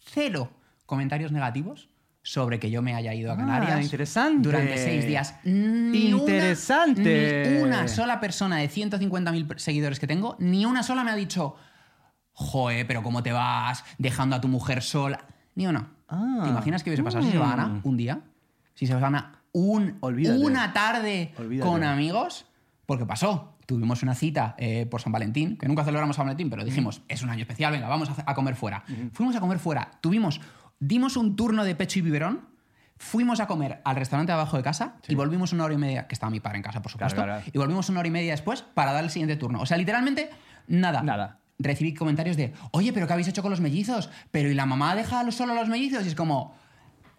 cero 0.00 0.50
comentarios 0.86 1.32
negativos 1.32 1.88
sobre 2.22 2.60
que 2.60 2.70
yo 2.70 2.82
me 2.82 2.94
haya 2.94 3.12
ido 3.14 3.30
a 3.30 3.34
Ah, 3.34 3.36
Canarias 3.38 3.82
interesante. 3.82 4.48
durante 4.48 4.78
seis 4.78 5.06
días. 5.06 5.34
Ni 5.44 6.10
Interesante. 6.10 7.42
Una, 7.46 7.50
ni 7.50 7.62
una 7.62 7.88
sola 7.88 8.20
persona 8.20 8.58
de 8.58 8.68
150.000 8.68 9.58
seguidores 9.58 9.98
que 9.98 10.06
tengo, 10.06 10.36
ni 10.38 10.64
una 10.64 10.82
sola 10.82 11.02
me 11.04 11.10
ha 11.10 11.16
dicho, 11.16 11.56
joe, 12.32 12.84
pero 12.84 13.02
¿cómo 13.02 13.22
te 13.22 13.32
vas 13.32 13.84
dejando 13.98 14.36
a 14.36 14.40
tu 14.40 14.48
mujer 14.48 14.82
sola? 14.82 15.24
Ni 15.54 15.66
una. 15.66 15.88
Ah. 16.08 16.40
¿Te 16.44 16.48
imaginas 16.50 16.82
qué 16.82 16.90
hubiese 16.90 17.02
pasado 17.02 17.24
si 17.24 17.30
se 17.32 17.38
van 17.38 17.58
a 17.60 17.66
Mm. 17.66 17.80
un 17.84 17.96
día? 17.96 18.20
Si 18.74 18.86
se 18.86 18.94
van 18.94 19.14
a 19.14 19.42
un, 19.52 19.98
Olvídate. 20.00 20.38
una 20.44 20.72
tarde 20.72 21.34
Olvídate. 21.38 21.68
con 21.70 21.84
amigos, 21.84 22.46
porque 22.86 23.04
pasó. 23.06 23.48
Tuvimos 23.66 24.02
una 24.02 24.14
cita 24.14 24.54
eh, 24.58 24.86
por 24.86 25.00
San 25.00 25.12
Valentín, 25.12 25.56
que 25.56 25.68
nunca 25.68 25.84
celebramos 25.84 26.16
San 26.16 26.26
Valentín, 26.26 26.50
pero 26.50 26.64
dijimos, 26.64 27.02
es 27.08 27.22
un 27.22 27.30
año 27.30 27.42
especial, 27.42 27.72
venga, 27.72 27.88
vamos 27.88 28.10
a, 28.10 28.14
a 28.26 28.34
comer 28.34 28.54
fuera. 28.56 28.82
Fuimos 29.12 29.36
a 29.36 29.40
comer 29.40 29.58
fuera, 29.60 29.90
tuvimos, 30.00 30.40
dimos 30.84 31.16
un 31.16 31.36
turno 31.36 31.62
de 31.64 31.74
pecho 31.76 32.00
y 32.00 32.02
biberón, 32.02 32.48
fuimos 32.98 33.38
a 33.40 33.46
comer 33.46 33.80
al 33.84 33.96
restaurante 33.96 34.32
de 34.32 34.34
abajo 34.34 34.56
de 34.56 34.62
casa 34.64 34.96
y 35.08 35.14
volvimos 35.14 35.52
una 35.52 35.64
hora 35.64 35.74
y 35.74 35.78
media, 35.78 36.06
que 36.08 36.14
estaba 36.14 36.30
mi 36.30 36.40
padre 36.40 36.58
en 36.58 36.62
casa, 36.64 36.82
por 36.82 36.90
supuesto, 36.90 37.14
Claro, 37.16 37.32
claro. 37.40 37.50
y 37.52 37.56
volvimos 37.58 37.88
una 37.88 38.00
hora 38.00 38.08
y 38.08 38.12
media 38.12 38.32
después 38.32 38.62
para 38.62 38.92
dar 38.92 39.04
el 39.04 39.10
siguiente 39.10 39.36
turno. 39.36 39.60
O 39.60 39.66
sea, 39.66 39.76
literalmente, 39.76 40.30
nada. 40.66 41.02
Nada. 41.02 41.38
Recibí 41.58 41.94
comentarios 41.94 42.36
de, 42.36 42.52
oye, 42.72 42.92
pero 42.92 43.06
¿qué 43.06 43.12
habéis 43.12 43.28
hecho 43.28 43.42
con 43.42 43.50
los 43.50 43.60
mellizos? 43.60 44.10
Pero 44.32 44.50
¿y 44.50 44.54
la 44.54 44.66
mamá 44.66 44.94
deja 44.96 45.30
solo 45.30 45.52
a 45.52 45.54
los 45.56 45.68
mellizos? 45.68 46.04
Y 46.04 46.08
es 46.08 46.14
como, 46.16 46.54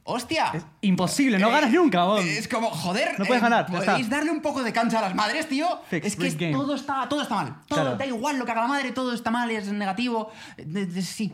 hostia. 0.03 0.51
Es 0.53 0.65
imposible, 0.81 1.39
no 1.39 1.47
Eh, 1.47 1.51
ganas 1.51 1.71
nunca, 1.71 2.03
vos. 2.03 2.23
Es 2.25 2.47
como, 2.49 2.69
joder, 2.69 3.17
No 3.19 3.25
puedes 3.25 3.41
ganar, 3.41 3.65
ya 3.67 3.71
Podéis 3.79 4.05
está. 4.05 4.15
darle 4.17 4.31
un 4.31 4.41
poco 4.41 4.61
de 4.63 4.73
cancha 4.73 4.99
a 4.99 5.01
las 5.01 5.15
madres, 5.15 5.47
tío. 5.47 5.67
Fix, 5.89 6.05
es 6.05 6.15
que 6.17 6.29
game. 6.51 6.51
todo 6.53 6.75
está, 6.75 7.07
todo 7.07 7.21
está 7.21 7.35
mal. 7.35 7.55
Todo, 7.67 7.81
Claro. 7.81 7.95
da 7.97 8.05
igual 8.05 8.37
lo 8.37 8.45
que 8.45 8.51
haga 8.51 8.61
la 8.63 8.67
madre, 8.67 8.91
todo 8.91 9.13
está 9.13 9.31
mal, 9.31 9.49
es 9.51 9.71
negativo. 9.71 10.31
De- 10.57 10.85
de- 10.87 11.01
sí, 11.01 11.33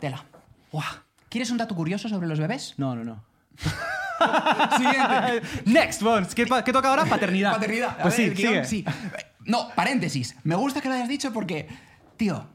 tela. 0.00 0.22
Buah. 0.72 0.84
¿Quieres 1.30 1.50
un 1.50 1.56
dato 1.56 1.74
curioso 1.74 2.08
sobre 2.10 2.26
los 2.28 2.38
bebés? 2.38 2.74
No, 2.76 2.94
no, 2.94 3.04
no. 3.04 3.24
Siguiente. 4.76 5.42
Next, 5.64 6.02
Bones. 6.02 6.34
¿Qué, 6.34 6.46
pa- 6.46 6.62
qué 6.62 6.72
toca 6.72 6.88
ahora? 6.90 7.06
Paternidad. 7.06 7.52
Paternidad. 7.52 7.90
A 7.98 8.02
Pues 8.02 8.16
ver, 8.16 8.26
sí, 8.26 8.30
el 8.30 8.34
guion, 8.52 8.66
sigue. 8.66 8.84
sí. 8.92 9.14
No, 9.46 9.68
paréntesis. 9.74 10.36
Me 10.44 10.54
gusta 10.54 10.80
que 10.80 10.88
lo 10.88 10.94
hayas 10.94 11.08
dicho 11.08 11.32
porque, 11.32 11.68
tío, 12.16 12.46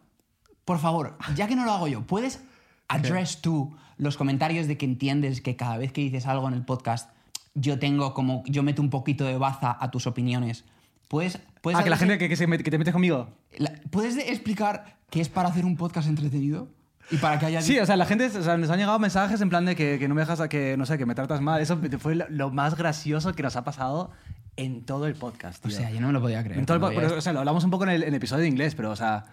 por 0.63 0.79
favor, 0.79 1.17
ya 1.35 1.47
que 1.47 1.55
no 1.55 1.65
lo 1.65 1.71
hago 1.71 1.87
yo, 1.87 2.01
¿puedes 2.05 2.39
address 2.87 3.41
tú 3.41 3.75
los 3.97 4.17
comentarios 4.17 4.67
de 4.67 4.77
que 4.77 4.85
entiendes 4.85 5.41
que 5.41 5.55
cada 5.55 5.77
vez 5.77 5.91
que 5.91 6.01
dices 6.01 6.27
algo 6.27 6.47
en 6.47 6.53
el 6.53 6.63
podcast, 6.63 7.09
yo 7.55 7.79
tengo 7.79 8.13
como, 8.13 8.43
yo 8.45 8.61
meto 8.61 8.81
un 8.81 8.89
poquito 8.89 9.25
de 9.25 9.37
baza 9.37 9.75
a 9.79 9.89
tus 9.89 10.05
opiniones? 10.05 10.65
¿Puedes, 11.07 11.39
puedes 11.61 11.79
Ah, 11.79 11.83
que 11.83 11.89
la 11.89 11.97
gente 11.97 12.17
que, 12.17 12.29
que 12.29 12.35
se 12.35 12.47
met- 12.47 12.61
que 12.63 12.71
te 12.71 12.77
metes 12.77 12.91
conmigo. 12.93 13.29
la- 13.57 13.71
¿Puedes 13.89 14.15
de- 14.15 14.29
explicar 14.31 14.97
qué 15.09 15.21
es 15.21 15.29
para 15.29 15.49
hacer 15.49 15.65
un 15.65 15.77
podcast 15.77 16.07
entretenido? 16.07 16.67
Y 17.11 17.17
para 17.17 17.37
que 17.39 17.45
haya... 17.45 17.61
Sí, 17.61 17.77
o 17.79 17.85
sea, 17.85 17.95
la 17.97 18.05
gente, 18.05 18.25
o 18.25 18.43
sea, 18.43 18.57
nos 18.57 18.69
han 18.69 18.79
llegado 18.79 18.97
mensajes 18.99 19.39
en 19.41 19.49
plan 19.49 19.65
de 19.65 19.75
que, 19.75 19.99
que 19.99 20.07
no 20.07 20.15
me 20.15 20.21
dejas, 20.21 20.39
a 20.39 20.49
que 20.49 20.75
no 20.77 20.85
sé, 20.85 20.97
que 20.97 21.05
me 21.05 21.15
tratas 21.15 21.41
mal. 21.41 21.61
Eso 21.61 21.79
fue 21.99 22.15
lo, 22.15 22.49
más 22.51 22.75
gracioso 22.75 23.33
que 23.33 23.43
nos 23.43 23.55
ha 23.55 23.63
pasado 23.63 24.11
en 24.57 24.85
todo 24.85 25.05
el 25.07 25.15
podcast. 25.15 25.63
o 25.65 25.69
tío. 25.69 25.77
sea, 25.77 25.91
yo 25.91 26.01
no 26.01 26.07
me 26.07 26.13
lo 26.13 26.21
podía 26.21 26.43
creer. 26.43 26.59
En 26.59 26.65
todo 26.65 26.75
el 26.75 26.81
po- 26.81 26.89
pero, 26.89 27.17
o 27.17 27.21
sea, 27.21 27.33
lo 27.33 27.39
hablamos 27.39 27.63
un 27.63 27.71
poco 27.71 27.83
en 27.83 27.91
el, 27.91 28.03
en 28.03 28.09
el 28.09 28.15
episodio 28.15 28.41
de 28.43 28.47
inglés, 28.49 28.73
pero, 28.75 28.91
o 28.91 28.95
sea, 28.95 29.25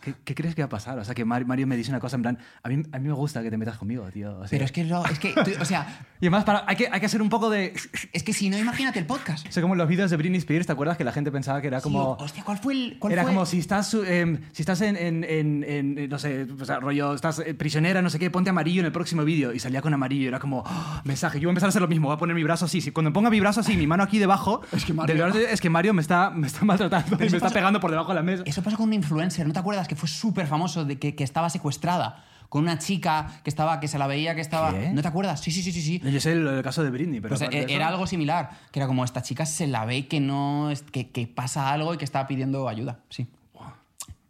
¿qué, 0.00 0.14
qué 0.24 0.34
crees 0.34 0.54
que 0.54 0.62
va 0.62 0.66
a 0.66 0.68
pasar? 0.70 0.98
O 0.98 1.04
sea, 1.04 1.14
que 1.14 1.24
Mar- 1.24 1.44
Mario 1.46 1.66
me 1.66 1.76
dice 1.76 1.90
una 1.90 2.00
cosa 2.00 2.16
en 2.16 2.22
plan, 2.22 2.38
a 2.62 2.68
mí, 2.68 2.82
a 2.92 2.98
mí 2.98 3.08
me 3.08 3.14
gusta 3.14 3.42
que 3.42 3.50
te 3.50 3.56
metas 3.56 3.78
conmigo, 3.78 4.04
tío. 4.10 4.32
o 4.38 4.40
sea, 4.40 4.48
Pero 4.50 4.64
es 4.64 4.72
que, 4.72 4.84
lo- 4.84 5.04
es 5.06 5.18
que 5.18 5.32
tú- 5.32 5.52
o 5.60 5.64
sea, 5.64 6.06
Y 6.20 6.26
además, 6.26 6.44
para, 6.44 6.64
hay, 6.66 6.76
que, 6.76 6.86
hay 6.92 7.00
que 7.00 7.06
hacer 7.06 7.22
un 7.22 7.30
poco 7.30 7.48
de... 7.48 7.72
es 8.12 8.22
que 8.22 8.32
si 8.34 8.50
no, 8.50 8.58
imagínate 8.58 8.98
el 8.98 9.06
podcast. 9.06 9.46
O 9.48 9.52
sea, 9.52 9.62
como 9.62 9.74
los 9.74 9.88
vídeos 9.88 10.10
de 10.10 10.18
Britney 10.18 10.38
Spears, 10.38 10.66
¿te 10.66 10.72
acuerdas 10.72 10.98
que 10.98 11.04
la 11.04 11.12
gente 11.12 11.32
pensaba 11.32 11.62
que 11.62 11.68
era 11.68 11.80
como... 11.80 12.16
Sí, 12.18 12.24
hostia, 12.24 12.44
¿cuál 12.44 12.58
fue 12.58 12.74
el...? 12.74 12.96
cuál 12.98 13.12
Era 13.14 13.22
fue? 13.22 13.32
como 13.32 13.46
si 13.46 13.58
estás, 13.58 13.94
em, 13.94 14.38
si 14.52 14.60
estás 14.62 14.82
en, 14.82 14.96
en- 14.96 15.24
en- 15.24 15.64
en, 15.66 16.08
no 16.10 16.18
sé, 16.18 16.46
o 16.60 16.64
sea, 16.66 16.78
rollo, 16.78 17.14
estás 17.14 17.38
eh, 17.38 17.54
prisionera, 17.54 18.02
no 18.02 18.10
sé 18.10 18.18
qué, 18.18 18.30
ponte 18.30 18.50
amarillo 18.50 18.80
en 18.80 18.86
el 18.86 18.92
próximo 18.92 19.24
vídeo. 19.24 19.54
Y 19.54 19.58
salía 19.60 19.80
con 19.80 19.94
amarillo, 19.94 20.28
era 20.28 20.38
como, 20.38 20.62
"Ah, 20.66 21.00
mensaje. 21.06 21.40
Yo 21.40 21.48
voy 21.48 21.52
a 21.52 21.52
empezar 21.52 21.68
a 21.68 21.70
hacer 21.70 21.80
lo 21.80 21.88
mismo, 21.88 22.08
voy 22.08 22.16
a 22.16 22.18
poner 22.18 22.36
mi 22.36 22.42
brazo 22.44 22.66
así. 22.66 22.82
Si, 22.82 22.90
cuando 22.90 23.12
ponga 23.14 23.30
mi 23.30 23.40
brazo 23.40 23.60
así, 23.60 23.74
mi 23.78 23.86
mano 23.86 24.02
aquí 24.02 24.18
debajo, 24.18 24.60
Es 24.72 24.84
que 24.84 24.92
Mario- 24.92 25.14
de 25.16 25.22
verdad 25.22 25.40
es 25.42 25.60
que 25.62 25.70
Mario 25.70 25.94
me 25.94 26.02
está, 26.02 26.28
me 26.30 26.46
está 26.48 26.66
maltratando 26.66 27.16
y 27.16 27.18
me 27.20 27.24
está 27.26 27.40
pasa- 27.40 27.54
pegando 27.54 27.80
por 27.80 27.90
debajo 27.90 28.10
de 28.10 28.14
la 28.16 28.22
mesa. 28.22 28.42
Eso 28.44 28.62
pasó 28.62 28.76
con 28.76 28.86
una 28.88 28.94
influencer, 28.96 29.46
¿no 29.46 29.54
te 29.54 29.58
acuerdas? 29.58 29.88
Que 29.90 29.96
fue 29.96 30.08
súper 30.08 30.46
famoso, 30.46 30.84
de 30.84 31.00
que, 31.00 31.16
que 31.16 31.24
estaba 31.24 31.50
secuestrada 31.50 32.24
con 32.48 32.62
una 32.62 32.78
chica 32.78 33.40
que 33.42 33.50
estaba 33.50 33.80
que 33.80 33.88
se 33.88 33.98
la 33.98 34.06
veía 34.06 34.36
que 34.36 34.40
estaba... 34.40 34.70
¿Qué? 34.70 34.90
¿No 34.92 35.02
te 35.02 35.08
acuerdas? 35.08 35.40
Sí, 35.40 35.50
sí, 35.50 35.64
sí, 35.64 35.72
sí. 35.72 35.82
sí. 35.82 36.00
Yo 36.12 36.20
sé 36.20 36.30
el, 36.30 36.46
el 36.46 36.62
caso 36.62 36.84
de 36.84 36.90
Britney, 36.90 37.20
pero... 37.20 37.30
Pues, 37.36 37.42
eh, 37.42 37.48
de 37.66 37.74
era 37.74 37.86
eso- 37.86 37.94
algo 37.94 38.06
similar, 38.06 38.50
que 38.70 38.78
era 38.78 38.86
como 38.86 39.04
esta 39.04 39.20
chica 39.22 39.46
se 39.46 39.66
la 39.66 39.84
ve 39.84 40.06
que 40.06 40.20
no 40.20 40.70
es- 40.70 40.82
que, 40.82 41.10
que 41.10 41.26
pasa 41.26 41.72
algo 41.72 41.92
y 41.92 41.98
que 41.98 42.04
está 42.04 42.24
pidiendo 42.28 42.68
ayuda, 42.68 43.00
sí. 43.08 43.26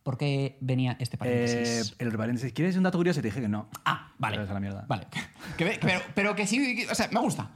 ¿Por 0.02 0.16
qué 0.16 0.56
venía 0.62 0.96
este 0.98 1.16
Eh, 1.16 1.18
paréntesis? 1.18 1.94
el 1.98 2.16
paréntesis. 2.16 2.52
¿Quieres 2.54 2.74
un 2.78 2.84
dato 2.84 2.96
curioso? 2.96 3.20
Y 3.20 3.22
te 3.22 3.28
dije 3.28 3.42
que 3.42 3.48
no. 3.48 3.68
ah, 3.84 4.12
vale. 4.18 4.36
Pero 4.36 4.44
es 4.44 4.50
a 4.50 4.54
la 4.54 4.60
mierda. 4.60 4.84
Vale. 4.88 5.06
Que 5.58 5.64
ve- 5.64 5.78
pero, 5.78 6.00
pero 6.14 6.34
que 6.34 6.46
sí, 6.46 6.74
que- 6.74 6.90
o 6.90 6.94
sea, 6.94 7.08
me 7.12 7.20
gusta. 7.20 7.50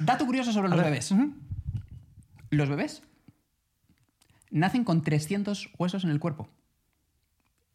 Dato 0.00 0.26
curioso 0.26 0.52
sobre 0.52 0.70
los 0.70 0.82
bebés. 0.82 1.14
Los 2.50 2.68
bebés 2.68 3.04
nacen 4.50 4.82
con 4.82 5.02
300 5.02 5.70
huesos 5.78 6.02
en 6.02 6.10
el 6.10 6.18
cuerpo. 6.18 6.48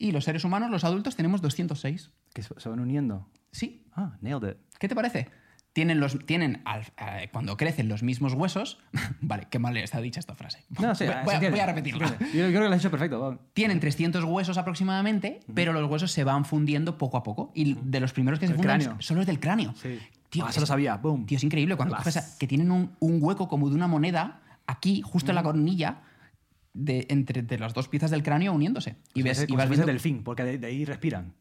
Y 0.04 0.12
los 0.12 0.26
seres 0.26 0.44
humanos, 0.44 0.70
los 0.70 0.84
adultos, 0.84 1.16
tenemos 1.16 1.42
206. 1.42 2.12
Que 2.34 2.44
se 2.44 2.70
van 2.70 2.82
uniendo. 2.82 3.30
Sí. 3.52 3.86
Ah, 3.96 4.18
nailed 4.20 4.50
it. 4.50 4.58
¿Qué 4.78 4.90
te 4.90 4.96
parece? 4.96 5.30
Tienen, 5.72 6.02
los, 6.02 6.20
tienen 6.26 6.62
al- 6.66 6.92
cuando 7.32 7.56
crecen 7.56 7.88
los 7.88 8.04
mismos 8.04 8.34
huesos. 8.34 8.80
vale, 9.22 9.48
qué 9.50 9.60
mal 9.60 9.78
está 9.78 10.02
dicha 10.02 10.20
esta 10.20 10.36
frase. 10.36 10.66
No, 10.78 10.94
sí, 10.94 11.06
voy, 11.06 11.14
a- 11.14 11.22
entiende, 11.22 11.50
voy 11.52 11.60
a 11.62 11.66
repetirla. 11.68 12.10
Yo, 12.20 12.28
creo 12.32 12.52
que 12.52 12.60
lo 12.60 12.74
has 12.74 12.80
hecho 12.82 12.92
perfecto. 12.92 13.40
Tienen 13.54 13.80
300 13.80 14.26
huesos 14.26 14.58
aproximadamente, 14.58 15.40
pero 15.54 15.72
los 15.72 15.90
huesos 15.90 16.12
se 16.12 16.26
van 16.26 16.44
fundiendo 16.44 16.98
poco 16.98 17.16
a 17.16 17.24
poco. 17.24 17.54
Y 17.56 17.76
de 17.76 18.02
los 18.02 18.12
primeros 18.12 18.42
que 18.42 18.48
se 18.48 18.56
funden 18.56 18.82
son 19.00 19.16
los 19.16 19.26
del 19.26 19.40
cráneo. 19.40 19.74
Sí. 19.82 20.00
Tío, 20.30 20.46
Ah, 20.46 20.50
eso 20.50 20.60
lo 20.60 20.66
sabía. 20.66 20.98
Boom. 20.98 21.26
Tío, 21.28 21.38
es 21.38 21.44
increíble 21.46 21.78
cuando 21.78 21.96
coges 21.96 22.18
a- 22.18 22.38
que 22.38 22.46
tienen 22.46 22.72
un, 22.72 22.92
un 23.00 23.20
hueco 23.22 23.48
como 23.48 23.70
de 23.70 23.76
una 23.76 23.88
moneda 23.88 24.42
aquí, 24.68 25.02
justo 25.02 25.32
en 25.32 25.36
la 25.36 25.44
cornilla, 25.44 26.02
de, 26.74 27.06
entre 27.10 27.42
de 27.44 27.58
las 27.58 27.74
dos 27.74 27.88
piezas 27.88 28.12
del 28.12 28.24
cráneo 28.24 28.54
uniéndose. 28.54 28.96
Y 29.14 29.22
ves, 29.22 29.46
y 29.48 29.56
vas 29.56 29.70
viendo... 29.70 29.86
delfín, 29.88 30.24
porque 30.24 30.44
de, 30.44 30.58
de 30.58 30.68
ahí 30.68 30.86
respiran. 30.86 31.34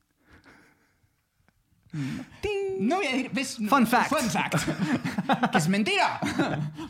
No 2.80 2.96
voy 2.96 3.06
a 3.06 3.10
decir... 3.12 3.30
¿ves? 3.32 3.56
Fun 3.68 3.86
fact. 3.86 4.08
Fun 4.10 4.30
fact. 4.30 5.50
que 5.52 5.58
es 5.58 5.68
mentira. 5.68 6.20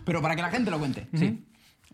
Pero 0.04 0.22
para 0.22 0.36
que 0.36 0.42
la 0.42 0.50
gente 0.50 0.70
lo 0.70 0.78
cuente. 0.78 1.08
Sí. 1.14 1.44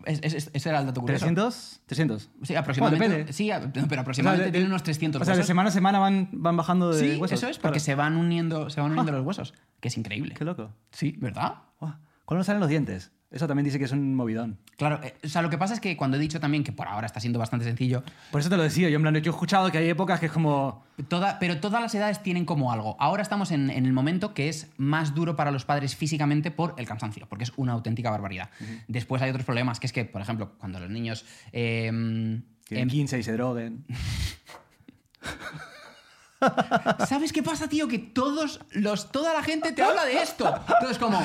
Es- 0.05 0.19
es- 0.23 0.33
es- 0.33 0.51
ese 0.53 0.69
era 0.69 0.79
el 0.79 0.85
dato 0.85 1.01
curioso. 1.01 1.25
¿300? 1.25 1.79
300. 1.87 2.29
Sí, 2.43 2.55
aproximadamente. 2.55 3.03
Bueno, 3.05 3.17
depende. 3.25 3.33
sí, 3.33 3.49
pero 3.89 4.01
aproximadamente 4.01 4.43
O 4.43 4.45
sea, 4.45 4.45
de- 4.45 4.51
tienen 4.51 4.69
unos 4.71 4.83
300 4.83 5.21
O 5.21 5.25
sea, 5.25 5.35
de 5.35 5.43
semana 5.43 5.69
a 5.69 5.71
semana 5.71 5.99
van, 5.99 6.29
van 6.31 6.55
bajando 6.55 6.91
de 6.93 6.99
Sí, 7.15 7.19
huesos. 7.19 7.37
eso 7.39 7.49
es, 7.49 7.57
porque 7.57 7.79
Claro. 7.79 7.85
se 7.85 7.95
van 7.95 8.15
uniendo, 8.15 8.69
se 8.69 8.79
van 8.79 8.91
uniendo 8.91 9.11
los 9.11 9.25
huesos. 9.25 9.53
Que 9.81 9.89
es 9.89 9.97
increíble. 9.97 10.35
Qué 10.37 10.45
loco. 10.45 10.71
Sí, 10.91 11.15
¿verdad? 11.19 11.55
¿Cuándo 12.25 12.43
salen 12.43 12.59
los 12.61 12.69
dientes? 12.69 13.11
Eso 13.31 13.47
también 13.47 13.63
dice 13.65 13.77
que 13.77 13.85
es 13.85 13.91
un 13.91 14.15
movidón. 14.15 14.57
Claro, 14.75 14.99
eh, 15.03 15.13
o 15.23 15.27
sea, 15.27 15.43
lo 15.43 15.51
que 15.51 15.57
pasa 15.59 15.75
es 15.75 15.79
que 15.79 15.95
cuando 15.95 16.17
he 16.17 16.19
dicho 16.19 16.39
también 16.39 16.63
que 16.63 16.71
por 16.71 16.87
ahora 16.87 17.05
está 17.05 17.19
siendo 17.19 17.37
bastante 17.37 17.63
sencillo, 17.63 18.03
Por 18.31 18.41
eso 18.41 18.49
te 18.49 18.57
lo 18.57 18.63
decía. 18.63 18.89
Yo, 18.89 18.95
en 18.95 19.03
plan, 19.03 19.13
yo 19.15 19.31
he 19.31 19.33
escuchado 19.35 19.71
que 19.71 19.77
hay 19.77 19.87
épocas 19.87 20.19
que 20.19 20.25
es 20.25 20.31
como... 20.31 20.83
toda, 21.09 21.37
pero 21.37 21.59
todas 21.59 21.79
las 21.79 21.93
edades 21.93 22.23
tienen 22.23 22.45
como 22.45 22.71
algo. 22.71 22.95
Ahora 22.99 23.21
estamos 23.21 23.51
en, 23.51 23.69
en 23.69 23.85
el 23.85 23.93
momento 23.93 24.33
que 24.33 24.49
es 24.49 24.71
más 24.77 25.13
duro 25.13 25.35
para 25.35 25.51
los 25.51 25.63
padres 25.63 25.95
físicamente 25.95 26.49
por 26.49 26.73
el 26.79 26.87
cansancio, 26.87 27.27
porque 27.29 27.43
es 27.43 27.51
una 27.55 27.73
auténtica 27.73 28.09
barbaridad. 28.09 28.49
Después 28.87 29.21
hay 29.21 29.29
otros 29.29 29.45
problemas, 29.45 29.79
que 29.79 29.85
es 29.85 29.93
que, 29.93 30.05
por 30.05 30.21
ejemplo, 30.23 30.53
cuando 30.57 30.79
los 30.79 30.89
niños... 30.89 31.23
eh, 31.51 31.87
Tienen 32.67 32.83
em- 32.83 32.89
15 32.89 33.19
y 33.19 33.23
se 33.23 33.33
droguen. 33.33 33.85
¿Sabes 37.07 37.33
qué 37.33 37.43
pasa, 37.43 37.67
tío? 37.67 37.87
Que 37.87 37.99
todos 37.99 38.59
los, 38.71 39.11
toda 39.11 39.33
la 39.33 39.43
gente 39.43 39.71
te 39.73 39.81
habla 39.83 40.05
de 40.05 40.21
esto. 40.21 40.53
Entonces, 40.67 40.97
como, 40.97 41.19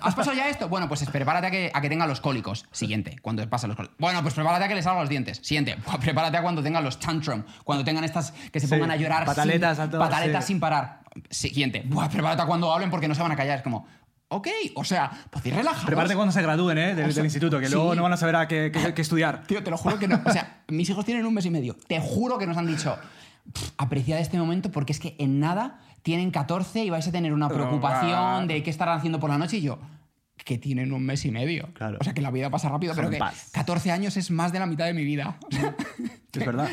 ¿has 0.00 0.14
pasado 0.14 0.36
ya 0.36 0.48
esto? 0.48 0.68
Bueno, 0.68 0.88
pues 0.88 1.04
prepárate 1.08 1.46
a 1.46 1.50
que, 1.50 1.70
a 1.72 1.80
que 1.80 1.88
tengan 1.88 2.08
los 2.08 2.20
cólicos. 2.20 2.66
Siguiente, 2.72 3.16
cuando 3.22 3.48
pasan 3.48 3.68
los 3.68 3.76
cólicos. 3.76 3.96
Bueno, 3.98 4.22
pues 4.22 4.34
prepárate 4.34 4.64
a 4.64 4.68
que 4.68 4.74
les 4.74 4.84
salgan 4.84 5.02
los 5.02 5.08
dientes. 5.10 5.38
Siguiente, 5.42 5.76
Buah, 5.84 5.98
prepárate 6.00 6.36
a 6.36 6.42
cuando 6.42 6.62
tengan 6.62 6.82
los 6.84 6.98
tantrum. 6.98 7.42
Cuando 7.64 7.84
tengan 7.84 8.04
estas 8.04 8.32
que 8.52 8.60
se 8.60 8.66
Sí, 8.66 8.74
pongan 8.74 8.90
a 8.90 8.96
llorar. 8.96 9.24
pataletas 9.24 9.76
sin, 9.78 9.86
a 9.86 9.98
pataletas 9.98 10.44
sí. 10.44 10.48
sin 10.52 10.60
parar. 10.60 11.00
Siguiente, 11.30 11.82
Buah, 11.86 12.08
prepárate 12.08 12.42
a 12.42 12.46
cuando 12.46 12.72
hablen 12.72 12.90
porque 12.90 13.08
no 13.08 13.14
se 13.14 13.22
van 13.22 13.32
a 13.32 13.36
callar. 13.36 13.58
Es 13.58 13.62
como, 13.62 13.86
ok, 14.28 14.48
o 14.74 14.84
sea, 14.84 15.10
podéis 15.30 15.54
relajaros. 15.54 15.86
Prepárate 15.86 16.14
cuando 16.14 16.32
se 16.32 16.42
gradúen, 16.42 16.78
¿eh? 16.78 16.94
Del, 16.94 17.06
O 17.06 17.12
sea, 17.12 17.16
del 17.16 17.26
instituto, 17.26 17.58
que 17.60 17.66
sí. 17.68 17.74
luego 17.74 17.94
no 17.94 18.02
van 18.02 18.12
a 18.12 18.16
saber 18.16 18.36
a 18.36 18.46
qué, 18.48 18.70
qué- 18.72 18.92
qué 18.94 19.02
estudiar. 19.02 19.44
Tío, 19.46 19.62
te 19.62 19.70
lo 19.70 19.76
juro 19.76 19.98
que 19.98 20.06
no. 20.08 20.20
O 20.24 20.32
sea, 20.32 20.62
mis 20.68 20.88
hijos 20.90 21.04
tienen 21.04 21.24
un 21.26 21.34
mes 21.34 21.46
y 21.46 21.50
medio. 21.50 21.76
Te 21.86 22.00
juro 22.00 22.38
que 22.38 22.46
nos 22.46 22.56
han 22.56 22.66
dicho, 22.66 22.96
"Pff, 22.96 23.17
apreciad 23.76 24.18
este 24.18 24.38
momento 24.38 24.70
porque 24.70 24.92
es 24.92 25.00
que 25.00 25.16
en 25.18 25.40
nada 25.40 25.80
tienen 26.02 26.30
14 26.30 26.84
y 26.84 26.90
vais 26.90 27.06
a 27.06 27.12
tener 27.12 27.32
una 27.32 27.48
preocupación 27.48 28.46
de 28.48 28.62
qué 28.62 28.70
estarán 28.70 28.98
haciendo 28.98 29.20
por 29.20 29.30
la 29.30 29.38
noche 29.38 29.58
y 29.58 29.62
yo 29.62 29.78
que 30.44 30.56
tienen 30.56 30.92
un 30.92 31.04
mes 31.04 31.24
y 31.26 31.30
medio. 31.30 31.68
Claro. 31.74 31.98
O 32.00 32.04
sea, 32.04 32.14
que 32.14 32.22
la 32.22 32.30
vida 32.30 32.48
pasa 32.48 32.68
rápido, 32.70 32.94
pero 32.94 33.10
que 33.10 33.18
paz. 33.18 33.50
14 33.52 33.92
años 33.92 34.16
es 34.16 34.30
más 34.30 34.50
de 34.50 34.58
la 34.58 34.66
mitad 34.66 34.86
de 34.86 34.94
mi 34.94 35.04
vida. 35.04 35.36
Es 36.32 36.46
verdad. 36.46 36.70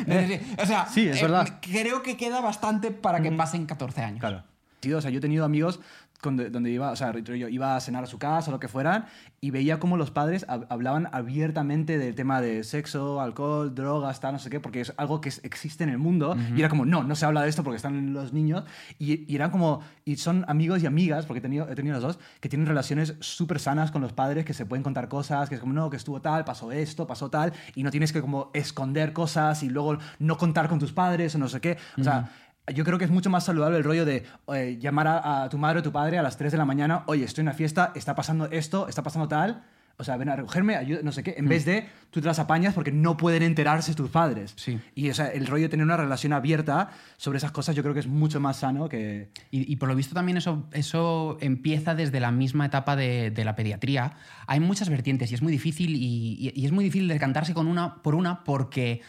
o 0.61 0.65
sea, 0.65 0.85
Sí, 0.85 1.07
es 1.07 1.17
eh, 1.17 1.21
verdad. 1.23 1.59
creo 1.59 2.03
que 2.03 2.17
queda 2.17 2.39
bastante 2.39 2.91
para 2.91 3.21
que 3.21 3.31
pasen 3.31 3.65
14 3.65 4.01
años. 4.01 4.19
Claro. 4.19 4.43
Tío, 4.79 4.99
o 4.99 5.01
sea, 5.01 5.09
yo 5.09 5.17
he 5.17 5.21
tenido 5.21 5.43
amigos 5.43 5.79
donde, 6.25 6.49
donde 6.49 6.71
iba, 6.71 6.91
o 6.91 6.95
sea, 6.95 7.17
yo 7.19 7.35
iba 7.35 7.75
a 7.75 7.79
cenar 7.79 8.03
a 8.03 8.07
su 8.07 8.17
casa 8.19 8.49
o 8.49 8.53
lo 8.53 8.59
que 8.59 8.67
fueran 8.67 9.05
y 9.41 9.51
veía 9.51 9.79
cómo 9.79 9.95
los 9.97 10.11
padres 10.11 10.45
hab- 10.47 10.65
hablaban 10.69 11.07
abiertamente 11.11 11.97
del 11.97 12.15
tema 12.15 12.41
de 12.41 12.63
sexo, 12.63 13.21
alcohol, 13.21 13.73
drogas, 13.75 14.19
tal, 14.19 14.33
no 14.33 14.39
sé 14.39 14.49
qué, 14.49 14.59
porque 14.59 14.81
es 14.81 14.93
algo 14.97 15.21
que 15.21 15.29
existe 15.43 15.83
en 15.83 15.89
el 15.89 15.97
mundo 15.97 16.35
y 16.55 16.59
era 16.59 16.69
como, 16.69 16.85
no, 16.85 17.03
no 17.03 17.15
se 17.15 17.25
habla 17.25 17.41
de 17.43 17.49
esto 17.49 17.63
porque 17.63 17.77
están 17.77 18.13
los 18.13 18.33
niños 18.33 18.63
y, 18.99 19.31
y 19.31 19.35
eran 19.35 19.51
como, 19.51 19.81
y 20.05 20.15
son 20.17 20.45
amigos 20.47 20.81
y 20.81 20.85
amigas, 20.85 21.25
porque 21.25 21.39
he 21.39 21.41
tenido, 21.41 21.69
he 21.69 21.75
tenido 21.75 21.95
los 21.95 22.03
dos, 22.03 22.19
que 22.39 22.49
tienen 22.49 22.67
relaciones 22.67 23.15
súper 23.19 23.59
sanas 23.59 23.91
con 23.91 24.01
los 24.01 24.13
padres, 24.13 24.45
que 24.45 24.53
se 24.53 24.65
pueden 24.65 24.83
contar 24.83 25.07
cosas, 25.09 25.49
que 25.49 25.55
es 25.55 25.61
como, 25.61 25.73
no, 25.73 25.89
que 25.89 25.97
estuvo 25.97 26.21
tal, 26.21 26.45
pasó 26.45 26.71
esto, 26.71 27.05
pasó 27.07 27.29
tal, 27.29 27.53
y 27.75 27.83
no 27.83 27.91
tienes 27.91 28.11
que 28.13 28.21
como 28.21 28.49
esconder 28.53 29.13
cosas 29.13 29.63
y 29.63 29.69
luego 29.69 29.97
no 30.19 30.37
contar 30.37 30.69
con 30.69 30.79
tus 30.79 30.93
padres 30.93 31.35
o 31.35 31.37
no 31.37 31.47
sé 31.47 31.59
qué. 31.61 31.77
O 31.99 32.03
sea, 32.03 32.29
yo 32.73 32.83
creo 32.83 32.97
que 32.97 33.05
es 33.05 33.11
mucho 33.11 33.29
más 33.29 33.43
saludable 33.45 33.77
el 33.77 33.83
rollo 33.83 34.05
de 34.05 34.23
eh, 34.53 34.77
llamar 34.79 35.07
a, 35.07 35.43
a 35.43 35.49
tu 35.49 35.57
madre 35.57 35.79
o 35.79 35.83
tu 35.83 35.91
padre 35.91 36.17
a 36.17 36.23
las 36.23 36.37
3 36.37 36.51
de 36.51 36.57
la 36.57 36.65
mañana, 36.65 37.03
oye, 37.07 37.23
estoy 37.23 37.41
en 37.43 37.47
una 37.49 37.55
fiesta, 37.55 37.91
está 37.95 38.15
pasando 38.15 38.45
esto, 38.51 38.87
está 38.87 39.03
pasando 39.03 39.27
tal, 39.27 39.63
o 39.97 40.03
sea, 40.03 40.17
ven 40.17 40.27
a 40.27 40.35
recogerme, 40.35 40.75
ayuda, 40.75 40.99
no 41.03 41.13
sé 41.13 41.23
qué, 41.23 41.35
en 41.37 41.47
vez 41.47 41.63
de 41.63 41.87
tú 42.11 42.19
te 42.19 42.27
las 42.27 42.37
apañas 42.39 42.73
porque 42.73 42.91
no 42.91 43.15
pueden 43.15 43.43
enterarse 43.43 43.93
tus 43.93 44.09
padres. 44.09 44.51
Sí. 44.57 44.77
Y 44.93 45.09
o 45.09 45.13
sea, 45.13 45.27
el 45.27 45.47
rollo 45.47 45.63
de 45.63 45.69
tener 45.69 45.85
una 45.85 45.95
relación 45.95 46.33
abierta 46.33 46.89
sobre 47.15 47.37
esas 47.37 47.51
cosas 47.51 47.75
yo 47.77 47.81
creo 47.81 47.93
que 47.93 48.01
es 48.01 48.07
mucho 48.07 48.41
más 48.41 48.57
sano 48.57 48.89
que... 48.89 49.29
Y, 49.51 49.71
y 49.71 49.77
por 49.77 49.87
lo 49.87 49.95
visto 49.95 50.13
también 50.13 50.37
eso, 50.37 50.67
eso 50.73 51.37
empieza 51.39 51.95
desde 51.95 52.19
la 52.19 52.31
misma 52.31 52.65
etapa 52.65 52.97
de, 52.97 53.31
de 53.31 53.45
la 53.45 53.55
pediatría. 53.55 54.17
Hay 54.47 54.59
muchas 54.59 54.89
vertientes 54.89 55.31
y 55.31 55.35
es 55.35 55.41
muy 55.41 55.53
difícil 55.53 55.91
y, 55.95 56.35
y- 56.39 56.51
y 56.53 56.65
es 56.65 56.73
muy 56.73 56.83
difícil 56.83 57.07
decantarse 57.07 57.53
con 57.53 57.67
una 57.67 57.95
por 58.01 58.15
una 58.15 58.43
porque 58.43 58.99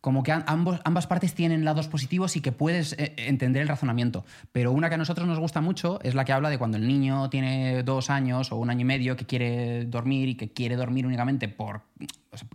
como 0.00 0.22
que 0.22 0.32
ambas 0.32 1.06
partes 1.06 1.34
tienen 1.34 1.64
lados 1.64 1.88
positivos 1.88 2.36
y 2.36 2.40
que 2.40 2.52
puedes 2.52 2.94
eh, 2.94 3.14
entender 3.18 3.62
el 3.62 3.68
razonamiento. 3.68 4.24
Pero 4.50 4.72
una 4.72 4.88
que 4.88 4.94
a 4.94 4.98
nosotros 4.98 5.26
nos 5.26 5.38
gusta 5.38 5.60
mucho 5.60 6.00
es 6.02 6.14
la 6.14 6.24
que 6.24 6.32
habla 6.32 6.48
de 6.48 6.58
cuando 6.58 6.78
el 6.78 6.88
niño 6.88 7.28
tiene 7.28 7.82
dos 7.82 8.08
años 8.08 8.50
o 8.50 8.56
un 8.56 8.70
año 8.70 8.80
y 8.80 8.84
medio 8.84 9.16
que 9.16 9.26
quiere 9.26 9.84
dormir 9.84 10.28
y 10.28 10.34
que 10.36 10.52
quiere 10.52 10.76
dormir 10.76 11.06
únicamente 11.06 11.48
por... 11.48 11.82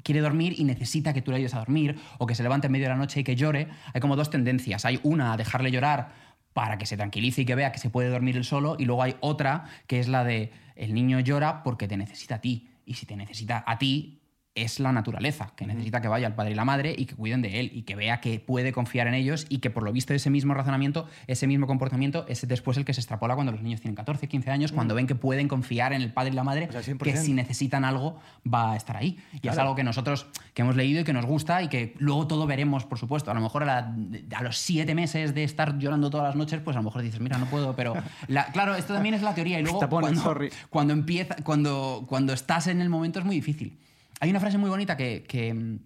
quiere 0.02 0.22
dormir 0.22 0.56
y 0.58 0.64
necesita 0.64 1.14
que 1.14 1.22
tú 1.22 1.32
le 1.32 1.38
ayudes 1.38 1.54
a 1.54 1.60
dormir 1.60 2.00
o 2.18 2.26
que 2.26 2.34
se 2.34 2.42
levante 2.42 2.66
en 2.68 2.74
medio 2.74 2.86
de 2.86 2.94
la 2.94 2.98
noche 2.98 3.20
y 3.20 3.24
que 3.24 3.36
llore. 3.36 3.68
Hay 3.94 4.02
como 4.02 4.16
dos 4.16 4.32
tendencias. 4.32 4.84
Hay 4.86 5.00
una 5.04 5.34
a 5.34 5.38
dejarle 5.38 5.70
llorar 5.70 6.14
para 6.54 6.80
que 6.80 6.88
se 6.88 6.98
tranquilice 6.98 7.42
y 7.42 7.46
que 7.46 7.54
vea 7.54 7.72
que 7.72 7.80
se 7.80 7.92
puede 7.92 8.10
dormir 8.10 8.38
él 8.38 8.44
solo. 8.44 8.76
Y 8.80 8.86
luego 8.86 9.04
hay 9.04 9.18
otra 9.20 9.66
que 9.86 10.00
es 10.00 10.08
la 10.08 10.24
de 10.24 10.52
el 10.76 10.96
niño 10.96 11.20
llora 11.20 11.62
porque 11.62 11.88
te 11.88 11.96
necesita 11.96 12.36
a 12.36 12.42
ti. 12.42 12.70
Y 12.88 12.96
si 12.96 13.06
te 13.06 13.16
necesita 13.16 13.64
a 13.68 13.78
ti, 13.78 14.22
es 14.56 14.80
la 14.80 14.94
naturaleza, 14.94 15.52
que 15.58 15.66
necesita 15.68 16.00
que 16.02 16.08
vaya 16.08 16.28
el 16.28 16.34
padre 16.34 16.52
y 16.54 16.56
la 16.56 16.64
madre 16.64 16.96
y 16.98 17.06
que 17.06 17.14
cuiden 17.16 17.42
de 17.42 17.60
él 17.60 17.72
y 17.74 17.82
que 17.82 17.98
vea 17.98 18.22
que 18.22 18.40
puede 18.40 18.72
confiar 18.72 19.06
en 19.08 19.14
ellos 19.14 19.46
y 19.50 19.58
que 19.58 19.70
por 19.70 19.84
lo 19.84 19.92
visto 19.92 20.14
ese 20.14 20.30
mismo 20.30 20.54
razonamiento, 20.54 21.08
ese 21.28 21.46
mismo 21.46 21.68
comportamiento 21.68 22.26
es 22.30 22.48
después 22.48 22.78
el 22.78 22.86
que 22.86 22.94
se 22.94 23.02
extrapola 23.02 23.36
cuando 23.36 23.52
los 23.52 23.62
niños 23.62 23.82
tienen 23.82 23.96
14, 23.96 24.30
15 24.30 24.52
años, 24.52 24.72
cuando 24.72 24.96
ven 24.96 25.08
que 25.08 25.16
pueden 25.16 25.50
confiar 25.50 25.92
en 25.92 26.02
el 26.02 26.14
padre 26.14 26.32
y 26.32 26.36
la 26.36 26.46
madre, 26.46 26.68
O 26.70 26.72
sea, 26.72 26.82
100%. 26.82 27.00
que 27.04 27.18
si 27.18 27.34
necesitan 27.34 27.84
algo 27.84 28.18
va 28.52 28.72
a 28.72 28.76
estar 28.78 28.96
ahí. 28.96 29.20
Y 29.42 29.48
es 29.50 29.58
algo 29.58 29.76
que 29.76 29.84
nosotros 29.84 30.28
que 30.54 30.62
hemos 30.62 30.78
leído 30.78 31.02
y 31.02 31.04
que 31.04 31.12
nos 31.12 31.26
gusta 31.26 31.62
y 31.62 31.68
que 31.68 31.94
luego 31.98 32.26
todo 32.26 32.48
veremos, 32.48 32.86
por 32.86 32.98
supuesto. 32.98 33.32
A 33.32 33.34
lo 33.34 33.42
mejor 33.42 33.64
a, 33.64 33.66
la- 33.66 33.94
a 34.38 34.42
los 34.42 34.58
siete 34.58 34.96
meses 34.96 35.36
de 35.36 35.44
estar 35.44 35.78
llorando 35.80 36.10
todas 36.10 36.28
las 36.28 36.36
noches, 36.38 36.62
pues 36.64 36.78
a 36.78 36.80
lo 36.80 36.84
mejor 36.86 37.02
dices, 37.02 37.20
mira, 37.20 37.38
no 37.38 37.46
puedo, 37.48 37.76
pero... 37.76 37.94
la- 38.30 38.46
claro, 38.54 38.76
esto 38.76 38.94
también 38.94 39.16
es 39.16 39.22
la 39.22 39.36
teoría 39.36 39.60
y 39.60 39.64
luego 39.64 39.80
cuando, 39.90 40.38
cuando 40.70 40.94
empieza, 40.94 41.36
cuando, 41.44 42.06
cuando 42.08 42.32
estás 42.32 42.68
en 42.68 42.80
el 42.80 42.88
momento 42.88 43.20
es 43.20 43.26
muy 43.26 43.36
difícil. 43.36 43.78
Hay 44.20 44.30
una 44.30 44.40
frase 44.40 44.58
muy 44.58 44.70
bonita 44.70 44.98
que, 44.98 45.24
que, 45.24 45.80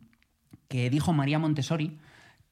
que 0.68 0.90
dijo 0.90 1.14
María 1.14 1.40
Montessori 1.40 1.98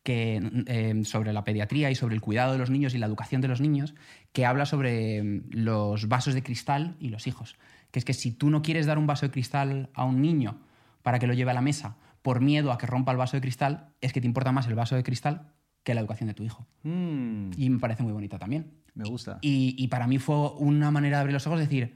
que, 0.03 0.41
eh, 0.67 1.01
sobre 1.03 1.33
la 1.33 1.43
pediatría 1.43 1.91
y 1.91 1.95
sobre 1.95 2.15
el 2.15 2.21
cuidado 2.21 2.53
de 2.53 2.57
los 2.57 2.69
niños 2.69 2.95
y 2.95 2.97
la 2.97 3.05
educación 3.07 3.41
de 3.41 3.49
los 3.49 3.59
niños, 3.59 3.93
que 4.31 4.45
habla 4.45 4.65
sobre 4.65 5.21
mm, 5.21 5.49
los 5.51 6.07
vasos 6.07 6.33
de 6.33 6.43
cristal 6.43 6.95
y 6.99 7.09
los 7.09 7.27
hijos. 7.27 7.57
Que 7.91 7.99
es 7.99 8.05
que 8.05 8.13
si 8.13 8.31
tú 8.31 8.49
no 8.49 8.61
quieres 8.61 8.85
dar 8.85 8.97
un 8.97 9.07
vaso 9.07 9.25
de 9.25 9.31
cristal 9.31 9.89
a 9.93 10.05
un 10.05 10.21
niño 10.21 10.61
para 11.03 11.19
que 11.19 11.27
lo 11.27 11.33
lleve 11.33 11.51
a 11.51 11.53
la 11.53 11.61
mesa 11.61 11.97
por 12.21 12.41
miedo 12.41 12.71
a 12.71 12.77
que 12.77 12.85
rompa 12.87 13.11
el 13.11 13.17
vaso 13.17 13.37
de 13.37 13.41
cristal, 13.41 13.89
es 14.01 14.13
que 14.13 14.21
te 14.21 14.27
importa 14.27 14.51
más 14.51 14.67
el 14.67 14.75
vaso 14.75 14.95
de 14.95 15.03
cristal 15.03 15.53
que 15.83 15.93
la 15.93 16.01
educación 16.01 16.27
de 16.27 16.33
tu 16.33 16.43
hijo. 16.43 16.67
Mm, 16.83 17.51
Y 17.57 17.69
me 17.69 17.79
parece 17.79 18.03
muy 18.03 18.11
bonita 18.11 18.37
también. 18.37 18.71
me 18.95 19.05
gusta. 19.05 19.39
Y, 19.41 19.75
y 19.77 19.87
para 19.87 20.07
mí 20.07 20.17
fue 20.19 20.51
una 20.57 20.89
manera 20.91 21.17
de 21.17 21.21
abrir 21.21 21.33
los 21.33 21.47
ojos, 21.47 21.59
decir, 21.59 21.95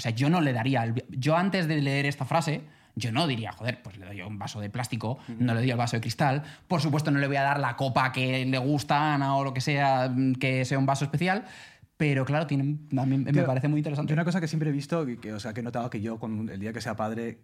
o 0.00 0.02
sea, 0.02 0.12
yo 0.12 0.30
no 0.30 0.40
le 0.40 0.54
daría, 0.54 0.84
el- 0.84 1.04
yo 1.10 1.36
antes 1.36 1.68
de 1.68 1.80
leer 1.82 2.06
esta 2.06 2.24
frase, 2.24 2.62
yo 2.96 3.12
no 3.12 3.26
diría, 3.26 3.52
joder, 3.52 3.82
pues 3.82 3.98
le 3.98 4.06
doy 4.06 4.22
un 4.22 4.38
vaso 4.38 4.60
de 4.60 4.70
plástico, 4.70 5.18
no 5.38 5.52
le 5.54 5.60
doy 5.60 5.70
el 5.70 5.76
vaso 5.76 5.96
de 5.96 6.00
cristal, 6.00 6.42
por 6.66 6.80
supuesto 6.80 7.10
no 7.10 7.18
le 7.18 7.26
voy 7.26 7.36
a 7.36 7.42
dar 7.42 7.60
la 7.60 7.76
copa 7.76 8.10
que 8.12 8.46
le 8.46 8.58
gusta 8.58 8.96
a 8.98 9.14
Ana 9.14 9.36
o 9.36 9.44
lo 9.44 9.52
que 9.52 9.60
sea, 9.60 10.08
mm, 10.08 10.34
que 10.36 10.64
sea 10.64 10.78
un 10.78 10.86
vaso 10.86 11.04
especial, 11.04 11.44
pero 11.98 12.24
claro, 12.24 12.46
tiene, 12.46 12.78
a 12.98 13.04
mí 13.06 13.18
me 13.18 13.42
parece 13.44 13.68
muy 13.68 13.76
Yo 13.76 13.80
interesante. 13.80 14.12
una 14.14 14.24
cosa 14.24 14.40
que 14.40 14.48
siempre 14.48 14.70
he 14.70 14.72
visto, 14.72 15.04
que, 15.04 15.18
que, 15.18 15.34
o 15.34 15.38
sea, 15.40 15.52
que 15.52 15.60
he 15.60 15.62
notado 15.62 15.90
que 15.90 16.00
yo 16.00 16.18
cuando 16.18 16.50
el 16.50 16.58
día 16.58 16.72
que 16.72 16.80
sea 16.80 16.96
padre 16.96 17.40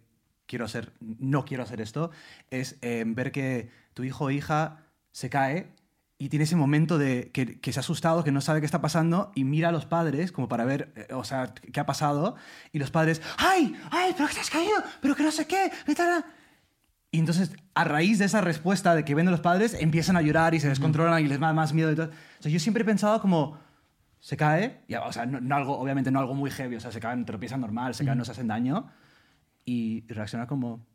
quiero 0.47 0.65
hacer, 0.65 0.93
no 0.99 1.45
quiero 1.45 1.61
hacer 1.63 1.79
esto, 1.79 2.09
es 2.49 2.77
eh, 2.81 3.03
ver 3.05 3.31
que 3.31 3.69
tu 3.93 4.03
hijo 4.03 4.25
o 4.25 4.31
hija 4.31 4.79
se 5.11 5.29
cae 5.29 5.67
y 6.19 6.29
tiene 6.29 6.43
ese 6.43 6.55
momento 6.55 6.97
de 6.97 7.31
que, 7.31 7.59
que 7.59 7.71
se 7.71 7.79
ha 7.79 7.81
asustado, 7.81 8.23
que 8.23 8.31
no 8.31 8.41
sabe 8.41 8.59
qué 8.59 8.65
está 8.65 8.81
pasando 8.81 9.31
y 9.35 9.43
mira 9.43 9.69
a 9.69 9.71
los 9.71 9.85
padres 9.85 10.31
como 10.31 10.47
para 10.47 10.65
ver, 10.65 10.91
eh, 10.95 11.13
o 11.13 11.23
sea, 11.23 11.53
qué 11.53 11.79
ha 11.79 11.85
pasado 11.85 12.35
y 12.71 12.79
los 12.79 12.89
padres, 12.89 13.21
¡ay! 13.37 13.75
¡ay! 13.91 14.13
¿Pero 14.15 14.27
que 14.27 14.35
te 14.35 14.39
has 14.39 14.49
caído? 14.49 14.75
¿Pero 15.01 15.15
que 15.15 15.23
no 15.23 15.31
sé 15.31 15.45
qué? 15.45 15.71
¿Qué 15.85 15.95
tal?". 15.95 16.25
Y 17.11 17.19
entonces, 17.19 17.51
a 17.73 17.83
raíz 17.83 18.19
de 18.19 18.25
esa 18.25 18.41
respuesta 18.41 18.93
de 18.95 19.05
que 19.05 19.15
ven 19.15 19.27
a 19.27 19.31
los 19.31 19.39
padres, 19.39 19.75
empiezan 19.79 20.17
a 20.17 20.21
llorar 20.21 20.53
y 20.55 20.59
se 20.59 20.67
descontrolan 20.67 21.23
y 21.23 21.27
les 21.27 21.39
da 21.39 21.53
más 21.53 21.73
miedo 21.73 21.91
y 21.91 21.95
todo. 21.95 22.07
O 22.07 22.43
sea, 22.43 22.51
yo 22.51 22.59
siempre 22.59 22.83
he 22.83 22.85
pensado 22.85 23.21
como, 23.21 23.57
se 24.19 24.35
cae, 24.35 24.81
y, 24.87 24.95
o 24.95 25.11
sea, 25.11 25.25
no, 25.25 25.39
no 25.39 25.55
algo, 25.55 25.79
obviamente 25.79 26.11
no 26.11 26.19
algo 26.19 26.33
muy 26.33 26.51
heavy, 26.51 26.75
o 26.75 26.79
sea, 26.79 26.91
se 26.91 26.99
caen, 26.99 27.25
tropiezan 27.25 27.61
normal, 27.61 27.95
se 27.95 28.03
caen, 28.03 28.17
no 28.17 28.25
se 28.25 28.31
hacen 28.31 28.47
daño, 28.47 28.87
y 29.63 30.05
reaccionar 30.07 30.47
como, 30.47 30.85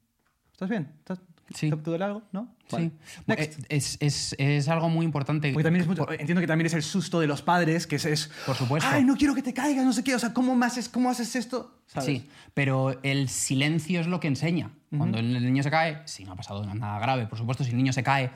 ¿estás 0.53 0.69
bien? 0.69 0.93
¿Estás, 0.99 1.21
Sí. 1.55 1.71
¿Te 1.71 1.77
duele 1.77 2.05
algo? 2.05 2.23
¿No? 2.33 2.49
Vale. 2.71 2.93
Sí, 3.27 3.62
es, 3.69 3.97
es- 4.01 4.35
es 4.38 4.69
algo 4.69 4.88
muy 4.88 5.05
importante. 5.05 5.53
Porque 5.53 5.65
también 5.65 5.83
es 5.83 5.88
mucho- 5.88 6.11
entiendo 6.11 6.41
que 6.41 6.47
también 6.47 6.67
es 6.67 6.75
el 6.75 6.83
susto 6.83 7.21
de 7.21 7.27
los 7.27 7.43
padres, 7.43 7.87
que 7.87 7.97
es, 7.97 8.05
es, 8.07 8.31
Por 8.47 8.57
supuesto. 8.57 8.88
ay, 8.91 9.05
no 9.05 9.17
quiero 9.17 9.35
que 9.35 9.43
te 9.43 9.53
caigas, 9.53 9.85
no 9.85 9.93
sé 9.93 10.03
qué, 10.03 10.15
o 10.15 10.19
sea, 10.19 10.33
¿cómo, 10.33 10.62
haces, 10.65 10.88
cómo 10.88 11.11
haces 11.11 11.37
esto? 11.37 11.79
¿Sabes? 11.87 12.07
Sí, 12.07 12.29
pero 12.55 12.99
el 13.03 13.29
silencio 13.29 14.01
es 14.01 14.07
lo 14.07 14.21
que 14.21 14.29
enseña. 14.29 14.71
Cuando 14.97 15.19
el 15.19 15.33
niño 15.45 15.62
se 15.62 15.71
cae, 15.71 16.03
si 16.07 16.25
no 16.25 16.33
ha 16.33 16.37
pasado 16.37 16.65
nada 16.75 16.99
grave, 16.99 17.27
por 17.27 17.38
supuesto, 17.38 17.65
si 17.65 17.71
el 17.71 17.77
niño 17.77 17.93
se 17.93 18.03
cae 18.03 18.31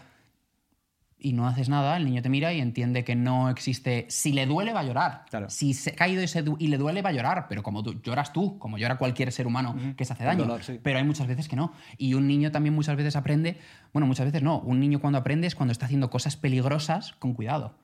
y 1.18 1.33
no 1.33 1.46
haces 1.48 1.68
nada, 1.68 1.96
el 1.96 2.05
niño 2.05 2.20
te 2.22 2.29
mira 2.29 2.52
y 2.52 2.61
entiende 2.61 3.02
que 3.02 3.14
no 3.16 3.48
existe. 3.48 4.07
Si 4.11 4.33
le 4.33 4.44
duele, 4.46 4.72
va 4.72 4.81
a 4.81 4.85
llorar. 4.85 5.24
Claro. 5.31 5.48
Si 5.50 5.72
se 5.74 5.90
ha 5.90 5.94
caído 5.94 6.22
y, 6.22 6.29
se 6.29 6.42
du- 6.42 6.57
y 6.59 6.68
le 6.68 6.76
duele, 6.79 7.00
va 7.02 7.09
a 7.09 7.12
llorar. 7.12 7.46
Pero 7.48 7.62
como 7.62 7.83
tú, 7.83 8.00
lloras 8.02 8.33
tú, 8.33 8.59
como 8.59 8.76
llora 8.79 8.96
cualquier 8.98 9.33
ser 9.33 9.46
humano 9.46 9.74
que 9.96 10.05
se 10.05 10.12
hace 10.12 10.24
daño. 10.24 10.40
dolor, 10.42 10.62
sí. 10.62 10.79
Pero 10.83 10.98
hay 10.98 11.05
muchas 11.05 11.26
veces 11.26 11.48
que 11.48 11.57
no. 11.57 11.72
Y 11.96 12.14
un 12.14 12.26
niño 12.29 12.52
también 12.52 12.74
muchas 12.74 12.96
veces 12.96 13.16
aprende. 13.16 13.59
Bueno, 13.92 14.07
muchas 14.07 14.26
veces 14.26 14.42
no. 14.42 14.59
Un 14.61 14.79
niño 14.79 15.00
cuando 15.00 15.18
aprende 15.18 15.46
es 15.46 15.55
cuando 15.55 15.72
está 15.72 15.87
haciendo 15.87 16.11
cosas 16.11 16.37
peligrosas 16.37 17.12
con 17.14 17.33
cuidado. 17.35 17.74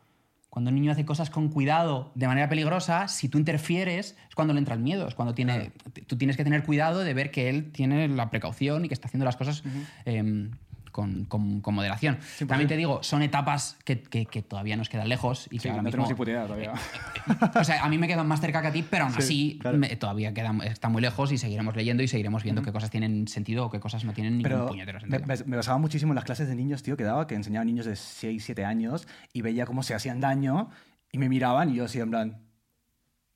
Cuando 0.51 0.69
un 0.69 0.75
niño 0.75 0.93
hace 0.93 1.07
cosas 1.07 1.31
con 1.31 1.49
cuidado 1.49 2.13
de 2.15 2.27
manera 2.27 2.47
peligrosa, 2.51 3.09
si 3.09 3.31
tú 3.31 3.39
interfieres, 3.39 4.19
es 4.29 4.35
cuando 4.35 4.53
le 4.53 4.59
entra 4.59 4.75
el 4.75 4.81
miedo. 4.83 5.09
Es 5.09 5.15
cuando 5.15 5.35
tiene, 5.35 5.73
tú 6.07 6.19
tienes 6.19 6.37
que 6.37 6.45
tener 6.45 6.63
cuidado 6.65 7.01
de 7.01 7.15
ver 7.15 7.31
que 7.31 7.49
él 7.49 7.73
tiene 7.73 8.07
la 8.09 8.29
precaución 8.29 8.85
y 8.85 8.89
que 8.89 8.95
está 8.95 9.09
haciendo 9.09 9.25
las 9.25 9.37
cosas 9.37 9.63
em, 10.05 10.51
con, 10.93 11.25
con- 11.25 11.61
con 11.61 11.75
moderación. 11.75 12.19
También 12.47 12.69
te 12.69 12.77
digo, 12.77 13.03
son 13.03 13.23
etapas 13.23 13.77
que, 13.85 14.01
que- 14.03 14.27
que 14.27 14.43
todavía 14.43 14.77
nos 14.77 14.89
quedan 14.89 15.09
lejos 15.09 15.47
y 15.51 15.57
que 15.57 15.63
Sí, 15.63 15.69
ahora 15.71 15.83
no 15.83 15.87
mismo... 15.89 16.05
tenemos 16.07 16.29
idea 16.29 16.45
todavía. 16.47 16.73
O 17.61 17.65
sea, 17.65 17.85
a 17.85 17.89
mí 17.89 17.99
me 17.99 18.07
quedan 18.07 18.27
más 18.29 18.41
cerca 18.41 18.61
que 18.63 18.69
a 18.69 18.73
ti, 18.73 18.85
pero 18.89 19.05
aún 19.05 19.13
Sí, 19.15 19.19
así 19.19 19.59
claro. 19.61 19.79
me- 19.79 19.97
todavía 19.97 20.33
queda, 20.35 20.55
está 20.65 20.89
muy 20.89 21.03
lejos 21.03 21.33
y 21.33 21.39
seguiremos 21.39 21.75
leyendo 21.75 22.03
y 22.03 22.09
seguiremos 22.09 22.43
viendo 22.45 22.63
qué 22.63 22.71
cosas 22.73 22.91
tienen 22.91 23.27
sentido 23.29 23.67
o 23.67 23.71
qué 23.71 23.81
cosas 23.81 24.05
no 24.05 24.13
tienen 24.13 24.35
ningún 24.39 24.51
Pero 24.51 24.67
puñetero 24.69 24.99
me, 25.07 25.19
sentido. 25.19 25.27
me- 25.27 25.51
me 25.51 25.57
basaba 25.57 25.79
muchísimo 25.79 26.13
en 26.13 26.17
las 26.17 26.25
clases 26.25 26.47
de 26.49 26.55
niños, 26.55 26.83
tío, 26.83 26.97
que 26.97 27.05
daba, 27.05 27.27
que 27.27 27.35
enseñaba 27.35 27.63
a 27.63 27.65
niños 27.65 27.87
de 27.87 27.97
6, 27.97 28.45
7 28.45 28.65
años 28.65 29.09
y 29.33 29.43
veía 29.43 29.67
cómo 29.67 29.83
se 29.83 29.95
hacían 29.95 30.21
daño 30.21 30.71
y 31.11 31.19
me 31.19 31.29
miraban 31.29 31.71
y 31.71 31.75
yo 31.77 31.85
así 31.87 31.99
en 32.01 32.11
plan, 32.11 32.39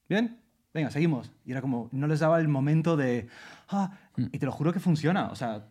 ¿bien? 0.08 0.38
Venga, 0.74 0.90
seguimos. 0.90 1.30
Y 1.46 1.52
era 1.52 1.62
como, 1.62 1.88
no 1.92 2.06
les 2.06 2.20
daba 2.20 2.38
el 2.38 2.48
momento 2.48 2.96
de, 2.98 3.28
ah, 3.70 3.92
y 4.16 4.38
te 4.38 4.44
lo 4.44 4.52
juro 4.52 4.72
que 4.74 4.80
funciona. 4.80 5.28
O 5.28 5.34
sea, 5.36 5.68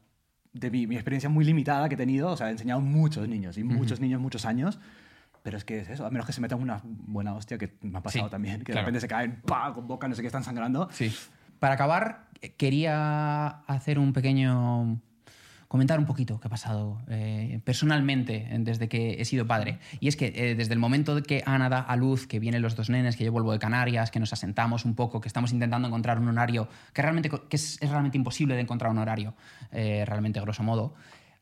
de 0.56 0.72
mi, 0.72 0.88
mi 0.88 0.95
experiencia 0.95 1.30
muy 1.30 1.43
limitada 1.43 1.88
que 1.89 1.95
he 1.95 1.97
tenido, 1.97 2.30
o 2.32 2.38
sea, 2.38 2.47
he 2.47 2.51
enseñado 2.51 2.80
a 2.80 2.84
muchos 2.84 3.28
niños 3.28 3.58
y 3.58 3.64
muchos 3.64 3.99
niños 3.99 4.22
muchos 4.22 4.45
años 4.45 4.80
Pero 5.43 5.58
es 5.58 5.66
que 5.66 5.80
es 5.82 5.89
eso, 5.89 6.06
a 6.06 6.10
menos 6.10 6.26
que 6.26 6.34
se 6.34 6.41
metan 6.41 6.60
una 6.60 6.82
buena 6.84 7.36
hostia, 7.36 7.58
que 7.60 7.76
me 7.82 7.97
ha 7.99 8.01
pasado 8.01 8.26
Sí, 8.26 8.32
también, 8.32 8.56
que 8.62 8.72
de 8.72 8.74
claro. 8.74 8.82
repente 8.82 9.01
se 9.01 9.08
caen, 9.08 9.41
pa, 9.45 9.74
con 9.74 9.86
boca, 9.88 10.08
no 10.08 10.16
sé 10.16 10.22
qué, 10.22 10.28
están 10.28 10.43
sangrando. 10.43 10.88
Sí. 10.91 11.14
Para 11.60 11.76
acabar, 11.76 12.30
quería 12.58 13.49
hacer 13.68 13.99
un 13.99 14.12
pequeño. 14.14 14.99
Comentar 15.76 15.99
un 15.99 16.05
poquito 16.05 16.39
qué 16.39 16.47
ha 16.47 16.49
pasado 16.49 17.01
eh, 17.09 17.59
personalmente 17.65 18.47
desde 18.59 18.88
que 18.88 19.19
he 19.19 19.26
sido 19.26 19.45
padre. 19.45 19.80
Y 19.99 20.07
es 20.07 20.15
que 20.15 20.32
eh, 20.34 20.55
desde 20.55 20.71
el 20.71 20.80
momento 20.80 21.15
de 21.15 21.21
que 21.21 21.43
Ana 21.45 21.67
da 21.67 21.82
a 21.82 21.97
luz, 21.97 22.28
que 22.28 22.39
vienen 22.39 22.61
los 22.61 22.78
dos 22.78 22.89
nenes, 22.89 23.17
que 23.17 23.26
yo 23.26 23.34
vuelvo 23.34 23.51
de 23.51 23.59
Canarias, 23.59 24.09
que 24.09 24.21
nos 24.21 24.32
asentamos 24.32 24.86
un 24.86 24.95
poco, 24.95 25.19
que 25.19 25.28
estamos 25.28 25.51
intentando 25.51 25.89
encontrar 25.89 26.17
un 26.17 26.30
horario, 26.30 26.69
que, 26.93 27.01
realmente, 27.01 27.30
que 27.30 27.57
es, 27.57 27.78
realmente 27.82 28.17
imposible 28.17 28.55
de 28.55 28.61
encontrar 28.61 28.89
un 28.89 28.99
horario, 28.99 29.34
eh, 29.73 30.05
realmente 30.05 30.39
grosso 30.39 30.63
modo, 30.63 30.95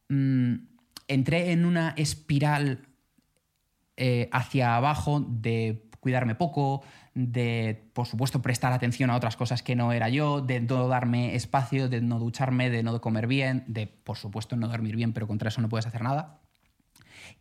mm, 0.09 0.55
entré 1.07 1.51
en 1.51 1.65
una 1.65 1.93
espiral 1.95 2.87
hacia 4.31 4.75
abajo 4.75 5.19
de 5.19 5.91
cuidarme 6.03 6.35
poco, 6.35 6.83
de, 7.15 7.89
por 7.93 8.05
supuesto, 8.05 8.41
prestar 8.41 8.73
atención 8.73 9.09
a 9.09 9.15
otras 9.15 9.37
cosas 9.37 9.63
que 9.63 9.75
no 9.75 9.93
era 9.93 10.09
yo, 10.09 10.41
de 10.41 10.59
no 10.59 10.87
darme 10.87 11.33
espacio, 11.33 11.87
de 11.89 12.01
no 12.01 12.19
ducharme, 12.19 12.69
de 12.69 12.83
no 12.83 12.99
comer 13.01 13.25
bien, 13.25 13.63
de, 13.67 13.87
por 13.87 14.17
supuesto, 14.17 14.55
no 14.55 14.67
dormir 14.67 14.97
bien, 14.97 15.13
pero 15.13 15.27
contra 15.27 15.47
eso 15.47 15.61
no 15.61 15.69
puedes 15.69 15.87
hacer 15.87 16.03
nada. 16.03 16.41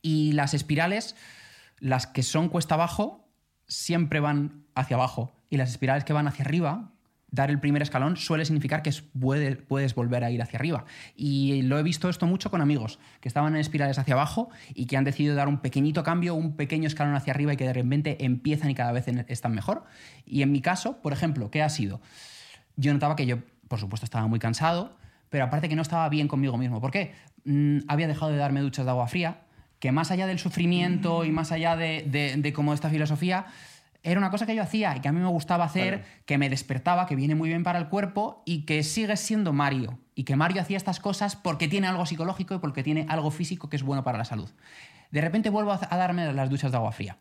Y 0.00 0.32
las 0.32 0.54
espirales, 0.54 1.16
las 1.80 2.06
que 2.06 2.22
son 2.22 2.48
cuesta 2.48 2.76
abajo, 2.76 3.28
siempre 3.66 4.20
van 4.20 4.64
hacia 4.74 4.96
abajo. 4.96 5.32
Y 5.50 5.56
las 5.56 5.70
espirales 5.70 6.04
que 6.04 6.12
van 6.12 6.28
hacia 6.28 6.44
arriba, 6.44 6.91
dar 7.32 7.50
el 7.50 7.58
primer 7.58 7.80
escalón 7.82 8.16
suele 8.18 8.44
significar 8.44 8.82
que 8.82 8.92
puede- 9.18 9.56
puedes 9.56 9.94
volver 9.94 10.22
a 10.22 10.30
ir 10.30 10.40
hacia 10.42 10.58
arriba. 10.58 10.84
Y 11.16 11.62
lo 11.62 11.78
he 11.78 11.82
visto 11.82 12.08
esto 12.08 12.26
mucho 12.26 12.50
con 12.50 12.60
amigos 12.60 12.98
que 13.20 13.28
estaban 13.28 13.54
en 13.54 13.60
espirales 13.60 13.98
hacia 13.98 14.12
abajo 14.14 14.50
y 14.74 14.84
que 14.84 14.98
han 14.98 15.04
decidido 15.04 15.34
dar 15.34 15.48
un 15.48 15.58
pequeñito 15.58 16.02
cambio, 16.04 16.34
un 16.34 16.56
pequeño 16.56 16.86
escalón 16.86 17.14
hacia 17.14 17.32
arriba 17.32 17.54
y 17.54 17.56
que 17.56 17.64
de 17.66 17.72
repente 17.72 18.24
empiezan 18.24 18.70
y 18.70 18.74
cada 18.74 18.92
vez 18.92 19.06
están 19.28 19.54
mejor. 19.54 19.84
Y 20.26 20.42
en 20.42 20.52
mi 20.52 20.60
caso, 20.60 21.00
por 21.00 21.12
ejemplo, 21.14 21.50
¿qué 21.50 21.62
ha 21.62 21.70
sido? 21.70 22.02
Yo 22.76 22.92
notaba 22.92 23.16
que 23.16 23.26
yo, 23.26 23.38
por 23.66 23.80
supuesto, 23.80 24.04
estaba 24.04 24.26
muy 24.26 24.38
cansado, 24.38 24.96
pero 25.30 25.44
aparte 25.44 25.70
que 25.70 25.76
no 25.76 25.82
estaba 25.82 26.08
bien 26.10 26.28
conmigo 26.28 26.58
mismo. 26.58 26.82
¿Por 26.82 26.90
qué? 26.90 27.14
Mm, 27.44 27.78
había 27.88 28.08
dejado 28.08 28.30
de 28.30 28.36
darme 28.36 28.60
duchas 28.60 28.84
de 28.84 28.90
agua 28.90 29.08
fría, 29.08 29.40
que 29.78 29.90
más 29.90 30.10
allá 30.10 30.26
del 30.26 30.38
sufrimiento 30.38 31.24
y 31.24 31.32
más 31.32 31.50
allá 31.50 31.76
de, 31.76 32.04
de, 32.06 32.36
de 32.36 32.54
esta 32.74 32.90
filosofía, 32.90 33.46
era 34.02 34.18
una 34.18 34.30
cosa 34.30 34.46
que 34.46 34.54
yo 34.54 34.62
hacía 34.62 34.96
y 34.96 35.00
que 35.00 35.08
a 35.08 35.12
mí 35.12 35.20
me 35.20 35.28
gustaba 35.28 35.64
hacer, 35.64 36.04
que 36.26 36.36
me 36.36 36.50
despertaba, 36.50 37.06
que 37.06 37.14
viene 37.14 37.34
muy 37.34 37.48
bien 37.48 37.62
para 37.62 37.78
el 37.78 37.88
cuerpo 37.88 38.42
y 38.44 38.64
que 38.64 38.82
sigue 38.82 39.16
siendo 39.16 39.52
Mario. 39.52 39.98
Y 40.14 40.24
que 40.24 40.34
Mario 40.34 40.60
hacía 40.60 40.76
estas 40.76 40.98
cosas 40.98 41.36
porque 41.36 41.68
tiene 41.68 41.86
algo 41.86 42.04
psicológico 42.04 42.54
y 42.54 42.58
porque 42.58 42.82
tiene 42.82 43.06
algo 43.08 43.30
físico 43.30 43.68
que 43.68 43.76
es 43.76 43.82
bueno 43.82 44.02
para 44.02 44.18
la 44.18 44.24
salud. 44.24 44.50
De 45.10 45.20
repente 45.20 45.50
vuelvo 45.50 45.72
a 45.72 45.78
darme 45.78 46.32
las 46.32 46.50
duchas 46.50 46.72
de 46.72 46.78
agua 46.78 46.92
fría. 46.92 47.18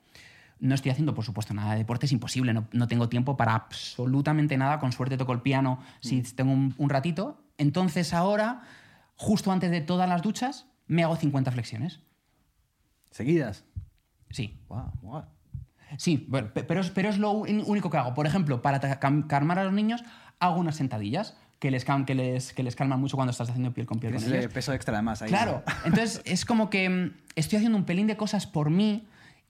No 0.59 0.75
estoy 0.75 0.91
haciendo, 0.91 1.13
por 1.13 1.25
supuesto, 1.25 1.53
nada 1.53 1.73
de 1.73 1.79
deporte, 1.79 2.05
es 2.05 2.11
imposible. 2.11 2.53
No, 2.53 2.67
no 2.71 2.87
tengo 2.87 3.09
tiempo 3.09 3.37
para 3.37 3.53
absolutamente 3.53 4.57
nada. 4.57 4.79
Con 4.79 4.91
suerte 4.91 5.17
toco 5.17 5.33
el 5.33 5.41
piano 5.41 5.79
si 5.99 6.21
tengo 6.21 6.51
un, 6.51 6.73
un 6.77 6.89
ratito. 6.89 7.43
Entonces 7.57 8.13
ahora, 8.13 8.63
justo 9.15 9.51
antes 9.51 9.69
de 9.71 9.81
todas 9.81 10.09
las 10.09 10.21
duchas, 10.21 10.67
me 10.87 11.03
hago 11.03 11.15
50 11.15 11.51
flexiones. 11.51 11.99
Seguidas. 13.11 13.65
Sí, 14.29 14.59
Guau, 14.67 14.91
guau. 15.01 15.25
Sí, 15.97 16.25
bueno, 16.29 16.49
pero 16.53 16.81
es, 16.81 16.89
pero 16.89 17.09
es 17.09 17.17
lo 17.17 17.31
único 17.31 17.89
que 17.89 17.97
hago. 17.97 18.13
Por 18.13 18.25
ejemplo, 18.27 18.61
para 18.61 18.79
calmar 18.99 19.59
a 19.59 19.63
los 19.63 19.73
niños, 19.73 20.03
hago 20.39 20.59
unas 20.59 20.75
sentadillas 20.75 21.35
que 21.59 21.69
les, 21.69 21.85
cam- 21.87 22.05
que 22.05 22.15
les, 22.15 22.53
que 22.53 22.63
les 22.63 22.75
calman 22.75 22.99
mucho 22.99 23.15
cuando 23.17 23.31
estás 23.31 23.49
haciendo 23.49 23.71
piel 23.73 23.85
con 23.85 23.99
piel 23.99 24.13
con 24.15 24.23
ellos. 24.33 24.51
peso 24.51 24.73
extra 24.73 24.95
además 24.95 25.21
ahí. 25.21 25.29
Claro, 25.29 25.63
entonces 25.85 26.21
es 26.25 26.45
como 26.45 26.69
que 26.69 26.89
mm, 26.89 27.11
estoy 27.35 27.57
haciendo 27.57 27.77
un 27.77 27.85
pelín 27.85 28.07
de 28.07 28.17
cosas 28.17 28.47
por 28.47 28.69
mí 28.71 29.05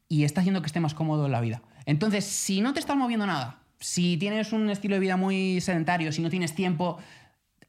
y 0.09 0.23
está 0.25 0.41
haciendo 0.41 0.61
que 0.61 0.67
esté 0.67 0.79
más 0.81 0.93
cómodo 0.93 1.25
en 1.25 1.31
la 1.31 1.39
vida. 1.39 1.61
Entonces, 1.85 2.25
si 2.25 2.59
no 2.61 2.73
te 2.73 2.79
estás 2.81 2.97
moviendo 2.97 3.25
nada, 3.25 3.59
si 3.79 4.17
tienes 4.17 4.51
un 4.51 4.69
estilo 4.69 4.95
de 4.95 4.99
vida 4.99 5.15
muy 5.15 5.61
sedentario, 5.61 6.11
si 6.11 6.21
no 6.21 6.29
tienes 6.29 6.53
tiempo, 6.53 6.97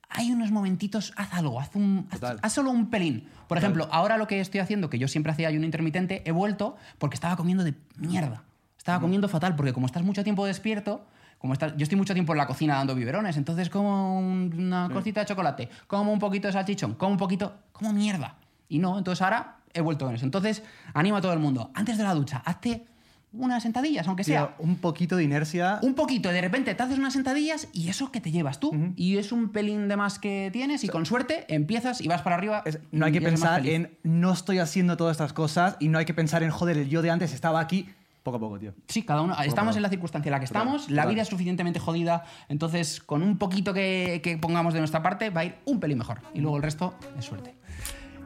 hay 0.09 0.31
unos 0.33 0.51
momentitos, 0.51 1.13
haz 1.17 1.33
algo, 1.35 1.59
haz, 1.61 1.75
un, 1.75 2.07
haz 2.43 2.53
solo 2.53 2.71
un 2.71 2.91
pelín. 2.91 3.29
Por 3.49 3.57
ejemplo, 3.59 3.89
ahora 3.93 4.19
lo 4.19 4.27
que 4.27 4.41
estoy 4.41 4.61
haciendo, 4.61 4.91
que 4.91 4.99
yo 4.99 5.09
siempre 5.09 5.33
hacía 5.33 5.49
ayuno 5.49 5.65
intermitente, 5.65 6.23
he 6.27 6.33
vuelto 6.33 6.77
porque 6.99 7.15
estaba 7.15 7.37
comiendo 7.37 7.65
de 7.65 7.75
mierda. 7.97 8.43
Estaba 8.83 8.99
comiendo 9.01 9.29
fatal, 9.29 9.55
porque 9.55 9.73
como 9.73 9.87
estás 9.87 10.03
mucho 10.03 10.25
tiempo 10.25 10.45
despierto, 10.45 11.07
como 11.39 11.53
estás, 11.53 11.73
yo 11.77 11.85
estoy 11.85 11.97
mucho 11.97 12.15
tiempo 12.15 12.33
en 12.33 12.39
la 12.39 12.49
cocina 12.49 12.75
dando 12.75 12.97
biberones, 12.97 13.37
entonces 13.37 13.71
como 13.71 14.19
un- 14.19 14.53
una 14.59 14.89
cosita 14.93 15.21
de 15.21 15.27
chocolate, 15.27 15.69
como 15.87 16.13
un 16.13 16.19
poquito 16.19 16.49
de 16.49 16.53
salchichón, 16.53 16.95
como 16.95 17.13
un 17.13 17.17
poquito, 17.17 17.55
como 17.71 17.93
mierda. 17.93 18.35
Y 18.69 18.81
no, 18.81 18.99
entonces 18.99 19.23
ahora 19.23 19.59
he 19.73 19.81
vuelto 19.81 20.09
en 20.09 20.17
eso. 20.17 20.25
Entonces, 20.25 20.65
animo 20.95 21.17
a 21.19 21.21
todo 21.21 21.33
el 21.33 21.39
mundo, 21.39 21.71
antes 21.75 21.97
de 21.97 22.03
la 22.03 22.13
ducha, 22.13 22.43
hazte 22.45 22.85
unas 23.33 23.63
sentadillas, 23.63 24.09
aunque 24.09 24.25
sea. 24.25 24.49
Tío, 24.57 24.67
un 24.67 24.77
poquito 24.79 25.17
de 25.17 25.23
inercia. 25.23 25.79
Un 25.83 25.95
poquito, 25.95 26.29
de 26.31 26.41
repente 26.41 26.75
te 26.75 26.83
haces 26.83 26.99
unas 26.99 27.13
sentadillas 27.13 27.69
y 27.73 27.89
eso 27.89 28.11
que 28.11 28.21
te 28.21 28.33
llevas 28.33 28.59
tú. 28.59 28.73
Y 28.97 29.17
es 29.17 29.31
un 29.31 29.51
pelín 29.51 29.87
de 29.87 29.97
más 29.97 30.19
que 30.19 30.51
tienes 30.53 30.83
y 30.83 30.89
con 30.89 31.07
suerte 31.07 31.47
empiezas 31.49 32.01
y 32.01 32.09
vas 32.09 32.23
para 32.23 32.35
arriba. 32.35 32.63
Es- 32.67 32.81
no 32.91 33.07
hay 33.07 33.13
que 33.13 33.21
pensar 33.23 33.61
en 33.77 33.97
no 34.03 34.33
estoy 34.33 34.59
haciendo 34.59 34.97
todas 34.97 35.13
estas 35.13 35.33
cosas 35.33 35.77
y 35.79 35.87
no 35.89 35.99
hay 35.99 36.05
que 36.05 36.15
pensar 36.15 36.43
en 36.43 36.51
joder, 36.51 36.77
el 36.79 36.89
yo 36.89 37.01
de 37.01 37.11
antes 37.11 37.33
estaba 37.33 37.61
aquí 37.61 37.89
poco 38.23 38.37
a 38.37 38.41
poco, 38.41 38.59
tío. 38.59 38.75
Sí, 38.89 39.03
cada 39.03 39.23
uno. 39.23 39.37
Estamos 39.43 39.77
en 39.77 39.83
la 39.83 39.89
circunstancia 39.89 40.29
en 40.29 40.33
la 40.33 40.39
que 40.39 40.45
estamos, 40.45 40.91
la 40.91 41.07
vida 41.07 41.23
es 41.23 41.29
suficientemente 41.29 41.81
jodida, 41.81 42.25
entonces 42.49 43.01
con 43.01 43.23
un 43.23 43.39
poquito 43.39 43.75
que, 43.75 44.21
que 44.23 44.39
pongamos 44.39 44.75
de 44.75 44.81
nuestra 44.81 45.03
parte 45.03 45.31
va 45.31 45.43
a 45.43 45.45
ir 45.45 45.57
un 45.65 45.81
pelín 45.81 45.99
mejor. 45.99 46.21
Y 46.35 46.41
luego 46.41 46.57
el 46.57 46.63
resto 46.63 46.95
es 47.19 47.25
suerte. 47.25 47.55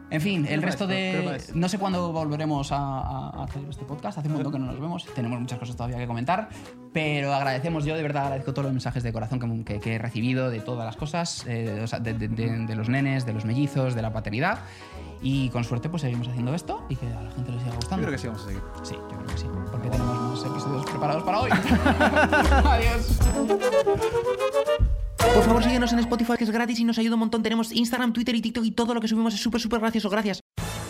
En 0.08 0.20
fin, 0.20 0.46
el 0.48 0.62
resto 0.62 0.86
de. 0.86 1.40
No 1.54 1.68
sé 1.68 1.78
cuándo 1.78 2.12
volveremos 2.12 2.70
a, 2.70 2.76
a- 2.76 3.30
a 3.30 3.44
hacer 3.44 3.62
este 3.68 3.84
podcast. 3.84 4.18
Hace 4.18 4.28
un 4.28 4.34
montón 4.34 4.52
que 4.52 4.58
no 4.60 4.66
nos 4.66 4.78
vemos. 4.80 5.04
Tenemos 5.14 5.40
muchas 5.40 5.58
cosas 5.58 5.74
todavía 5.76 5.98
que 5.98 6.06
comentar. 6.06 6.48
Pero 6.92 7.34
agradecemos, 7.34 7.84
yo 7.84 7.96
de 7.96 8.02
verdad 8.02 8.24
agradezco 8.24 8.52
todos 8.52 8.64
los 8.66 8.72
mensajes 8.72 9.02
de 9.02 9.12
corazón 9.12 9.40
que, 9.40 9.64
que- 9.74 9.80
que 9.80 9.94
he 9.96 9.98
recibido 9.98 10.48
de 10.48 10.60
todas 10.60 10.86
las 10.86 10.96
cosas, 10.96 11.44
eh, 11.48 11.80
o 11.82 11.86
sea, 11.88 11.98
de, 11.98 12.14
de- 12.14 12.28
de- 12.28 12.66
de 12.66 12.76
los 12.76 12.88
nenes, 12.88 13.26
de 13.26 13.32
los 13.32 13.44
mellizos, 13.44 13.94
de 13.96 14.02
la 14.02 14.12
paternidad. 14.12 14.60
Y 15.22 15.48
con 15.48 15.64
suerte, 15.64 15.88
pues 15.88 16.02
seguimos 16.02 16.28
haciendo 16.28 16.54
esto 16.54 16.84
y 16.88 16.94
que 16.96 17.06
a 17.06 17.22
la 17.22 17.30
gente 17.32 17.50
les 17.50 17.60
siga 17.62 17.72
Yo 17.72 17.76
gustando. 17.76 18.06
creo 18.06 18.12
que 18.12 18.18
sí 18.18 18.26
vamos 18.28 18.42
a 18.42 18.46
seguir. 18.46 18.62
Sí, 18.84 18.94
yo 18.94 19.08
creo 19.08 19.26
que 19.26 19.38
sí. 19.38 19.46
Porque 19.72 19.88
tenemos 19.90 20.20
más 20.20 20.44
episodios 20.44 20.86
preparados 20.86 21.22
para 21.24 21.40
hoy. 21.40 21.50
Adiós. 22.64 23.18
Por 25.34 25.44
favor, 25.44 25.62
síguenos 25.62 25.92
en 25.92 25.98
Spotify, 26.00 26.36
que 26.38 26.44
es 26.44 26.50
gratis 26.50 26.78
y 26.80 26.84
nos 26.84 26.98
ayuda 26.98 27.14
un 27.14 27.20
montón. 27.20 27.42
Tenemos 27.42 27.72
Instagram, 27.72 28.12
Twitter 28.12 28.34
y 28.34 28.40
TikTok 28.40 28.64
y 28.64 28.70
todo 28.70 28.94
lo 28.94 29.00
que 29.00 29.08
subimos 29.08 29.34
es 29.34 29.40
súper, 29.40 29.60
súper 29.60 29.80
gracioso. 29.80 30.08
Gracias. 30.08 30.40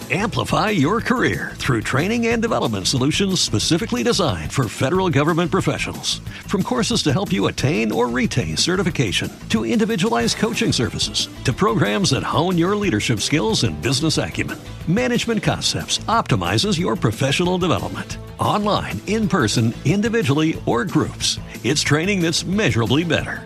Amplify 0.09 0.71
your 0.71 1.01
career 1.01 1.55
through 1.57 1.83
training 1.83 2.29
and 2.29 2.41
development 2.41 2.87
solutions 2.87 3.41
specifically 3.41 4.05
designed 4.05 4.53
for 4.53 4.69
federal 4.69 5.11
government 5.11 5.51
professionals. 5.51 6.21
From 6.47 6.63
courses 6.63 7.03
to 7.03 7.13
help 7.13 7.33
you 7.33 7.49
attain 7.49 7.91
or 7.91 8.07
retain 8.09 8.57
certification, 8.57 9.33
to 9.49 9.65
individualized 9.65 10.37
coaching 10.37 10.73
services, 10.73 11.29
to 11.43 11.53
programs 11.53 12.11
that 12.11 12.23
hone 12.23 12.57
your 12.57 12.77
leadership 12.77 13.19
skills 13.19 13.65
and 13.65 13.83
business 13.83 14.17
acumen, 14.17 14.59
Management 14.87 15.43
Concepts 15.43 15.99
optimizes 16.07 16.79
your 16.79 16.95
professional 16.95 17.59
development. 17.59 18.19
Online, 18.39 19.01
in 19.09 19.29
person, 19.29 19.75
individually, 19.85 20.63
or 20.67 20.85
groups, 20.85 21.41
it's 21.65 21.83
training 21.83 22.23
that's 22.23 22.45
measurably 22.45 23.03
better. 23.03 23.46